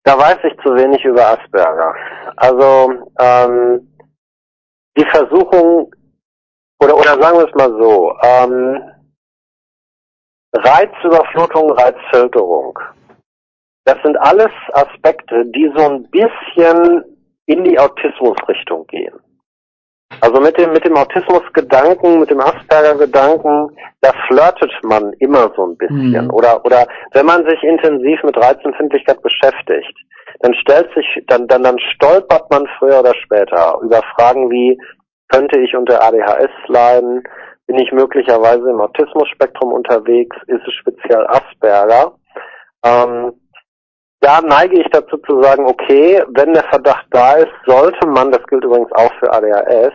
Da 0.03 0.17
weiß 0.17 0.39
ich 0.43 0.57
zu 0.63 0.75
wenig 0.75 1.03
über 1.05 1.27
Asperger. 1.27 1.93
Also 2.35 3.07
ähm, 3.19 3.87
die 4.97 5.05
Versuchung, 5.05 5.93
oder, 6.79 6.97
oder 6.97 7.21
sagen 7.21 7.37
wir 7.37 7.47
es 7.47 7.55
mal 7.55 7.69
so, 7.79 8.17
ähm, 8.23 8.81
Reizüberflutung, 10.53 11.71
Reizfilterung 11.71 12.79
das 13.85 13.97
sind 14.03 14.17
alles 14.17 14.51
Aspekte, 14.73 15.45
die 15.47 15.71
so 15.75 15.85
ein 15.89 16.09
bisschen 16.09 17.03
in 17.45 17.63
die 17.63 17.79
Autismusrichtung 17.79 18.85
gehen. 18.87 19.13
Also 20.21 20.41
mit 20.41 20.57
dem, 20.57 20.73
mit 20.73 20.85
dem 20.85 20.97
Autismusgedanken, 20.97 22.19
mit 22.19 22.29
dem 22.29 22.39
Asperger-Gedanken, 22.39 23.69
da 24.01 24.11
flirtet 24.27 24.71
man 24.83 25.13
immer 25.19 25.51
so 25.55 25.67
ein 25.67 25.77
bisschen. 25.77 26.25
Mhm. 26.25 26.33
Oder, 26.33 26.63
oder 26.65 26.87
wenn 27.13 27.25
man 27.25 27.47
sich 27.47 27.61
intensiv 27.63 28.21
mit 28.23 28.35
Reizempfindlichkeit 28.35 29.21
beschäftigt, 29.21 29.95
dann 30.41 30.53
stellt 30.55 30.89
sich, 30.93 31.05
dann, 31.27 31.47
dann, 31.47 31.63
dann 31.63 31.79
stolpert 31.79 32.49
man 32.51 32.67
früher 32.77 32.99
oder 32.99 33.13
später 33.15 33.79
über 33.81 34.01
Fragen 34.15 34.49
wie, 34.49 34.77
könnte 35.29 35.59
ich 35.59 35.75
unter 35.75 36.01
ADHS 36.01 36.51
leiden? 36.67 37.23
Bin 37.67 37.77
ich 37.77 37.91
möglicherweise 37.91 38.67
im 38.69 38.81
Autismusspektrum 38.81 39.73
unterwegs? 39.73 40.35
Ist 40.47 40.67
es 40.67 40.73
speziell 40.73 41.25
Asperger? 41.27 42.13
Ähm, 42.83 43.33
da 44.21 44.41
neige 44.41 44.79
ich 44.81 44.87
dazu 44.91 45.17
zu 45.17 45.41
sagen, 45.41 45.65
okay, 45.65 46.23
wenn 46.29 46.53
der 46.53 46.63
Verdacht 46.65 47.05
da 47.11 47.33
ist, 47.33 47.53
sollte 47.65 48.05
man, 48.07 48.31
das 48.31 48.45
gilt 48.47 48.63
übrigens 48.63 48.91
auch 48.93 49.13
für 49.19 49.31
ADHS, 49.31 49.93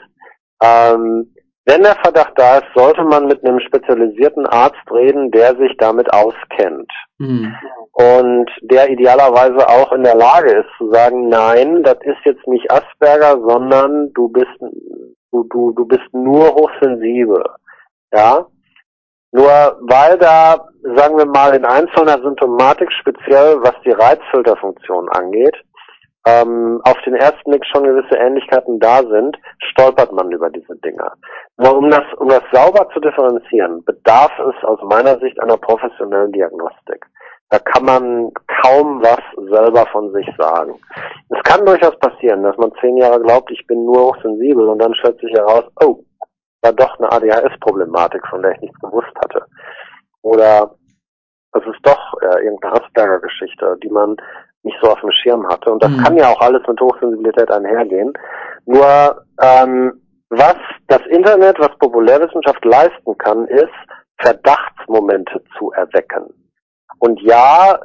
ähm, 0.63 1.35
wenn 1.67 1.83
der 1.83 1.97
Verdacht 1.97 2.33
da 2.37 2.59
ist, 2.59 2.67
sollte 2.75 3.03
man 3.05 3.27
mit 3.27 3.43
einem 3.45 3.59
spezialisierten 3.61 4.47
Arzt 4.47 4.91
reden, 4.91 5.31
der 5.31 5.57
sich 5.57 5.75
damit 5.79 6.13
auskennt. 6.13 6.91
Mhm. 7.19 7.55
Und 7.93 8.51
der 8.63 8.91
idealerweise 8.91 9.67
auch 9.69 9.93
in 9.93 10.05
der 10.05 10.15
Lage 10.15 10.53
ist 10.53 10.69
zu 10.77 10.91
sagen, 10.91 11.29
nein, 11.29 11.83
das 11.83 11.97
ist 12.03 12.19
jetzt 12.25 12.47
nicht 12.47 12.71
Asperger, 12.71 13.41
sondern 13.47 14.13
du 14.13 14.29
bist, 14.29 14.59
du, 15.33 15.45
du, 15.45 15.73
du 15.73 15.87
bist 15.87 16.13
nur 16.13 16.55
hochsensibel. 16.55 17.45
Ja. 18.13 18.47
Nur 19.35 19.51
weil 19.81 20.17
da, 20.19 20.69
sagen 20.95 21.19
wir 21.19 21.27
mal, 21.27 21.57
in 21.57 21.65
einzelner 21.65 22.23
Symptomatik, 22.23 22.89
speziell 22.93 23.61
was 23.63 23.75
die 23.85 23.91
Reizfilterfunktion 23.91 25.09
angeht, 25.09 25.57
ähm, 26.25 26.81
auf 26.85 26.97
den 27.05 27.17
ersten 27.17 27.51
Blick 27.51 27.67
schon 27.67 27.83
gewisse 27.83 28.17
Ähnlichkeiten 28.17 28.79
da 28.79 28.99
sind, 28.99 29.37
stolpert 29.59 30.13
man 30.13 30.31
über 30.31 30.51
diese 30.51 30.77
Dinge. 30.77 31.11
Nur 31.57 31.77
um 31.77 31.91
das, 31.91 32.05
um 32.19 32.29
das 32.29 32.43
sauber 32.53 32.89
zu 32.95 33.01
differenzieren, 33.01 33.85
bedarf 33.85 34.31
es 34.39 34.65
aus 34.65 34.79
meiner 34.85 35.19
Sicht 35.19 35.41
einer 35.41 35.57
professionellen 35.57 36.31
Diagnostik. 36.31 37.05
Da 37.51 37.59
kann 37.59 37.85
man 37.85 38.31
kaum 38.63 39.03
was 39.03 39.21
selber 39.51 39.85
von 39.91 40.13
sich 40.13 40.29
sagen. 40.39 40.79
Es 41.31 41.43
kann 41.43 41.67
durchaus 41.67 41.99
passieren, 41.99 42.45
dass 42.45 42.57
man 42.57 42.71
zehn 42.81 42.99
Jahre 42.99 43.21
glaubt, 43.21 43.51
ich 43.51 43.67
bin 43.67 43.85
nur 43.85 44.11
hochsensibel 44.11 44.69
und 44.69 44.79
dann 44.79 44.95
stellt 44.95 45.19
sich 45.19 45.33
heraus, 45.33 45.65
oh, 45.85 45.99
war 46.65 46.73
doch 46.73 46.99
eine 46.99 47.13
ADHS-Problematik, 47.13 48.27
von 48.29 48.43
der 48.43 48.53
ich 48.53 48.63
nichts 48.63 48.81
gewusst 48.81 49.13
hatte. 49.23 49.45
Oder 50.23 50.75
es 51.53 51.63
ist 51.67 51.81
doch 51.83 52.15
äh, 52.23 52.45
irgendeine 52.45 52.83
Asperger-Geschichte, 52.83 53.77
die 53.83 53.91
man 53.91 54.17
nicht 54.63 54.79
so 54.83 54.91
auf 54.91 55.01
dem 55.01 55.13
Schirm 55.13 55.47
hatte. 55.47 55.71
Und 55.71 55.83
das 55.83 55.91
mhm. 55.91 56.03
kann 56.03 56.17
ja 56.17 56.29
auch 56.29 56.41
alles 56.41 56.67
mit 56.67 56.81
Hochsensibilität 56.81 57.51
einhergehen. 57.51 58.13
Nur 58.65 59.25
ähm, 59.41 60.01
was 60.31 60.57
das 60.89 61.03
Internet, 61.11 61.59
was 61.61 61.79
Populärwissenschaft 61.79 62.65
leisten 62.65 63.17
kann, 63.19 63.47
ist, 63.47 63.69
Verdachtsmomente 64.19 65.43
zu 65.59 65.71
erwecken. 65.73 66.33
Und 66.99 67.21
ja, 67.21 67.79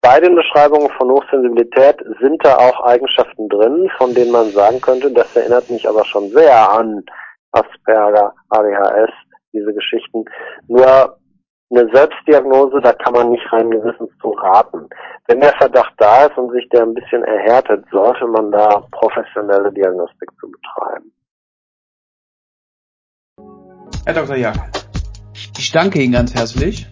bei 0.00 0.20
den 0.20 0.34
Beschreibungen 0.34 0.90
von 0.96 1.10
Hochsensibilität 1.10 2.02
sind 2.20 2.44
da 2.44 2.56
auch 2.56 2.80
Eigenschaften 2.84 3.48
drin, 3.48 3.90
von 3.98 4.14
denen 4.14 4.32
man 4.32 4.50
sagen 4.50 4.80
könnte, 4.80 5.10
das 5.10 5.36
erinnert 5.36 5.68
mich 5.70 5.88
aber 5.88 6.04
schon 6.04 6.30
sehr 6.30 6.70
an 6.70 7.04
Asperger, 7.54 8.34
ADHS, 8.50 9.12
diese 9.52 9.72
Geschichten. 9.72 10.24
Nur 10.68 11.16
eine 11.70 11.88
Selbstdiagnose, 11.92 12.80
da 12.82 12.92
kann 12.92 13.14
man 13.14 13.30
nicht 13.30 13.52
rein 13.52 13.70
gewissens 13.70 14.10
zu 14.20 14.30
raten. 14.30 14.88
Wenn 15.26 15.40
der 15.40 15.54
Verdacht 15.56 15.94
da 15.98 16.26
ist 16.26 16.36
und 16.36 16.52
sich 16.52 16.68
der 16.68 16.82
ein 16.82 16.94
bisschen 16.94 17.24
erhärtet, 17.24 17.84
sollte 17.90 18.26
man 18.26 18.50
da 18.52 18.86
professionelle 18.90 19.72
Diagnostik 19.72 20.28
zu 20.38 20.50
betreiben. 20.50 21.12
Herr 24.04 24.14
Dr. 24.14 24.36
Jack, 24.36 24.56
ich 25.56 25.72
danke 25.72 26.00
Ihnen 26.00 26.12
ganz 26.12 26.34
herzlich 26.34 26.86